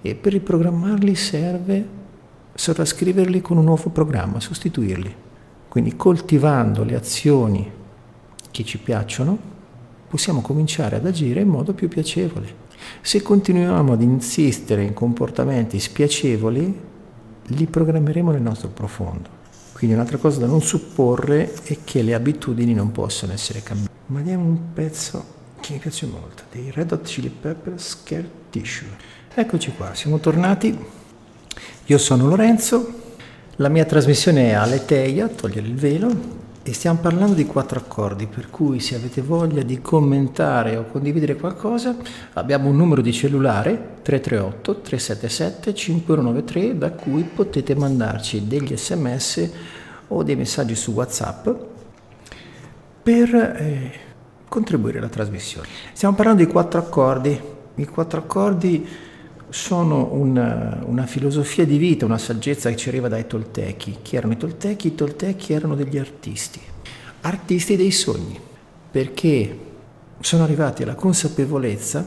e 0.00 0.14
per 0.14 0.32
riprogrammarli 0.32 1.14
serve 1.16 1.88
sovrascriverli 2.54 3.40
con 3.40 3.56
un 3.56 3.64
nuovo 3.64 3.90
programma, 3.90 4.38
sostituirli. 4.38 5.14
Quindi 5.68 5.96
coltivando 5.96 6.84
le 6.84 6.94
azioni 6.94 7.70
che 8.52 8.64
ci 8.64 8.78
piacciono, 8.78 9.36
possiamo 10.08 10.40
cominciare 10.40 10.96
ad 10.96 11.06
agire 11.06 11.40
in 11.40 11.48
modo 11.48 11.74
più 11.74 11.88
piacevole. 11.88 12.64
Se 13.00 13.20
continuiamo 13.20 13.92
ad 13.92 14.02
insistere 14.02 14.84
in 14.84 14.94
comportamenti 14.94 15.80
spiacevoli, 15.80 16.80
li 17.42 17.66
programmeremo 17.66 18.30
nel 18.30 18.42
nostro 18.42 18.68
profondo. 18.68 19.35
Quindi 19.76 19.94
un'altra 19.94 20.16
cosa 20.16 20.40
da 20.40 20.46
non 20.46 20.62
supporre 20.62 21.52
è 21.64 21.76
che 21.84 22.00
le 22.00 22.14
abitudini 22.14 22.72
non 22.72 22.92
possono 22.92 23.34
essere 23.34 23.62
cambiate. 23.62 23.92
Ma 24.06 24.22
diamo 24.22 24.44
un 24.44 24.72
pezzo 24.72 25.22
che 25.60 25.74
mi 25.74 25.78
piace 25.80 26.06
molto, 26.06 26.44
dei 26.50 26.70
Red 26.70 26.92
Hot 26.92 27.02
Chili 27.02 27.28
Peppers 27.28 27.88
Scared 27.88 28.30
Tissue. 28.48 28.88
Eccoci 29.34 29.72
qua, 29.76 29.92
siamo 29.92 30.18
tornati. 30.18 30.74
Io 31.84 31.98
sono 31.98 32.26
Lorenzo, 32.26 33.18
la 33.56 33.68
mia 33.68 33.84
trasmissione 33.84 34.48
è 34.48 34.52
Aleteia, 34.54 35.28
togliere 35.28 35.66
il 35.66 35.74
velo, 35.74 36.08
e 36.68 36.72
stiamo 36.72 36.98
parlando 36.98 37.34
di 37.34 37.46
quattro 37.46 37.78
accordi, 37.78 38.26
per 38.26 38.50
cui 38.50 38.80
se 38.80 38.96
avete 38.96 39.22
voglia 39.22 39.62
di 39.62 39.80
commentare 39.80 40.76
o 40.76 40.86
condividere 40.90 41.36
qualcosa, 41.36 41.94
abbiamo 42.32 42.68
un 42.68 42.76
numero 42.76 43.02
di 43.02 43.12
cellulare 43.12 44.00
338 44.02 44.80
377 44.80 45.72
5193 45.72 46.76
da 46.76 46.90
cui 46.90 47.22
potete 47.22 47.76
mandarci 47.76 48.48
degli 48.48 48.76
sms 48.76 49.50
o 50.08 50.24
dei 50.24 50.34
messaggi 50.34 50.74
su 50.74 50.90
WhatsApp 50.90 51.48
per 53.00 53.32
eh, 53.32 53.92
contribuire 54.48 54.98
alla 54.98 55.08
trasmissione. 55.08 55.68
Stiamo 55.92 56.16
parlando 56.16 56.44
di 56.44 56.50
quattro 56.50 56.80
accordi. 56.80 57.40
I 57.76 57.86
quattro 57.86 58.18
accordi 58.18 58.84
sono 59.56 60.10
una, 60.12 60.82
una, 60.84 61.06
filosofia 61.06 61.64
di 61.64 61.78
vita, 61.78 62.04
una 62.04 62.18
saggezza 62.18 62.68
che 62.68 62.76
ci 62.76 62.90
arriva 62.90 63.08
dai 63.08 63.26
Toltechi. 63.26 63.96
Chi 64.02 64.14
erano 64.14 64.34
i 64.34 64.36
Toltechi? 64.36 64.88
I 64.88 64.94
Toltechi 64.94 65.54
erano 65.54 65.74
degli 65.74 65.96
artisti, 65.96 66.60
artisti 67.22 67.74
dei 67.74 67.90
sogni, 67.90 68.38
perché 68.90 69.58
sono 70.20 70.44
arrivati 70.44 70.82
alla 70.82 70.94
consapevolezza 70.94 72.06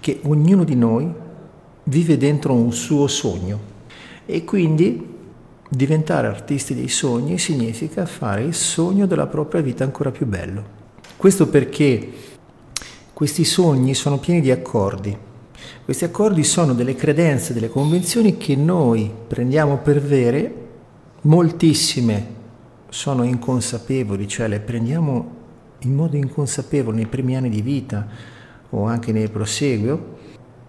che 0.00 0.20
ognuno 0.24 0.64
di 0.64 0.74
noi 0.74 1.12
vive 1.84 2.16
dentro 2.16 2.54
un 2.54 2.72
suo 2.72 3.06
sogno 3.08 3.60
e 4.24 4.42
quindi 4.44 5.16
diventare 5.68 6.28
artisti 6.28 6.74
dei 6.74 6.88
sogni 6.88 7.36
significa 7.36 8.06
fare 8.06 8.42
il 8.42 8.54
sogno 8.54 9.06
della 9.06 9.26
propria 9.26 9.60
vita 9.60 9.84
ancora 9.84 10.10
più 10.10 10.24
bello. 10.24 10.76
Questo 11.14 11.46
perché 11.48 12.10
questi 13.12 13.44
sogni 13.44 13.92
sono 13.92 14.18
pieni 14.18 14.40
di 14.40 14.50
accordi 14.50 15.26
questi 15.88 16.04
accordi 16.04 16.44
sono 16.44 16.74
delle 16.74 16.94
credenze, 16.94 17.54
delle 17.54 17.70
convinzioni 17.70 18.36
che 18.36 18.54
noi 18.54 19.10
prendiamo 19.26 19.78
per 19.78 20.02
vere, 20.02 20.54
moltissime 21.22 22.26
sono 22.90 23.22
inconsapevoli, 23.22 24.28
cioè 24.28 24.48
le 24.48 24.60
prendiamo 24.60 25.36
in 25.84 25.94
modo 25.94 26.16
inconsapevole 26.16 26.94
nei 26.94 27.06
primi 27.06 27.36
anni 27.38 27.48
di 27.48 27.62
vita 27.62 28.06
o 28.68 28.84
anche 28.84 29.12
nel 29.12 29.30
proseguio 29.30 30.18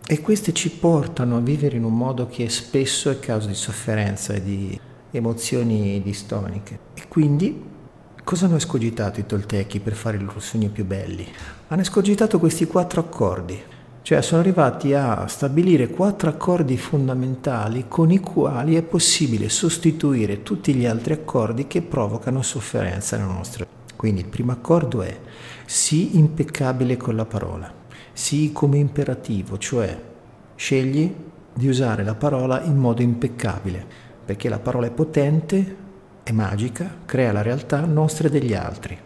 e 0.07 0.21
queste 0.21 0.53
ci 0.53 0.69
portano 0.69 1.35
a 1.35 1.41
vivere 1.41 1.75
in 1.75 1.83
un 1.83 1.97
modo 1.97 2.27
che 2.27 2.47
spesso 2.47 3.09
è 3.09 3.19
causa 3.19 3.49
di 3.49 3.55
sofferenza 3.55 4.31
e 4.31 4.41
di 4.41 4.79
emozioni 5.11 6.01
distoniche. 6.01 6.79
E 6.93 7.09
quindi 7.09 7.61
cosa 8.23 8.45
hanno 8.45 8.55
escogitato 8.55 9.19
i 9.19 9.25
Toltechi 9.25 9.81
per 9.81 9.95
fare 9.95 10.15
i 10.15 10.21
loro 10.21 10.39
sogni 10.39 10.69
più 10.69 10.85
belli? 10.85 11.27
Hanno 11.67 11.81
escogitato 11.81 12.39
questi 12.39 12.65
quattro 12.67 13.01
accordi 13.01 13.61
cioè 14.09 14.23
sono 14.23 14.41
arrivati 14.41 14.95
a 14.95 15.27
stabilire 15.27 15.87
quattro 15.87 16.31
accordi 16.31 16.77
fondamentali 16.77 17.85
con 17.87 18.09
i 18.09 18.19
quali 18.19 18.75
è 18.75 18.81
possibile 18.81 19.49
sostituire 19.49 20.41
tutti 20.41 20.73
gli 20.73 20.87
altri 20.87 21.13
accordi 21.13 21.67
che 21.67 21.83
provocano 21.83 22.41
sofferenza 22.41 23.17
nella 23.17 23.33
nostra 23.33 23.65
vita. 23.65 23.93
Quindi 23.95 24.21
il 24.21 24.27
primo 24.27 24.51
accordo 24.51 25.03
è 25.03 25.15
sii 25.63 26.17
impeccabile 26.17 26.97
con 26.97 27.15
la 27.15 27.25
parola, 27.25 27.71
sii 28.11 28.51
come 28.51 28.79
imperativo, 28.79 29.59
cioè 29.59 29.95
scegli 30.55 31.13
di 31.53 31.67
usare 31.67 32.03
la 32.03 32.15
parola 32.15 32.63
in 32.63 32.77
modo 32.77 33.03
impeccabile, 33.03 33.85
perché 34.25 34.49
la 34.49 34.57
parola 34.57 34.87
è 34.87 34.91
potente, 34.91 35.75
è 36.23 36.31
magica, 36.31 36.97
crea 37.05 37.31
la 37.31 37.43
realtà 37.43 37.85
nostra 37.85 38.27
e 38.27 38.31
degli 38.31 38.55
altri. 38.55 38.97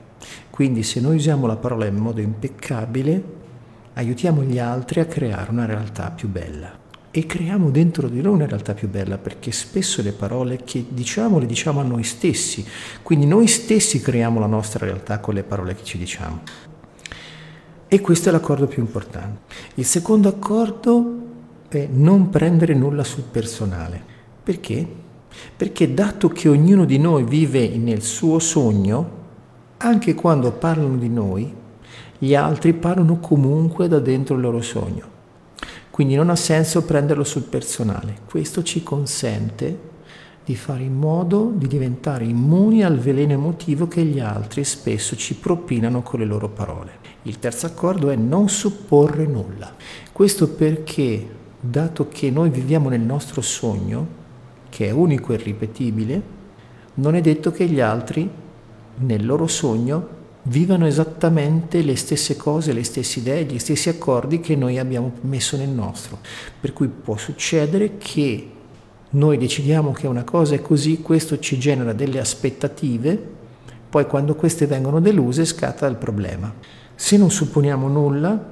Quindi 0.49 0.81
se 0.81 1.01
noi 1.01 1.17
usiamo 1.17 1.45
la 1.45 1.57
parola 1.57 1.85
in 1.87 1.97
modo 1.97 2.21
impeccabile, 2.21 3.41
aiutiamo 3.93 4.43
gli 4.43 4.59
altri 4.59 4.99
a 4.99 5.05
creare 5.05 5.51
una 5.51 5.65
realtà 5.65 6.09
più 6.11 6.29
bella. 6.29 6.81
E 7.11 7.25
creiamo 7.27 7.69
dentro 7.69 8.07
di 8.07 8.21
noi 8.21 8.33
una 8.33 8.47
realtà 8.47 8.73
più 8.73 8.89
bella, 8.89 9.19
perché 9.19 9.51
spesso 9.51 10.01
le 10.01 10.13
parole 10.13 10.61
che 10.63 10.85
diciamo 10.89 11.37
le 11.37 11.45
diciamo 11.45 11.79
a 11.79 11.83
noi 11.83 12.03
stessi, 12.03 12.65
quindi 13.03 13.27
noi 13.27 13.45
stessi 13.45 14.01
creiamo 14.01 14.39
la 14.39 14.47
nostra 14.47 14.85
realtà 14.85 15.19
con 15.19 15.35
le 15.35 15.43
parole 15.43 15.75
che 15.75 15.83
ci 15.83 15.99
diciamo. 15.99 16.41
E 17.87 18.01
questo 18.01 18.29
è 18.29 18.31
l'accordo 18.31 18.65
più 18.65 18.81
importante. 18.81 19.41
Il 19.75 19.85
secondo 19.85 20.27
accordo 20.27 21.21
è 21.69 21.87
non 21.91 22.29
prendere 22.29 22.73
nulla 22.73 23.03
sul 23.03 23.25
personale. 23.29 24.01
Perché? 24.41 24.87
Perché 25.55 25.93
dato 25.93 26.29
che 26.29 26.49
ognuno 26.49 26.85
di 26.85 26.97
noi 26.97 27.23
vive 27.23 27.69
nel 27.77 28.01
suo 28.01 28.39
sogno, 28.39 29.21
anche 29.77 30.15
quando 30.15 30.51
parlano 30.51 30.97
di 30.97 31.09
noi, 31.09 31.53
gli 32.23 32.35
altri 32.35 32.71
parlano 32.71 33.19
comunque 33.19 33.89
da 33.89 33.99
dentro 33.99 34.35
il 34.35 34.41
loro 34.41 34.61
sogno. 34.61 35.11
Quindi 35.89 36.15
non 36.15 36.29
ha 36.29 36.37
senso 36.37 36.85
prenderlo 36.85 37.25
sul 37.25 37.43
personale. 37.43 38.19
Questo 38.25 38.63
ci 38.63 38.81
consente 38.81 39.91
di 40.45 40.55
fare 40.55 40.83
in 40.83 40.95
modo 40.95 41.51
di 41.53 41.67
diventare 41.67 42.23
immuni 42.23 42.81
al 42.81 42.97
veleno 42.97 43.33
emotivo 43.33 43.89
che 43.89 44.05
gli 44.05 44.21
altri 44.21 44.63
spesso 44.63 45.17
ci 45.17 45.35
propinano 45.35 46.01
con 46.01 46.21
le 46.21 46.25
loro 46.25 46.47
parole. 46.47 46.91
Il 47.23 47.39
terzo 47.39 47.65
accordo 47.65 48.09
è 48.09 48.15
non 48.15 48.47
supporre 48.47 49.25
nulla. 49.25 49.75
Questo 50.13 50.47
perché, 50.47 51.27
dato 51.59 52.07
che 52.07 52.31
noi 52.31 52.49
viviamo 52.49 52.87
nel 52.87 53.01
nostro 53.01 53.41
sogno, 53.41 54.07
che 54.69 54.87
è 54.87 54.91
unico 54.91 55.33
e 55.33 55.37
ripetibile, 55.37 56.21
non 56.93 57.15
è 57.15 57.21
detto 57.21 57.51
che 57.51 57.67
gli 57.67 57.81
altri 57.81 58.29
nel 58.99 59.25
loro 59.25 59.45
sogno 59.47 60.21
vivano 60.43 60.85
esattamente 60.85 61.81
le 61.81 61.95
stesse 61.95 62.35
cose, 62.35 62.73
le 62.73 62.83
stesse 62.83 63.19
idee, 63.19 63.45
gli 63.45 63.59
stessi 63.59 63.89
accordi 63.89 64.39
che 64.39 64.55
noi 64.55 64.77
abbiamo 64.77 65.13
messo 65.21 65.55
nel 65.55 65.69
nostro. 65.69 66.19
Per 66.59 66.73
cui 66.73 66.87
può 66.87 67.15
succedere 67.17 67.97
che 67.97 68.49
noi 69.11 69.37
decidiamo 69.37 69.91
che 69.91 70.07
una 70.07 70.23
cosa 70.23 70.55
è 70.55 70.61
così, 70.61 71.01
questo 71.01 71.39
ci 71.39 71.57
genera 71.59 71.93
delle 71.93 72.19
aspettative, 72.19 73.31
poi 73.89 74.05
quando 74.07 74.35
queste 74.35 74.65
vengono 74.65 74.99
deluse 74.99 75.45
scatta 75.45 75.85
il 75.85 75.95
problema. 75.95 76.51
Se 76.95 77.15
non 77.15 77.29
supponiamo 77.29 77.87
nulla, 77.87 78.51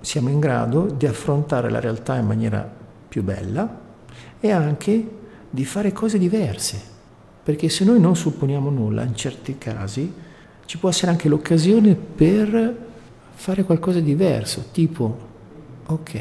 siamo 0.00 0.28
in 0.28 0.38
grado 0.38 0.94
di 0.96 1.06
affrontare 1.06 1.70
la 1.70 1.80
realtà 1.80 2.16
in 2.16 2.26
maniera 2.26 2.70
più 3.08 3.22
bella 3.22 3.80
e 4.38 4.50
anche 4.50 5.08
di 5.48 5.64
fare 5.64 5.92
cose 5.92 6.18
diverse, 6.18 6.80
perché 7.42 7.68
se 7.70 7.84
noi 7.84 7.98
non 7.98 8.14
supponiamo 8.14 8.68
nulla, 8.68 9.02
in 9.02 9.14
certi 9.14 9.56
casi, 9.56 10.12
ci 10.66 10.78
può 10.78 10.88
essere 10.88 11.10
anche 11.10 11.28
l'occasione 11.28 11.94
per 11.94 12.76
fare 13.34 13.64
qualcosa 13.64 13.98
di 13.98 14.06
diverso, 14.06 14.66
tipo, 14.72 15.18
ok, 15.86 16.20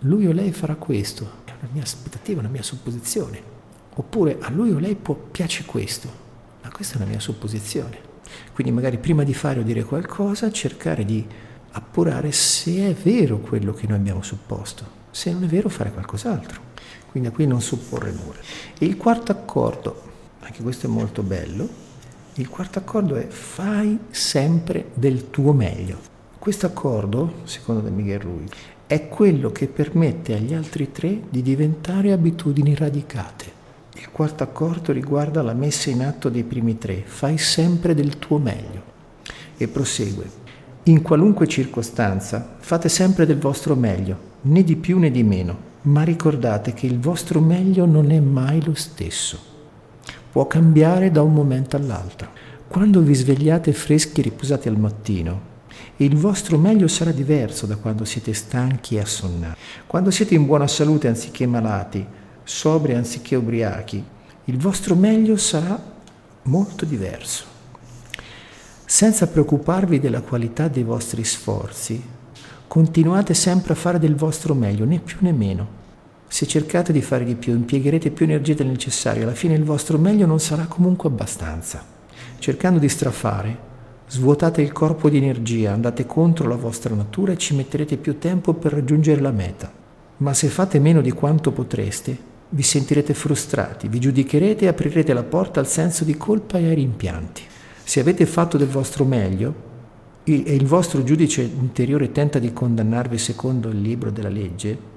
lui 0.00 0.26
o 0.26 0.32
lei 0.32 0.52
farà 0.52 0.76
questo, 0.76 1.40
è 1.44 1.50
una 1.60 1.70
mia 1.72 1.82
aspettativa, 1.82 2.40
una 2.40 2.48
mia 2.48 2.62
supposizione, 2.62 3.42
oppure 3.94 4.38
a 4.40 4.50
lui 4.50 4.70
o 4.70 4.78
lei 4.78 4.94
può, 4.94 5.14
piace 5.14 5.64
questo, 5.64 6.08
ma 6.62 6.70
questa 6.70 6.94
è 6.94 6.96
una 6.98 7.10
mia 7.10 7.20
supposizione. 7.20 8.10
Quindi 8.52 8.72
magari 8.72 8.98
prima 8.98 9.24
di 9.24 9.34
fare 9.34 9.60
o 9.60 9.62
dire 9.62 9.84
qualcosa, 9.84 10.50
cercare 10.50 11.04
di 11.04 11.26
appurare 11.72 12.32
se 12.32 12.88
è 12.88 12.94
vero 12.94 13.38
quello 13.38 13.72
che 13.72 13.86
noi 13.86 13.96
abbiamo 13.96 14.22
supposto, 14.22 15.00
se 15.10 15.32
non 15.32 15.44
è 15.44 15.46
vero 15.46 15.68
fare 15.68 15.92
qualcos'altro. 15.92 16.70
Quindi 17.10 17.28
a 17.28 17.32
qui 17.32 17.46
non 17.46 17.60
supporre 17.60 18.10
nulla. 18.10 18.38
E 18.78 18.86
il 18.86 18.96
quarto 18.96 19.32
accordo, 19.32 20.02
anche 20.40 20.62
questo 20.62 20.86
è 20.86 20.88
molto 20.90 21.22
bello, 21.22 21.68
il 22.36 22.48
quarto 22.48 22.78
accordo 22.78 23.16
è 23.16 23.26
fai 23.26 23.98
sempre 24.10 24.86
del 24.94 25.28
tuo 25.28 25.52
meglio. 25.52 25.98
Questo 26.38 26.64
accordo, 26.64 27.40
secondo 27.44 27.82
De 27.82 27.90
Miguel 27.90 28.20
Ruiz, 28.20 28.50
è 28.86 29.06
quello 29.08 29.52
che 29.52 29.66
permette 29.66 30.34
agli 30.34 30.54
altri 30.54 30.90
tre 30.92 31.20
di 31.28 31.42
diventare 31.42 32.10
abitudini 32.10 32.74
radicate. 32.74 33.60
Il 33.96 34.08
quarto 34.10 34.42
accordo 34.42 34.92
riguarda 34.92 35.42
la 35.42 35.52
messa 35.52 35.90
in 35.90 36.02
atto 36.02 36.30
dei 36.30 36.44
primi 36.44 36.78
tre, 36.78 37.02
fai 37.04 37.36
sempre 37.36 37.94
del 37.94 38.18
tuo 38.18 38.38
meglio. 38.38 38.82
E 39.58 39.68
prosegue. 39.68 40.40
In 40.84 41.02
qualunque 41.02 41.46
circostanza 41.46 42.56
fate 42.58 42.88
sempre 42.88 43.26
del 43.26 43.38
vostro 43.38 43.76
meglio, 43.76 44.30
né 44.42 44.64
di 44.64 44.76
più 44.76 44.98
né 44.98 45.10
di 45.10 45.22
meno, 45.22 45.70
ma 45.82 46.02
ricordate 46.02 46.72
che 46.72 46.86
il 46.86 46.98
vostro 46.98 47.40
meglio 47.40 47.84
non 47.84 48.10
è 48.10 48.20
mai 48.20 48.64
lo 48.64 48.74
stesso 48.74 49.50
può 50.32 50.46
cambiare 50.46 51.10
da 51.10 51.20
un 51.20 51.34
momento 51.34 51.76
all'altro. 51.76 52.30
Quando 52.66 53.02
vi 53.02 53.12
svegliate 53.12 53.74
freschi 53.74 54.20
e 54.20 54.22
riposati 54.22 54.66
al 54.66 54.78
mattino, 54.78 55.50
il 55.96 56.16
vostro 56.16 56.56
meglio 56.56 56.88
sarà 56.88 57.10
diverso 57.10 57.66
da 57.66 57.76
quando 57.76 58.06
siete 58.06 58.32
stanchi 58.32 58.96
e 58.96 59.00
assonnati. 59.00 59.60
Quando 59.86 60.10
siete 60.10 60.34
in 60.34 60.46
buona 60.46 60.66
salute 60.66 61.06
anziché 61.06 61.46
malati, 61.46 62.04
sobri 62.44 62.94
anziché 62.94 63.36
ubriachi, 63.36 64.02
il 64.46 64.56
vostro 64.56 64.94
meglio 64.94 65.36
sarà 65.36 65.78
molto 66.44 66.86
diverso. 66.86 67.44
Senza 68.86 69.26
preoccuparvi 69.26 70.00
della 70.00 70.22
qualità 70.22 70.66
dei 70.66 70.82
vostri 70.82 71.24
sforzi, 71.24 72.02
continuate 72.66 73.34
sempre 73.34 73.74
a 73.74 73.76
fare 73.76 73.98
del 73.98 74.16
vostro 74.16 74.54
meglio, 74.54 74.86
né 74.86 74.98
più 74.98 75.18
né 75.20 75.32
meno. 75.32 75.81
Se 76.32 76.46
cercate 76.46 76.94
di 76.94 77.02
fare 77.02 77.24
di 77.24 77.34
più, 77.34 77.52
impiegherete 77.52 78.10
più 78.10 78.24
energia 78.24 78.54
del 78.54 78.68
necessario, 78.68 79.24
alla 79.24 79.34
fine 79.34 79.52
il 79.52 79.64
vostro 79.64 79.98
meglio 79.98 80.24
non 80.24 80.40
sarà 80.40 80.64
comunque 80.64 81.10
abbastanza. 81.10 81.84
Cercando 82.38 82.78
di 82.78 82.88
strafare, 82.88 83.58
Svuotate 84.08 84.62
il 84.62 84.72
corpo 84.72 85.10
di 85.10 85.18
energia, 85.18 85.74
andate 85.74 86.06
contro 86.06 86.48
la 86.48 86.56
vostra 86.56 86.94
natura 86.94 87.32
e 87.32 87.36
ci 87.36 87.54
metterete 87.54 87.98
più 87.98 88.18
tempo 88.18 88.54
per 88.54 88.72
raggiungere 88.72 89.20
la 89.20 89.30
meta. 89.30 89.70
Ma 90.18 90.32
se 90.32 90.48
fate 90.48 90.78
meno 90.78 91.02
di 91.02 91.10
quanto 91.10 91.52
potreste, 91.52 92.16
vi 92.48 92.62
sentirete 92.62 93.12
frustrati, 93.12 93.88
vi 93.88 94.00
giudicherete 94.00 94.64
e 94.64 94.68
aprirete 94.68 95.12
la 95.12 95.24
porta 95.24 95.60
al 95.60 95.68
senso 95.68 96.02
di 96.02 96.16
colpa 96.16 96.56
e 96.56 96.66
ai 96.66 96.74
rimpianti. 96.76 97.42
Se 97.84 98.00
avete 98.00 98.24
fatto 98.24 98.56
del 98.56 98.68
vostro 98.68 99.04
meglio 99.04 99.54
e 100.24 100.32
il 100.32 100.64
vostro 100.64 101.04
giudice 101.04 101.42
interiore 101.42 102.10
tenta 102.10 102.38
di 102.38 102.54
condannarvi 102.54 103.18
secondo 103.18 103.68
il 103.68 103.82
libro 103.82 104.10
della 104.10 104.30
legge, 104.30 104.91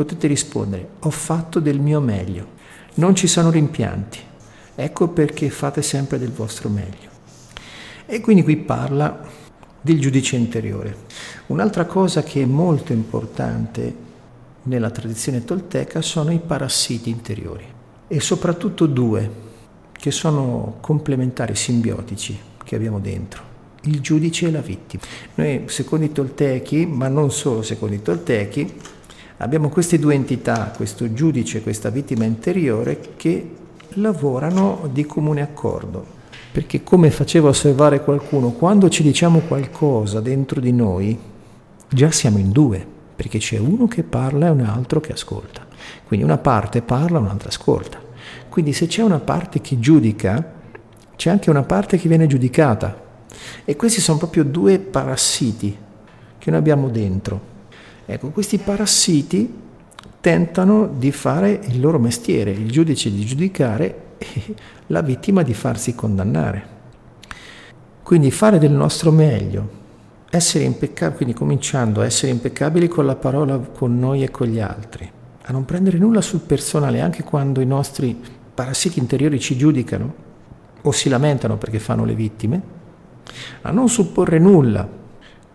potete 0.00 0.28
rispondere 0.28 0.88
ho 1.00 1.10
fatto 1.10 1.60
del 1.60 1.78
mio 1.78 2.00
meglio, 2.00 2.58
non 2.94 3.14
ci 3.14 3.26
sono 3.26 3.50
rimpianti. 3.50 4.18
Ecco 4.74 5.08
perché 5.08 5.50
fate 5.50 5.82
sempre 5.82 6.18
del 6.18 6.32
vostro 6.32 6.70
meglio. 6.70 7.10
E 8.06 8.20
quindi 8.20 8.42
qui 8.42 8.56
parla 8.56 9.20
del 9.78 10.00
giudice 10.00 10.36
interiore. 10.36 10.96
Un'altra 11.48 11.84
cosa 11.84 12.22
che 12.22 12.40
è 12.40 12.46
molto 12.46 12.94
importante 12.94 13.94
nella 14.62 14.88
tradizione 14.88 15.44
tolteca 15.44 16.00
sono 16.00 16.32
i 16.32 16.38
parassiti 16.38 17.10
interiori 17.10 17.64
e 18.08 18.20
soprattutto 18.20 18.86
due 18.86 19.48
che 19.92 20.10
sono 20.10 20.78
complementari, 20.80 21.54
simbiotici 21.54 22.38
che 22.64 22.74
abbiamo 22.74 23.00
dentro, 23.00 23.42
il 23.82 24.00
giudice 24.00 24.46
e 24.46 24.50
la 24.50 24.62
vittima. 24.62 25.02
Noi 25.34 25.64
secondo 25.66 26.06
i 26.06 26.12
toltechi, 26.12 26.86
ma 26.86 27.08
non 27.08 27.30
solo 27.30 27.60
secondo 27.60 27.94
i 27.94 28.02
toltechi, 28.02 28.98
abbiamo 29.40 29.68
queste 29.68 29.98
due 29.98 30.14
entità, 30.14 30.72
questo 30.74 31.12
giudice 31.12 31.58
e 31.58 31.62
questa 31.62 31.90
vittima 31.90 32.24
interiore 32.24 33.14
che 33.16 33.50
lavorano 33.94 34.88
di 34.90 35.04
comune 35.04 35.42
accordo 35.42 36.18
perché 36.52 36.82
come 36.82 37.10
faceva 37.10 37.48
osservare 37.48 38.02
qualcuno, 38.02 38.50
quando 38.50 38.88
ci 38.88 39.04
diciamo 39.04 39.40
qualcosa 39.40 40.20
dentro 40.20 40.60
di 40.60 40.72
noi, 40.72 41.16
già 41.88 42.10
siamo 42.10 42.38
in 42.38 42.50
due, 42.50 42.84
perché 43.14 43.38
c'è 43.38 43.58
uno 43.58 43.86
che 43.86 44.02
parla 44.02 44.48
e 44.48 44.50
un 44.50 44.60
altro 44.60 44.98
che 44.98 45.12
ascolta. 45.12 45.64
Quindi 46.04 46.24
una 46.24 46.38
parte 46.38 46.82
parla, 46.82 47.20
un'altra 47.20 47.50
ascolta. 47.50 48.00
Quindi 48.48 48.72
se 48.72 48.88
c'è 48.88 49.02
una 49.02 49.20
parte 49.20 49.60
che 49.60 49.78
giudica, 49.78 50.58
c'è 51.14 51.30
anche 51.30 51.50
una 51.50 51.62
parte 51.62 51.98
che 51.98 52.08
viene 52.08 52.26
giudicata. 52.26 53.08
E 53.64 53.76
questi 53.76 54.00
sono 54.00 54.18
proprio 54.18 54.42
due 54.42 54.80
parassiti 54.80 55.76
che 56.36 56.50
noi 56.50 56.58
abbiamo 56.58 56.88
dentro. 56.88 57.58
Ecco, 58.12 58.30
questi 58.30 58.58
parassiti 58.58 59.48
tentano 60.20 60.88
di 60.88 61.12
fare 61.12 61.60
il 61.68 61.78
loro 61.78 62.00
mestiere, 62.00 62.50
il 62.50 62.68
giudice 62.68 63.08
di 63.08 63.24
giudicare 63.24 64.16
e 64.18 64.56
la 64.88 65.00
vittima 65.00 65.42
di 65.42 65.54
farsi 65.54 65.94
condannare. 65.94 66.78
Quindi 68.02 68.32
fare 68.32 68.58
del 68.58 68.72
nostro 68.72 69.12
meglio, 69.12 69.78
essere 70.28 70.64
impeccabili, 70.64 71.16
quindi 71.18 71.34
cominciando 71.34 72.00
a 72.00 72.04
essere 72.04 72.32
impeccabili 72.32 72.88
con 72.88 73.06
la 73.06 73.14
parola 73.14 73.58
con 73.58 73.96
noi 73.96 74.24
e 74.24 74.30
con 74.32 74.48
gli 74.48 74.58
altri, 74.58 75.08
a 75.42 75.52
non 75.52 75.64
prendere 75.64 75.96
nulla 75.96 76.20
sul 76.20 76.40
personale 76.40 77.00
anche 77.00 77.22
quando 77.22 77.60
i 77.60 77.66
nostri 77.66 78.20
parassiti 78.52 78.98
interiori 78.98 79.38
ci 79.38 79.56
giudicano 79.56 80.14
o 80.82 80.90
si 80.90 81.08
lamentano 81.08 81.58
perché 81.58 81.78
fanno 81.78 82.04
le 82.04 82.16
vittime, 82.16 82.60
a 83.62 83.70
non 83.70 83.88
supporre 83.88 84.40
nulla, 84.40 84.98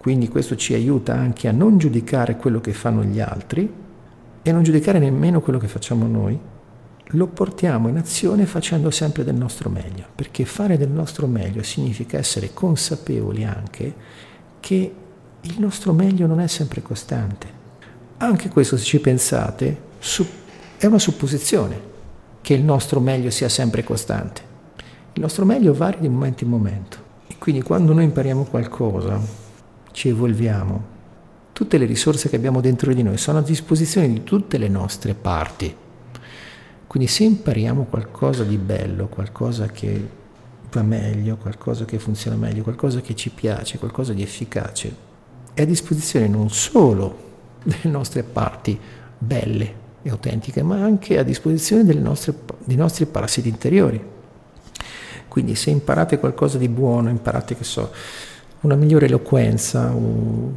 quindi 0.05 0.29
questo 0.29 0.55
ci 0.55 0.75
aiuta 0.75 1.15
anche 1.15 1.47
a 1.47 1.51
non 1.51 1.79
giudicare 1.79 2.37
quello 2.37 2.61
che 2.61 2.73
fanno 2.73 3.03
gli 3.03 3.19
altri 3.19 3.67
e 4.39 4.51
non 4.51 4.61
giudicare 4.61 4.99
nemmeno 4.99 5.41
quello 5.41 5.57
che 5.57 5.67
facciamo 5.67 6.05
noi 6.05 6.39
lo 7.03 7.25
portiamo 7.25 7.87
in 7.87 7.97
azione 7.97 8.45
facendo 8.45 8.91
sempre 8.91 9.23
del 9.23 9.33
nostro 9.33 9.67
meglio, 9.67 10.05
perché 10.13 10.45
fare 10.45 10.77
del 10.77 10.89
nostro 10.89 11.25
meglio 11.25 11.63
significa 11.63 12.19
essere 12.19 12.53
consapevoli 12.53 13.45
anche 13.45 13.95
che 14.59 14.93
il 15.41 15.55
nostro 15.57 15.91
meglio 15.91 16.27
non 16.27 16.39
è 16.39 16.45
sempre 16.45 16.83
costante. 16.83 17.47
Anche 18.17 18.49
questo, 18.49 18.77
se 18.77 18.83
ci 18.83 18.99
pensate, 18.99 19.75
è 20.77 20.85
una 20.85 20.99
supposizione 20.99 21.79
che 22.41 22.53
il 22.53 22.61
nostro 22.61 22.99
meglio 22.99 23.31
sia 23.31 23.49
sempre 23.49 23.83
costante. 23.83 24.41
Il 25.13 25.21
nostro 25.21 25.45
meglio 25.45 25.73
varia 25.73 26.01
di 26.01 26.09
momento 26.09 26.43
in 26.43 26.49
momento. 26.51 26.97
E 27.25 27.37
quindi 27.39 27.63
quando 27.63 27.91
noi 27.91 28.03
impariamo 28.03 28.43
qualcosa, 28.43 29.44
ci 29.95 30.09
evolviamo, 30.09 30.93
tutte 31.53 31.77
le 31.77 31.85
risorse 31.85 32.29
che 32.29 32.35
abbiamo 32.35 32.59
dentro 32.59 32.93
di 32.93 33.01
noi 33.01 33.17
sono 33.17 33.37
a 33.37 33.41
disposizione 33.41 34.11
di 34.11 34.23
tutte 34.23 34.57
le 34.57 34.67
nostre 34.67 35.13
parti 35.13 35.83
quindi 36.95 37.11
se 37.11 37.25
impariamo 37.25 37.87
qualcosa 37.89 38.45
di 38.45 38.55
bello, 38.55 39.07
qualcosa 39.07 39.67
che 39.67 40.09
va 40.71 40.81
meglio, 40.81 41.35
qualcosa 41.35 41.83
che 41.83 41.99
funziona 41.99 42.37
meglio, 42.37 42.63
qualcosa 42.63 43.01
che 43.01 43.15
ci 43.15 43.31
piace, 43.31 43.77
qualcosa 43.77 44.13
di 44.13 44.21
efficace, 44.21 44.95
è 45.53 45.63
a 45.63 45.65
disposizione 45.65 46.29
non 46.29 46.49
solo 46.49 47.23
delle 47.61 47.89
nostre 47.89 48.23
parti 48.23 48.79
belle 49.17 49.83
e 50.03 50.09
autentiche, 50.09 50.63
ma 50.63 50.81
anche 50.81 51.17
a 51.17 51.23
disposizione 51.23 51.83
nostre, 51.95 52.33
dei 52.63 52.77
nostri 52.77 53.05
parassiti 53.07 53.49
interiori. 53.49 54.01
Quindi 55.27 55.55
se 55.55 55.71
imparate 55.71 56.17
qualcosa 56.17 56.57
di 56.57 56.69
buono, 56.69 57.09
imparate, 57.09 57.57
che 57.57 57.65
so, 57.65 57.91
una 58.65 58.75
migliore 58.75 59.05
eloquenza, 59.05 59.91
un, 59.91 60.51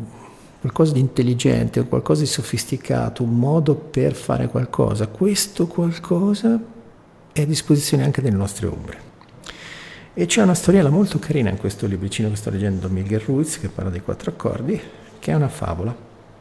qualcosa 0.61 0.93
di 0.93 1.01
intelligente, 1.01 1.87
qualcosa 1.87 2.23
di 2.23 2.27
sofisticato, 2.27 3.23
un 3.23 3.39
modo 3.39 3.75
per 3.75 4.15
fare 4.15 4.49
qualcosa, 4.49 5.07
questo 5.07 5.67
qualcosa 5.67 6.61
è 7.33 7.43
a 7.43 7.47
disposizione 7.47 8.05
anche 8.05 8.21
delle 8.21 8.37
nostre 8.37 8.67
ombre. 8.67 9.07
E 10.15 10.27
c'è 10.27 10.43
una 10.43 10.55
storiella 10.55 10.91
molto 10.91 11.21
carina 11.21 11.49
in 11.49 11.59
questo 11.59 11.87
libricino 11.87 12.29
che 12.29 12.37
sto 12.37 12.51
leggendo 12.51 12.89
Miguel 12.89 13.21
Ruiz, 13.21 13.61
che 13.61 13.69
parla 13.69 13.91
dei 13.91 14.03
quattro 14.03 14.33
accordi, 14.33 14.81
che 15.21 15.31
è 15.31 15.35
una 15.35 15.49
favola, 15.49 15.95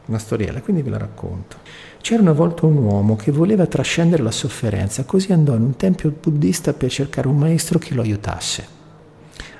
una 0.05 0.17
storiella, 0.17 0.61
quindi 0.61 0.81
ve 0.81 0.89
la 0.89 0.97
racconto. 0.97 1.57
C'era 2.01 2.21
una 2.21 2.31
volta 2.31 2.65
un 2.65 2.77
uomo 2.77 3.15
che 3.15 3.31
voleva 3.31 3.67
trascendere 3.67 4.23
la 4.23 4.31
sofferenza, 4.31 5.03
così 5.03 5.31
andò 5.31 5.53
in 5.53 5.61
un 5.61 5.75
tempio 5.75 6.11
buddista 6.19 6.73
per 6.73 6.89
cercare 6.89 7.27
un 7.27 7.37
maestro 7.37 7.77
che 7.77 7.93
lo 7.93 8.01
aiutasse. 8.01 8.76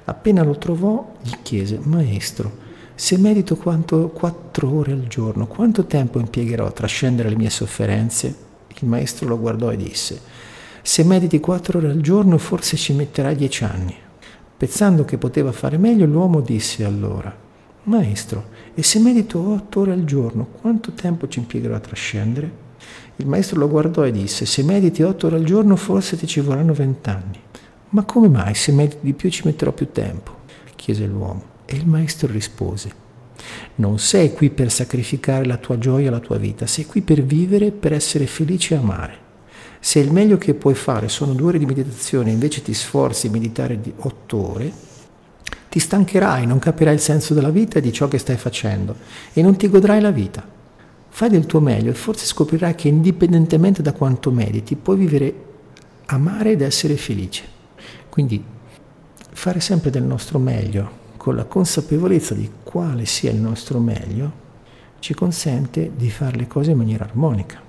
Appena 0.09 0.41
lo 0.41 0.57
trovò, 0.57 1.15
gli 1.21 1.35
chiese, 1.41 1.79
Maestro, 1.83 2.65
se 2.95 3.17
medito 3.17 3.57
quanto, 3.57 4.07
quattro 4.07 4.73
ore 4.73 4.93
al 4.93 5.05
giorno, 5.07 5.47
quanto 5.47 5.85
tempo 5.85 6.17
impiegherò 6.17 6.65
a 6.65 6.71
trascendere 6.71 7.27
le 7.27 7.35
mie 7.35 7.49
sofferenze? 7.49 8.35
Il 8.79 8.87
maestro 8.87 9.27
lo 9.27 9.37
guardò 9.37 9.69
e 9.69 9.75
disse, 9.75 10.21
se 10.81 11.03
mediti 11.03 11.41
quattro 11.41 11.79
ore 11.79 11.89
al 11.89 11.99
giorno 11.99 12.37
forse 12.37 12.77
ci 12.77 12.93
metterai 12.93 13.35
dieci 13.35 13.65
anni. 13.65 13.93
Pensando 14.55 15.03
che 15.03 15.17
poteva 15.17 15.51
fare 15.51 15.77
meglio, 15.77 16.05
l'uomo 16.05 16.39
disse 16.39 16.85
allora, 16.85 17.35
Maestro, 17.83 18.45
e 18.75 18.83
se 18.83 18.99
medito 18.99 19.45
otto 19.45 19.81
ore 19.81 19.91
al 19.91 20.05
giorno, 20.05 20.47
quanto 20.61 20.93
tempo 20.93 21.27
ci 21.27 21.39
impiegherò 21.39 21.75
a 21.75 21.79
trascendere? 21.79 22.65
Il 23.17 23.27
maestro 23.27 23.59
lo 23.59 23.67
guardò 23.67 24.05
e 24.05 24.11
disse, 24.11 24.45
se 24.45 24.63
mediti 24.63 25.03
otto 25.03 25.27
ore 25.27 25.35
al 25.35 25.43
giorno 25.43 25.75
forse 25.75 26.15
ti 26.15 26.25
ci 26.27 26.39
vorranno 26.39 26.71
vent'anni. 26.71 27.39
Ma 27.89 28.03
come 28.03 28.27
mai 28.27 28.53
se 28.53 28.71
mediti 28.71 28.97
di 29.01 29.13
più 29.13 29.29
ci 29.29 29.43
metterò 29.45 29.71
più 29.71 29.91
tempo? 29.91 30.35
chiese 30.77 31.05
l'uomo. 31.05 31.55
E 31.65 31.75
il 31.75 31.85
maestro 31.85 32.31
rispose, 32.31 33.05
non 33.75 33.99
sei 33.99 34.31
qui 34.31 34.49
per 34.49 34.71
sacrificare 34.71 35.45
la 35.45 35.57
tua 35.57 35.77
gioia 35.77 36.07
e 36.07 36.11
la 36.11 36.19
tua 36.19 36.37
vita, 36.37 36.65
sei 36.65 36.85
qui 36.85 37.01
per 37.01 37.23
vivere, 37.23 37.71
per 37.71 37.91
essere 37.91 38.25
felice 38.25 38.73
e 38.73 38.77
amare. 38.77 39.25
Se 39.81 39.99
il 39.99 40.11
meglio 40.11 40.37
che 40.37 40.53
puoi 40.53 40.75
fare 40.75 41.09
sono 41.09 41.33
due 41.33 41.47
ore 41.49 41.59
di 41.59 41.65
meditazione 41.65 42.29
e 42.29 42.33
invece 42.33 42.61
ti 42.61 42.73
sforzi 42.73 43.27
a 43.27 43.31
meditare 43.31 43.81
di 43.81 43.91
otto 43.97 44.51
ore, 44.53 44.71
ti 45.69 45.79
stancherai, 45.79 46.45
non 46.45 46.59
capirai 46.59 46.93
il 46.93 47.01
senso 47.01 47.33
della 47.33 47.49
vita 47.49 47.79
e 47.79 47.81
di 47.81 47.91
ciò 47.91 48.07
che 48.07 48.17
stai 48.17 48.37
facendo 48.37 48.95
e 49.33 49.41
non 49.41 49.57
ti 49.57 49.69
godrai 49.69 49.99
la 49.99 50.11
vita. 50.11 50.55
Fai 51.09 51.29
del 51.29 51.45
tuo 51.45 51.59
meglio 51.59 51.91
e 51.91 51.95
forse 51.95 52.25
scoprirai 52.25 52.75
che 52.75 52.87
indipendentemente 52.87 53.81
da 53.81 53.91
quanto 53.91 54.31
mediti 54.31 54.75
puoi 54.75 54.97
vivere, 54.97 55.33
amare 56.05 56.51
ed 56.51 56.61
essere 56.61 56.95
felice. 56.95 57.55
Quindi 58.17 58.43
fare 59.31 59.59
sempre 59.59 59.91
del 59.91 60.01
nostro 60.01 60.39
meglio, 60.39 60.89
con 61.17 61.35
la 61.35 61.43
consapevolezza 61.43 62.33
di 62.33 62.49
quale 62.63 63.05
sia 63.05 63.29
il 63.29 63.37
nostro 63.37 63.77
meglio, 63.77 64.31
ci 64.97 65.13
consente 65.13 65.91
di 65.95 66.09
fare 66.09 66.35
le 66.35 66.47
cose 66.47 66.71
in 66.71 66.77
maniera 66.77 67.03
armonica 67.03 67.61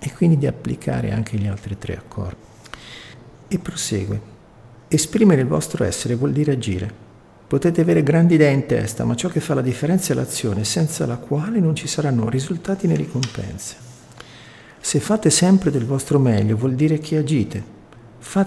e 0.00 0.12
quindi 0.12 0.36
di 0.36 0.48
applicare 0.48 1.12
anche 1.12 1.36
gli 1.36 1.46
altri 1.46 1.78
tre 1.78 1.96
accordi. 1.96 2.42
E 3.46 3.58
prosegue. 3.60 4.20
Esprimere 4.88 5.42
il 5.42 5.46
vostro 5.46 5.84
essere 5.84 6.16
vuol 6.16 6.32
dire 6.32 6.50
agire. 6.50 6.92
Potete 7.46 7.80
avere 7.80 8.02
grandi 8.02 8.34
idee 8.34 8.50
in 8.50 8.66
testa, 8.66 9.04
ma 9.04 9.14
ciò 9.14 9.28
che 9.28 9.38
fa 9.38 9.54
la 9.54 9.62
differenza 9.62 10.12
è 10.12 10.16
l'azione, 10.16 10.64
senza 10.64 11.06
la 11.06 11.18
quale 11.18 11.60
non 11.60 11.76
ci 11.76 11.86
saranno 11.86 12.28
risultati 12.28 12.88
né 12.88 12.96
ricompense. 12.96 13.76
Se 14.80 14.98
fate 14.98 15.30
sempre 15.30 15.70
del 15.70 15.86
vostro 15.86 16.18
meglio 16.18 16.56
vuol 16.56 16.74
dire 16.74 16.98
che 16.98 17.16
agite. 17.16 17.74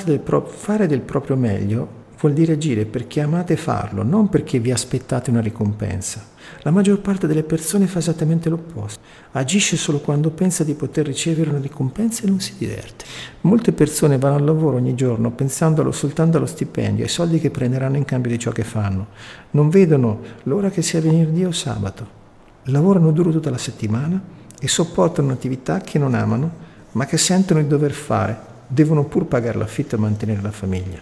Del 0.03 0.19
pro- 0.19 0.45
fare 0.45 0.86
del 0.86 0.99
proprio 0.99 1.38
meglio 1.38 2.05
vuol 2.19 2.34
dire 2.34 2.53
agire 2.53 2.86
perché 2.86 3.21
amate 3.21 3.55
farlo, 3.55 4.03
non 4.03 4.28
perché 4.28 4.59
vi 4.59 4.71
aspettate 4.71 5.30
una 5.30 5.39
ricompensa. 5.39 6.25
La 6.63 6.71
maggior 6.71 6.99
parte 6.99 7.25
delle 7.25 7.43
persone 7.43 7.88
fa 7.88 7.99
esattamente 7.99 8.49
l'opposto. 8.49 8.99
Agisce 9.32 9.78
solo 9.78 9.99
quando 9.99 10.32
pensa 10.32 10.63
di 10.63 10.73
poter 10.73 11.05
ricevere 11.05 11.51
una 11.51 11.59
ricompensa 11.59 12.23
e 12.23 12.28
non 12.28 12.41
si 12.41 12.55
diverte. 12.57 13.05
Molte 13.41 13.71
persone 13.71 14.17
vanno 14.17 14.36
al 14.36 14.43
lavoro 14.43 14.78
ogni 14.78 14.95
giorno 14.95 15.32
pensando 15.32 15.89
soltanto 15.91 16.38
allo 16.38 16.47
stipendio, 16.47 17.03
ai 17.03 17.09
soldi 17.09 17.39
che 17.39 17.51
prenderanno 17.51 17.97
in 17.97 18.05
cambio 18.05 18.32
di 18.32 18.39
ciò 18.39 18.51
che 18.51 18.63
fanno. 18.63 19.07
Non 19.51 19.69
vedono 19.69 20.19
l'ora 20.43 20.69
che 20.69 20.82
sia 20.82 20.99
venerdì 20.99 21.45
o 21.45 21.51
sabato. 21.51 22.15
Lavorano 22.63 23.11
duro 23.11 23.32
tutta 23.32 23.49
la 23.49 23.57
settimana 23.57 24.21
e 24.59 24.67
sopportano 24.67 25.28
un'attività 25.28 25.80
che 25.80 25.97
non 25.99 26.13
amano, 26.13 26.51
ma 26.93 27.05
che 27.05 27.17
sentono 27.17 27.61
di 27.61 27.67
dover 27.67 27.91
fare. 27.91 28.46
Devono 28.68 29.05
pur 29.05 29.26
pagare 29.26 29.57
l'affitto 29.57 29.95
e 29.95 29.99
mantenere 29.99 30.41
la 30.41 30.51
famiglia. 30.51 30.99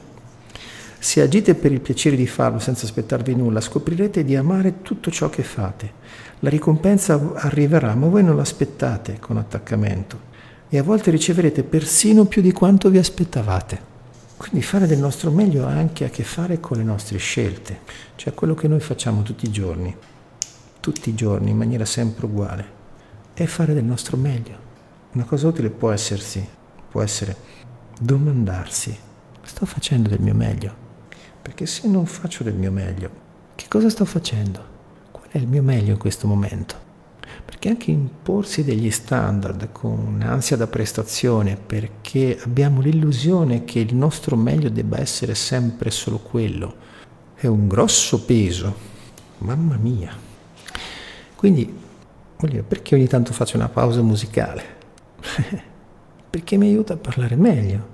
Se 0.99 1.22
agite 1.22 1.55
per 1.55 1.72
il 1.72 1.82
piacere 1.82 2.16
di 2.16 2.28
farlo 2.28 2.59
senza 2.59 2.86
aspettarvi 2.86 3.36
nulla, 3.36 3.61
scoprirete 3.61 4.24
di 4.24 4.36
amare 4.36 4.82
tutto 4.82 5.11
ciò 5.11 5.30
che 5.30 5.43
fate. 5.43 5.91
La 6.39 6.49
ricompensa 6.49 7.34
arriverà, 7.36 7.93
ma 7.95 8.07
voi 8.07 8.24
non 8.24 8.36
l'aspettate 8.36 9.20
con 9.20 9.38
attaccamento 9.38 10.34
e 10.70 10.78
a 10.78 10.84
volte 10.84 11.11
riceverete 11.11 11.63
persino 11.63 12.26
più 12.26 12.41
di 12.41 12.51
quanto 12.51 12.89
vi 12.89 12.97
aspettavate. 12.97 13.93
Quindi 14.38 14.61
fare 14.61 14.88
del 14.88 14.99
nostro 14.99 15.32
meglio 15.32 15.66
ha 15.66 15.72
anche 15.72 16.05
a 16.05 16.09
che 16.09 16.24
fare 16.24 16.59
con 16.59 16.78
le 16.78 16.84
nostre 16.84 17.18
scelte, 17.18 17.80
cioè 18.16 18.34
quello 18.34 18.53
che 18.53 18.68
noi 18.68 18.80
facciamo 18.80 19.22
tutti 19.22 19.45
i 19.45 19.51
giorni, 19.51 19.95
tutti 20.80 21.09
i 21.09 21.16
giorni 21.16 21.51
in 21.51 21.57
maniera 21.57 21.86
sempre 21.86 22.26
uguale, 22.26 22.66
è 23.34 23.45
fare 23.45 23.74
del 23.74 23.86
nostro 23.86 24.18
meglio. 24.18 24.63
Una 25.13 25.24
cosa 25.24 25.47
utile 25.47 25.70
può 25.70 25.91
essersi, 25.91 26.45
può 26.95 27.03
essere 27.03 27.35
domandarsi, 27.99 28.97
sto 29.41 29.65
facendo 29.65 30.07
del 30.07 30.21
mio 30.21 30.33
meglio? 30.33 30.73
Perché 31.41 31.65
se 31.65 31.89
non 31.89 32.05
faccio 32.05 32.41
del 32.41 32.53
mio 32.53 32.71
meglio, 32.71 33.09
che 33.55 33.65
cosa 33.67 33.89
sto 33.89 34.05
facendo? 34.05 34.63
Qual 35.11 35.27
è 35.27 35.37
il 35.37 35.45
mio 35.45 35.61
meglio 35.61 35.91
in 35.91 35.97
questo 35.97 36.25
momento? 36.25 36.73
Perché 37.43 37.67
anche 37.67 37.91
imporsi 37.91 38.63
degli 38.63 38.89
standard 38.91 39.73
con 39.73 40.23
ansia 40.25 40.55
da 40.55 40.67
prestazione, 40.67 41.57
perché 41.57 42.39
abbiamo 42.41 42.79
l'illusione 42.79 43.65
che 43.65 43.79
il 43.79 43.93
nostro 43.93 44.37
meglio 44.37 44.69
debba 44.69 44.97
essere 44.97 45.35
sempre 45.35 45.91
solo 45.91 46.19
quello, 46.19 46.75
è 47.35 47.47
un 47.47 47.67
grosso 47.67 48.23
peso. 48.23 48.73
Mamma 49.39 49.75
mia. 49.75 50.15
Quindi, 51.35 51.77
dire, 52.37 52.63
perché 52.63 52.95
ogni 52.95 53.07
tanto 53.07 53.33
faccio 53.33 53.57
una 53.57 53.67
pausa 53.67 54.01
musicale? 54.01 54.63
perché 56.36 56.57
mi 56.57 56.67
aiuta 56.67 56.95
a 56.95 56.97
parlare 56.97 57.38
meglio 57.38 57.93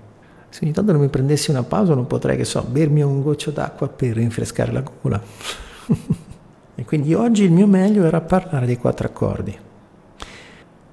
se 0.49 0.63
ogni 0.63 0.73
tanto 0.73 0.91
non 0.91 1.01
mi 1.01 1.09
prendessi 1.09 1.51
una 1.51 1.61
pausa 1.61 1.93
non 1.93 2.07
potrei, 2.07 2.35
che 2.35 2.43
so, 2.43 2.63
bermi 2.63 3.03
un 3.03 3.21
goccio 3.21 3.51
d'acqua 3.51 3.87
per 3.87 4.15
rinfrescare 4.15 4.71
la 4.71 4.81
gola. 4.81 5.21
e 6.75 6.83
quindi 6.83 7.13
oggi 7.13 7.43
il 7.43 7.51
mio 7.51 7.67
meglio 7.67 8.03
era 8.03 8.19
parlare 8.19 8.65
dei 8.65 8.77
quattro 8.77 9.07
accordi. 9.07 9.57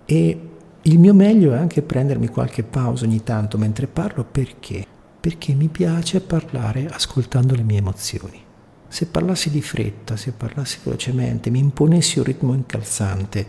E 0.04 0.40
il 0.80 0.98
mio 0.98 1.14
meglio 1.14 1.54
è 1.54 1.56
anche 1.56 1.82
prendermi 1.82 2.28
qualche 2.28 2.62
pausa 2.62 3.04
ogni 3.04 3.24
tanto 3.24 3.58
mentre 3.58 3.88
parlo 3.88 4.24
perché? 4.30 4.86
Perché 5.18 5.54
mi 5.54 5.66
piace 5.68 6.20
parlare 6.20 6.86
ascoltando 6.86 7.56
le 7.56 7.62
mie 7.62 7.78
emozioni. 7.78 8.40
Se 8.86 9.06
parlassi 9.06 9.50
di 9.50 9.62
fretta, 9.62 10.16
se 10.16 10.32
parlassi 10.32 10.78
velocemente, 10.84 11.50
mi 11.50 11.58
imponessi 11.58 12.18
un 12.18 12.26
ritmo 12.26 12.54
incalzante, 12.54 13.46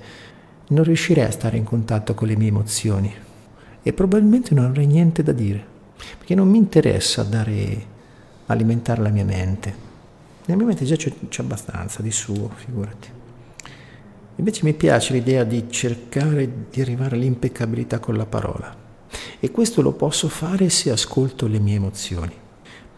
non 0.70 0.84
riuscirei 0.86 1.26
a 1.26 1.32
stare 1.32 1.58
in 1.58 1.66
contatto 1.66 2.16
con 2.16 2.28
le 2.28 2.36
mie 2.36 2.48
emozioni 2.48 3.28
e 3.90 3.94
probabilmente 3.94 4.54
non 4.54 4.66
avrei 4.66 4.86
niente 4.86 5.24
da 5.24 5.32
dire 5.32 5.66
perché 6.16 6.36
non 6.36 6.48
mi 6.48 6.60
interessa 6.60 7.24
dare, 7.24 7.86
alimentare 8.46 9.02
la 9.02 9.10
mia 9.10 9.26
mente. 9.26 9.88
Nella 10.46 10.60
mia 10.60 10.68
mente 10.68 10.86
già 10.86 10.96
c'è, 10.96 11.12
c'è 11.28 11.42
abbastanza 11.42 12.04
di 12.04 12.12
suo, 12.12 12.52
figurati. 12.54 13.10
Invece 14.36 14.64
mi 14.64 14.74
piace 14.74 15.14
l'idea 15.14 15.44
di 15.44 15.66
cercare 15.70 16.50
di 16.70 16.82
arrivare 16.82 17.16
all'impeccabilità 17.16 17.98
con 17.98 18.16
la 18.16 18.28
parola. 18.28 18.74
E 19.40 19.52
questo 19.52 19.82
lo 19.82 19.94
posso 19.94 20.30
fare 20.30 20.70
se 20.70 20.92
ascolto 20.92 21.48
le 21.48 21.60
mie 21.60 21.76
emozioni. 21.76 22.34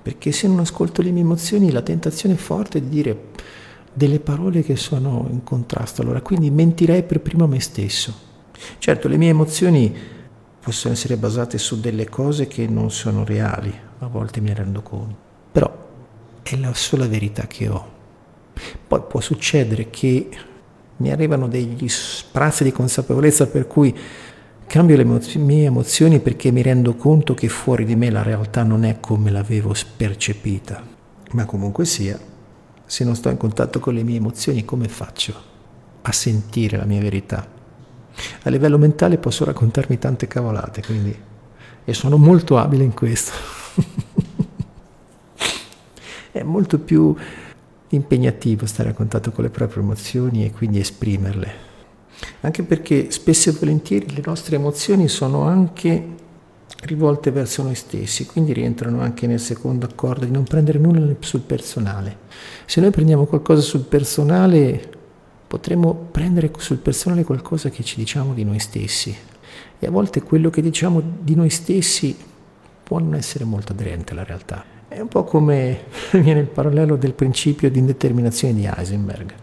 Perché 0.02 0.34
se 0.34 0.48
non 0.48 0.60
ascolto 0.60 1.02
le 1.02 1.12
mie 1.12 1.24
emozioni 1.24 1.72
la 1.72 1.82
tentazione 1.82 2.36
è 2.36 2.38
forte 2.38 2.82
di 2.82 2.89
dire 2.89 3.30
delle 3.94 4.20
parole 4.20 4.62
che 4.62 4.76
sono 4.76 5.28
in 5.32 5.44
contrasto. 5.44 6.02
Allora 6.02 6.22
quindi 6.22 6.52
mentirei 6.52 7.04
per 7.04 7.22
primo 7.22 7.46
a 7.46 7.48
me 7.48 7.62
stesso. 7.62 8.30
Certo, 8.78 9.08
le 9.08 9.18
mie 9.18 9.30
emozioni 9.30 10.20
possono 10.62 10.93
essere 10.93 11.18
basate 11.18 11.57
su 11.57 11.80
delle 11.80 12.07
cose 12.07 12.45
che 12.47 12.68
non 12.68 12.91
sono 12.91 13.26
reali, 13.26 13.74
a 13.99 14.07
volte 14.07 14.41
mi 14.41 14.53
rendo 14.53 14.82
conto, 14.84 15.16
però 15.51 15.89
è 16.43 16.55
la 16.55 16.74
sola 16.74 17.07
verità 17.07 17.47
che 17.47 17.68
ho. 17.68 17.99
Poi 18.88 19.01
può 19.07 19.20
succedere 19.20 19.89
che 19.89 20.30
mi 20.97 21.12
arrivano 21.12 21.47
degli 21.47 21.88
sprazzi 21.88 22.64
di 22.64 22.72
consapevolezza 22.72 23.47
per 23.47 23.66
cui 23.66 23.97
cambio 24.68 24.95
le 24.95 25.03
mie 25.39 25.66
emozioni 25.66 26.20
perché 26.20 26.51
mi 26.51 26.62
rendo 26.62 26.95
conto 26.95 27.34
che 27.34 27.47
fuori 27.47 27.84
di 27.84 27.95
me 27.95 28.12
la 28.12 28.22
realtà 28.22 28.62
non 28.62 28.84
è 28.84 28.99
come 28.99 29.32
l'avevo 29.32 29.74
percepita. 29.97 30.84
Ma 31.32 31.45
comunque 31.45 31.86
sia, 31.86 32.20
se 32.86 33.03
non 33.03 33.16
sto 33.16 33.30
in 33.30 33.38
contatto 33.38 33.80
con 33.80 33.95
le 33.95 34.03
mie 34.03 34.18
emozioni, 34.18 34.64
come 34.64 34.88
faccio 34.88 35.34
a 36.03 36.12
sentire 36.12 36.78
la 36.78 36.86
mia 36.86 37.01
verità? 37.01 37.61
A 38.43 38.49
livello 38.49 38.78
mentale 38.78 39.18
posso 39.18 39.45
raccontarmi 39.45 39.97
tante 39.97 40.28
cavolate, 40.28 40.82
quindi, 40.82 41.18
e 41.84 41.93
sono 41.93 42.18
molto 42.18 42.57
abile 42.57 42.84
in 42.84 42.93
questo. 42.93 43.32
È 46.32 46.43
molto 46.43 46.80
più 46.80 47.14
impegnativo 47.89 48.66
stare 48.66 48.89
a 48.89 48.93
contatto 48.93 49.32
con 49.32 49.43
le 49.43 49.49
proprie 49.49 49.84
emozioni 49.84 50.45
e 50.45 50.51
quindi 50.51 50.80
esprimerle. 50.80 51.70
Anche 52.42 52.63
perché 52.63 53.12
spesso 53.12 53.50
e 53.50 53.54
volentieri 53.54 54.13
le 54.13 54.21
nostre 54.25 54.55
emozioni 54.55 55.08
sono 55.08 55.43
anche 55.43 56.20
rivolte 56.83 57.32
verso 57.32 57.63
noi 57.63 57.75
stessi, 57.75 58.25
quindi 58.25 58.54
rientrano 58.54 59.01
anche 59.01 59.28
nel 59.28 59.39
secondo 59.39 59.86
accordo 59.86 60.25
di 60.25 60.32
non 60.32 60.43
prendere 60.43 60.79
nulla 60.79 61.13
sul 61.20 61.42
personale. 61.42 62.17
Se 62.66 62.82
noi 62.82 62.92
prendiamo 62.92 63.25
qualcosa 63.25 63.62
sul 63.62 63.82
personale 63.82 64.91
potremmo 65.52 65.94
prendere 65.94 66.50
sul 66.60 66.78
personale 66.78 67.26
qualcosa 67.26 67.68
che 67.70 67.84
ci 67.84 67.98
diciamo 67.98 68.34
di 68.34 68.46
noi 68.46 68.60
stessi 68.60 69.14
e 69.80 69.86
a 69.86 69.92
volte 69.92 70.22
quello 70.22 70.50
che 70.50 70.62
diciamo 70.62 71.02
di 71.20 71.36
noi 71.36 71.50
stessi 71.50 72.16
può 72.82 73.00
non 73.00 73.16
essere 73.16 73.44
molto 73.44 73.74
aderente 73.74 74.14
alla 74.14 74.24
realtà. 74.24 74.64
È 74.88 74.98
un 75.02 75.10
po' 75.10 75.26
come 75.26 75.88
viene 76.16 76.40
il 76.40 76.48
parallelo 76.48 76.96
del 76.96 77.12
principio 77.12 77.70
di 77.70 77.80
indeterminazione 77.80 78.54
di 78.54 78.66
Heisenberg, 78.66 79.34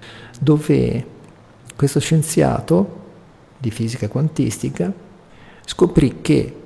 dove 0.41 1.07
questo 1.77 2.01
scienziato 2.01 3.01
di 3.59 3.71
fisica 3.71 4.09
quantistica 4.09 4.91
scoprì 5.67 6.23
che 6.23 6.57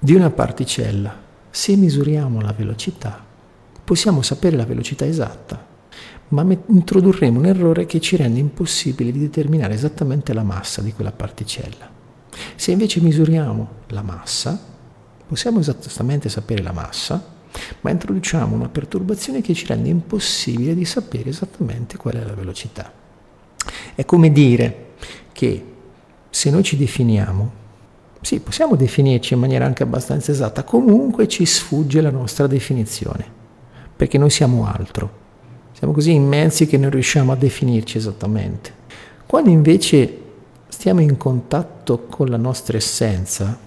di 0.00 0.14
una 0.16 0.30
particella, 0.30 1.16
se 1.48 1.76
misuriamo 1.76 2.40
la 2.40 2.52
velocità, 2.52 3.24
possiamo 3.84 4.20
sapere 4.22 4.56
la 4.56 4.66
velocità 4.66 5.06
esatta 5.06 5.69
ma 6.30 6.44
introdurremo 6.66 7.38
un 7.38 7.46
errore 7.46 7.86
che 7.86 8.00
ci 8.00 8.16
rende 8.16 8.38
impossibile 8.38 9.12
di 9.12 9.18
determinare 9.18 9.74
esattamente 9.74 10.32
la 10.32 10.42
massa 10.42 10.82
di 10.82 10.92
quella 10.92 11.12
particella. 11.12 11.88
Se 12.54 12.70
invece 12.70 13.00
misuriamo 13.00 13.68
la 13.88 14.02
massa, 14.02 14.60
possiamo 15.26 15.60
esattamente 15.60 16.28
sapere 16.28 16.62
la 16.62 16.72
massa, 16.72 17.38
ma 17.80 17.90
introduciamo 17.90 18.54
una 18.54 18.68
perturbazione 18.68 19.40
che 19.40 19.54
ci 19.54 19.66
rende 19.66 19.88
impossibile 19.88 20.74
di 20.74 20.84
sapere 20.84 21.30
esattamente 21.30 21.96
qual 21.96 22.14
è 22.14 22.24
la 22.24 22.34
velocità. 22.34 22.92
È 23.94 24.04
come 24.04 24.30
dire 24.30 24.92
che 25.32 25.64
se 26.30 26.50
noi 26.50 26.62
ci 26.62 26.76
definiamo, 26.76 27.58
sì, 28.20 28.38
possiamo 28.38 28.76
definirci 28.76 29.34
in 29.34 29.40
maniera 29.40 29.64
anche 29.64 29.82
abbastanza 29.82 30.30
esatta, 30.30 30.62
comunque 30.62 31.26
ci 31.26 31.44
sfugge 31.44 32.00
la 32.00 32.10
nostra 32.10 32.46
definizione, 32.46 33.24
perché 33.96 34.16
noi 34.16 34.30
siamo 34.30 34.66
altro. 34.66 35.19
Siamo 35.80 35.94
così 35.94 36.12
immensi 36.12 36.66
che 36.66 36.76
non 36.76 36.90
riusciamo 36.90 37.32
a 37.32 37.36
definirci 37.36 37.96
esattamente. 37.96 38.70
Quando 39.24 39.48
invece 39.48 40.18
stiamo 40.68 41.00
in 41.00 41.16
contatto 41.16 42.00
con 42.00 42.28
la 42.28 42.36
nostra 42.36 42.76
essenza, 42.76 43.58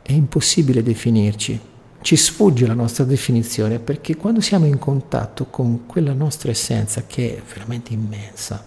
è 0.00 0.12
impossibile 0.12 0.84
definirci. 0.84 1.60
Ci 2.00 2.14
sfugge 2.14 2.64
la 2.64 2.74
nostra 2.74 3.02
definizione 3.02 3.80
perché 3.80 4.14
quando 4.14 4.40
siamo 4.40 4.66
in 4.66 4.78
contatto 4.78 5.46
con 5.46 5.84
quella 5.86 6.12
nostra 6.12 6.52
essenza 6.52 7.02
che 7.08 7.38
è 7.38 7.42
veramente 7.52 7.92
immensa, 7.92 8.64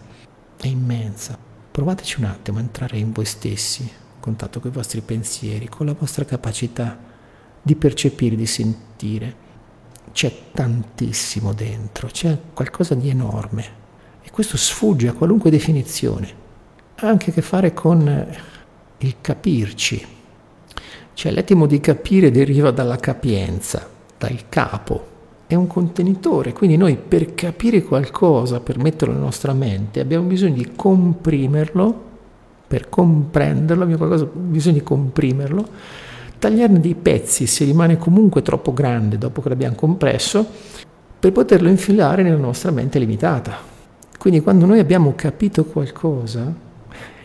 è 0.57 0.68
immensa, 0.68 1.38
provateci 1.72 2.19
un 2.19 2.26
attimo 2.26 2.57
a 2.57 2.61
entrare 2.61 2.97
in 2.97 3.13
voi 3.13 3.23
stessi, 3.23 3.84
in 3.84 4.19
contatto 4.19 4.59
con 4.59 4.69
i 4.69 4.73
vostri 4.73 4.99
pensieri, 4.99 5.69
con 5.69 5.85
la 5.85 5.95
vostra 5.97 6.26
capacità 6.26 6.99
di 7.61 7.73
percepire, 7.77 8.35
di 8.35 8.45
sentire 8.45 9.40
c'è 10.11 10.31
tantissimo 10.51 11.53
dentro, 11.53 12.07
c'è 12.07 12.38
qualcosa 12.53 12.95
di 12.95 13.09
enorme. 13.09 13.79
E 14.21 14.29
questo 14.31 14.57
sfugge 14.57 15.07
a 15.07 15.13
qualunque 15.13 15.49
definizione, 15.49 16.29
ha 16.95 17.07
anche 17.07 17.31
a 17.31 17.33
che 17.33 17.41
fare 17.41 17.73
con 17.73 18.27
il 18.97 19.15
capirci, 19.19 20.05
Cioè 21.13 21.31
l'etimo 21.31 21.65
di 21.65 21.79
capire 21.79 22.31
deriva 22.31 22.71
dalla 22.71 22.97
capienza, 22.97 23.88
dal 24.17 24.47
capo, 24.47 25.07
è 25.47 25.55
un 25.55 25.67
contenitore, 25.67 26.53
quindi 26.53 26.77
noi 26.77 26.95
per 26.95 27.33
capire 27.33 27.83
qualcosa, 27.83 28.61
per 28.61 28.77
metterlo 28.77 29.13
nella 29.13 29.25
nostra 29.25 29.53
mente, 29.53 29.99
abbiamo 29.99 30.27
bisogno 30.27 30.55
di 30.55 30.71
comprimerlo, 30.75 32.09
per 32.67 32.88
comprenderlo 32.88 33.83
abbiamo 33.83 34.29
bisogno 34.33 34.77
di 34.77 34.83
comprimerlo, 34.83 35.67
tagliarne 36.41 36.80
dei 36.80 36.95
pezzi 36.95 37.45
se 37.45 37.65
rimane 37.65 37.97
comunque 37.97 38.41
troppo 38.41 38.73
grande 38.73 39.19
dopo 39.19 39.43
che 39.43 39.49
l'abbiamo 39.49 39.76
compresso, 39.76 40.43
per 41.19 41.31
poterlo 41.31 41.69
infilare 41.69 42.23
nella 42.23 42.38
nostra 42.38 42.72
mente 42.72 42.97
limitata. 42.97 43.55
Quindi 44.18 44.41
quando 44.41 44.65
noi 44.65 44.80
abbiamo 44.80 45.13
capito 45.15 45.65
qualcosa, 45.65 46.51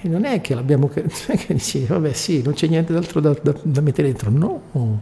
non 0.02 0.24
è 0.26 0.42
che 0.42 0.54
l'abbiamo 0.54 0.88
capito, 0.88 1.32
che 1.34 1.54
dici, 1.54 1.86
vabbè 1.86 2.12
sì, 2.12 2.42
non 2.42 2.52
c'è 2.52 2.66
niente 2.66 2.92
d'altro 2.92 3.20
da, 3.20 3.34
da, 3.42 3.54
da 3.62 3.80
mettere 3.80 4.08
dentro, 4.08 4.30
no, 4.30 5.00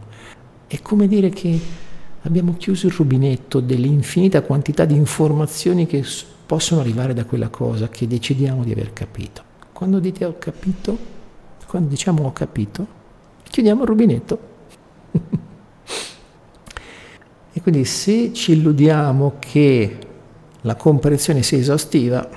è 0.69 0.81
come 0.81 1.09
dire 1.09 1.31
che 1.31 1.61
abbiamo 2.23 2.55
chiuso 2.57 2.87
il 2.87 2.93
rubinetto 2.93 3.59
dell'infinita 3.59 4.43
quantità 4.43 4.85
di 4.85 4.95
informazioni 4.95 5.87
che 5.87 6.05
possono 6.47 6.81
arrivare 6.81 7.15
da 7.15 7.25
quella 7.25 7.49
cosa 7.49 7.89
che 7.89 8.07
decidiamo 8.07 8.63
di 8.63 8.71
aver 8.71 8.93
capito. 8.93 9.43
Quando 9.73 9.99
dite 9.99 10.25
ho 10.25 10.37
capito, 10.39 10.97
quando 11.67 11.89
diciamo 11.89 12.25
ho 12.25 12.33
capito, 12.33 13.03
chiudiamo 13.55 13.83
il 13.83 13.87
rubinetto. 13.87 14.39
e 17.53 17.63
quindi 17.63 17.85
se 17.85 18.33
ci 18.33 18.51
illudiamo 18.51 19.35
che 19.39 19.99
la 20.63 20.75
comprensione 20.75 21.45
sia 21.45 21.59
esaustiva, 21.59 22.29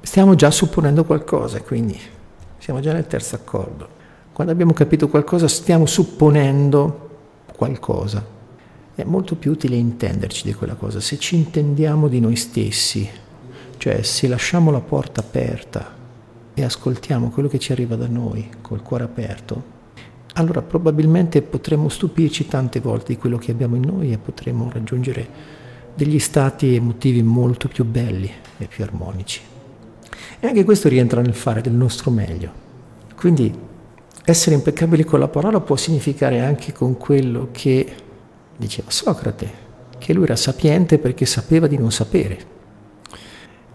stiamo 0.00 0.36
già 0.36 0.52
supponendo 0.52 1.04
qualcosa, 1.04 1.60
quindi 1.62 1.98
siamo 2.58 2.78
già 2.78 2.92
nel 2.92 3.08
terzo 3.08 3.34
accordo. 3.34 3.88
Quando 4.32 4.52
abbiamo 4.52 4.72
capito 4.72 5.08
qualcosa 5.08 5.48
stiamo 5.48 5.84
supponendo 5.84 7.10
qualcosa. 7.56 8.24
È 8.94 9.02
molto 9.02 9.34
più 9.34 9.50
utile 9.50 9.74
intenderci 9.74 10.44
di 10.44 10.54
quella 10.54 10.74
cosa, 10.74 11.00
se 11.00 11.18
ci 11.18 11.34
intendiamo 11.34 12.06
di 12.06 12.20
noi 12.20 12.36
stessi, 12.36 13.10
cioè 13.78 14.02
se 14.02 14.28
lasciamo 14.28 14.70
la 14.70 14.78
porta 14.78 15.22
aperta 15.22 15.92
e 16.54 16.62
ascoltiamo 16.62 17.30
quello 17.30 17.48
che 17.48 17.58
ci 17.58 17.72
arriva 17.72 17.96
da 17.96 18.06
noi 18.06 18.48
col 18.60 18.82
cuore 18.82 19.02
aperto, 19.02 19.80
allora 20.34 20.62
probabilmente 20.62 21.42
potremo 21.42 21.88
stupirci 21.88 22.46
tante 22.48 22.80
volte 22.80 23.12
di 23.12 23.18
quello 23.18 23.36
che 23.36 23.50
abbiamo 23.50 23.76
in 23.76 23.82
noi 23.82 24.12
e 24.12 24.18
potremo 24.18 24.70
raggiungere 24.72 25.28
degli 25.94 26.18
stati 26.18 26.74
emotivi 26.74 27.22
molto 27.22 27.68
più 27.68 27.84
belli 27.84 28.30
e 28.58 28.66
più 28.66 28.82
armonici. 28.82 29.40
E 30.40 30.46
anche 30.46 30.64
questo 30.64 30.88
rientra 30.88 31.20
nel 31.20 31.34
fare 31.34 31.60
del 31.60 31.74
nostro 31.74 32.10
meglio. 32.10 32.50
Quindi 33.14 33.52
essere 34.24 34.56
impeccabili 34.56 35.04
con 35.04 35.18
la 35.18 35.28
parola 35.28 35.60
può 35.60 35.76
significare 35.76 36.40
anche 36.40 36.72
con 36.72 36.96
quello 36.96 37.48
che 37.52 37.92
diceva 38.56 38.90
Socrate, 38.90 39.50
che 39.98 40.12
lui 40.12 40.24
era 40.24 40.36
sapiente 40.36 40.98
perché 40.98 41.26
sapeva 41.26 41.66
di 41.66 41.76
non 41.76 41.92
sapere. 41.92 42.51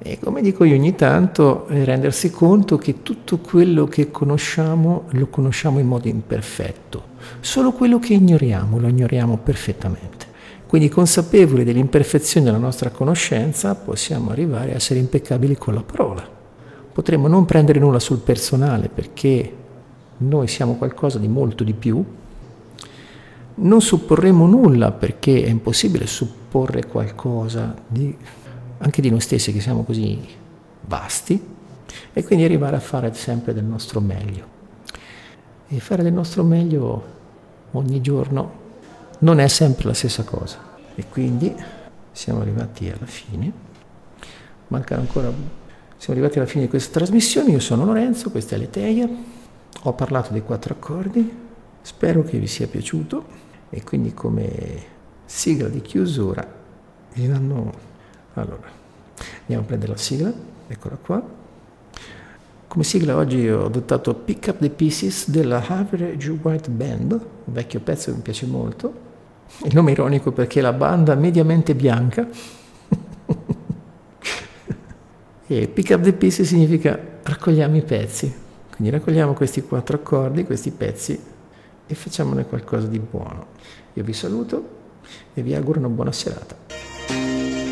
E 0.09 0.19
come 0.19 0.41
dico 0.41 0.63
io 0.63 0.75
ogni 0.75 0.95
tanto, 0.95 1.67
eh, 1.67 1.83
rendersi 1.83 2.31
conto 2.31 2.77
che 2.77 3.03
tutto 3.03 3.39
quello 3.39 3.85
che 3.87 4.09
conosciamo 4.09 5.03
lo 5.09 5.27
conosciamo 5.27 5.79
in 5.79 5.87
modo 5.87 6.07
imperfetto, 6.07 7.03
solo 7.41 7.73
quello 7.73 7.99
che 7.99 8.13
ignoriamo 8.13 8.79
lo 8.79 8.87
ignoriamo 8.87 9.37
perfettamente. 9.37 10.25
Quindi 10.65 10.87
consapevoli 10.87 11.65
dell'imperfezione 11.65 12.45
della 12.45 12.57
nostra 12.57 12.89
conoscenza 12.89 13.75
possiamo 13.75 14.31
arrivare 14.31 14.71
a 14.71 14.75
essere 14.75 14.99
impeccabili 14.99 15.57
con 15.57 15.73
la 15.73 15.83
parola. 15.83 16.25
Potremmo 16.93 17.27
non 17.27 17.43
prendere 17.45 17.79
nulla 17.79 17.99
sul 17.99 18.19
personale 18.19 18.89
perché 18.89 19.53
noi 20.19 20.47
siamo 20.47 20.75
qualcosa 20.75 21.19
di 21.19 21.27
molto 21.27 21.63
di 21.63 21.73
più 21.73 22.03
non 23.59 23.81
supporremo 23.81 24.45
nulla 24.45 24.91
perché 24.91 25.43
è 25.43 25.49
impossibile 25.49 26.05
supporre 26.05 26.85
qualcosa 26.85 27.75
di, 27.87 28.15
anche 28.79 29.01
di 29.01 29.09
noi 29.09 29.19
stessi 29.19 29.51
che 29.51 29.59
siamo 29.59 29.83
così 29.83 30.19
vasti 30.81 31.55
e 32.13 32.23
quindi 32.23 32.45
arrivare 32.45 32.75
a 32.75 32.79
fare 32.79 33.13
sempre 33.13 33.53
del 33.53 33.63
nostro 33.63 33.99
meglio. 33.99 34.55
E 35.67 35.79
fare 35.79 36.03
del 36.03 36.13
nostro 36.13 36.43
meglio 36.43 37.15
ogni 37.71 38.01
giorno 38.01 38.65
non 39.19 39.39
è 39.39 39.47
sempre 39.47 39.87
la 39.87 39.93
stessa 39.93 40.23
cosa. 40.23 40.59
E 40.95 41.05
quindi 41.09 41.53
siamo 42.11 42.41
arrivati 42.41 42.89
alla 42.89 43.05
fine. 43.05 43.51
Mancano 44.67 45.01
ancora. 45.01 45.31
Siamo 45.97 46.19
arrivati 46.19 46.37
alla 46.39 46.47
fine 46.47 46.63
di 46.63 46.69
questa 46.69 46.97
trasmissione. 46.99 47.51
Io 47.51 47.59
sono 47.59 47.85
Lorenzo, 47.85 48.31
questa 48.31 48.55
è 48.55 48.57
Leteia. 48.59 49.09
Ho 49.83 49.93
parlato 49.93 50.31
dei 50.31 50.41
quattro 50.41 50.73
accordi. 50.73 51.45
Spero 51.81 52.23
che 52.23 52.37
vi 52.37 52.47
sia 52.47 52.67
piaciuto 52.67 53.45
e 53.69 53.83
quindi 53.83 54.13
come 54.13 54.95
sigla 55.25 55.67
di 55.67 55.81
chiusura 55.81 56.55
vi 57.13 57.27
danno 57.27 57.86
allora 58.41 58.69
andiamo 59.41 59.63
a 59.63 59.65
prendere 59.65 59.91
la 59.91 59.97
sigla. 59.97 60.31
Eccola 60.67 60.95
qua. 60.95 61.23
Come 62.67 62.83
sigla 62.83 63.15
oggi 63.15 63.47
ho 63.47 63.65
adottato 63.65 64.13
Pick 64.13 64.47
Up 64.49 64.59
the 64.59 64.69
Pieces 64.69 65.29
della 65.29 65.65
Average 65.65 66.29
White 66.41 66.69
Band 66.69 67.11
un 67.11 67.53
vecchio 67.53 67.79
pezzo 67.79 68.11
che 68.11 68.17
mi 68.17 68.21
piace 68.23 68.45
molto. 68.45 69.05
Il 69.63 69.73
nome 69.73 69.91
è 69.91 69.93
ironico 69.93 70.31
perché 70.31 70.59
la 70.61 70.73
banda 70.73 71.15
mediamente 71.15 71.75
bianca. 71.75 72.27
E 75.49 75.69
Pick 75.69 75.91
Up 75.91 76.01
the 76.01 76.11
Pieces 76.11 76.45
significa 76.45 76.99
raccogliamo 77.23 77.77
i 77.77 77.81
pezzi. 77.81 78.33
Quindi 78.75 78.93
raccogliamo 78.93 79.31
questi 79.31 79.61
quattro 79.61 79.95
accordi 79.95 80.43
questi 80.43 80.71
pezzi 80.71 81.17
e 81.87 81.95
facciamone 81.95 82.45
qualcosa 82.45 82.87
di 82.87 82.99
buono. 82.99 83.45
Io 83.93 84.03
vi 84.03 84.11
saluto 84.11 84.69
e 85.33 85.41
vi 85.41 85.55
auguro 85.55 85.79
una 85.79 85.87
buona 85.87 86.11
serata. 86.11 87.66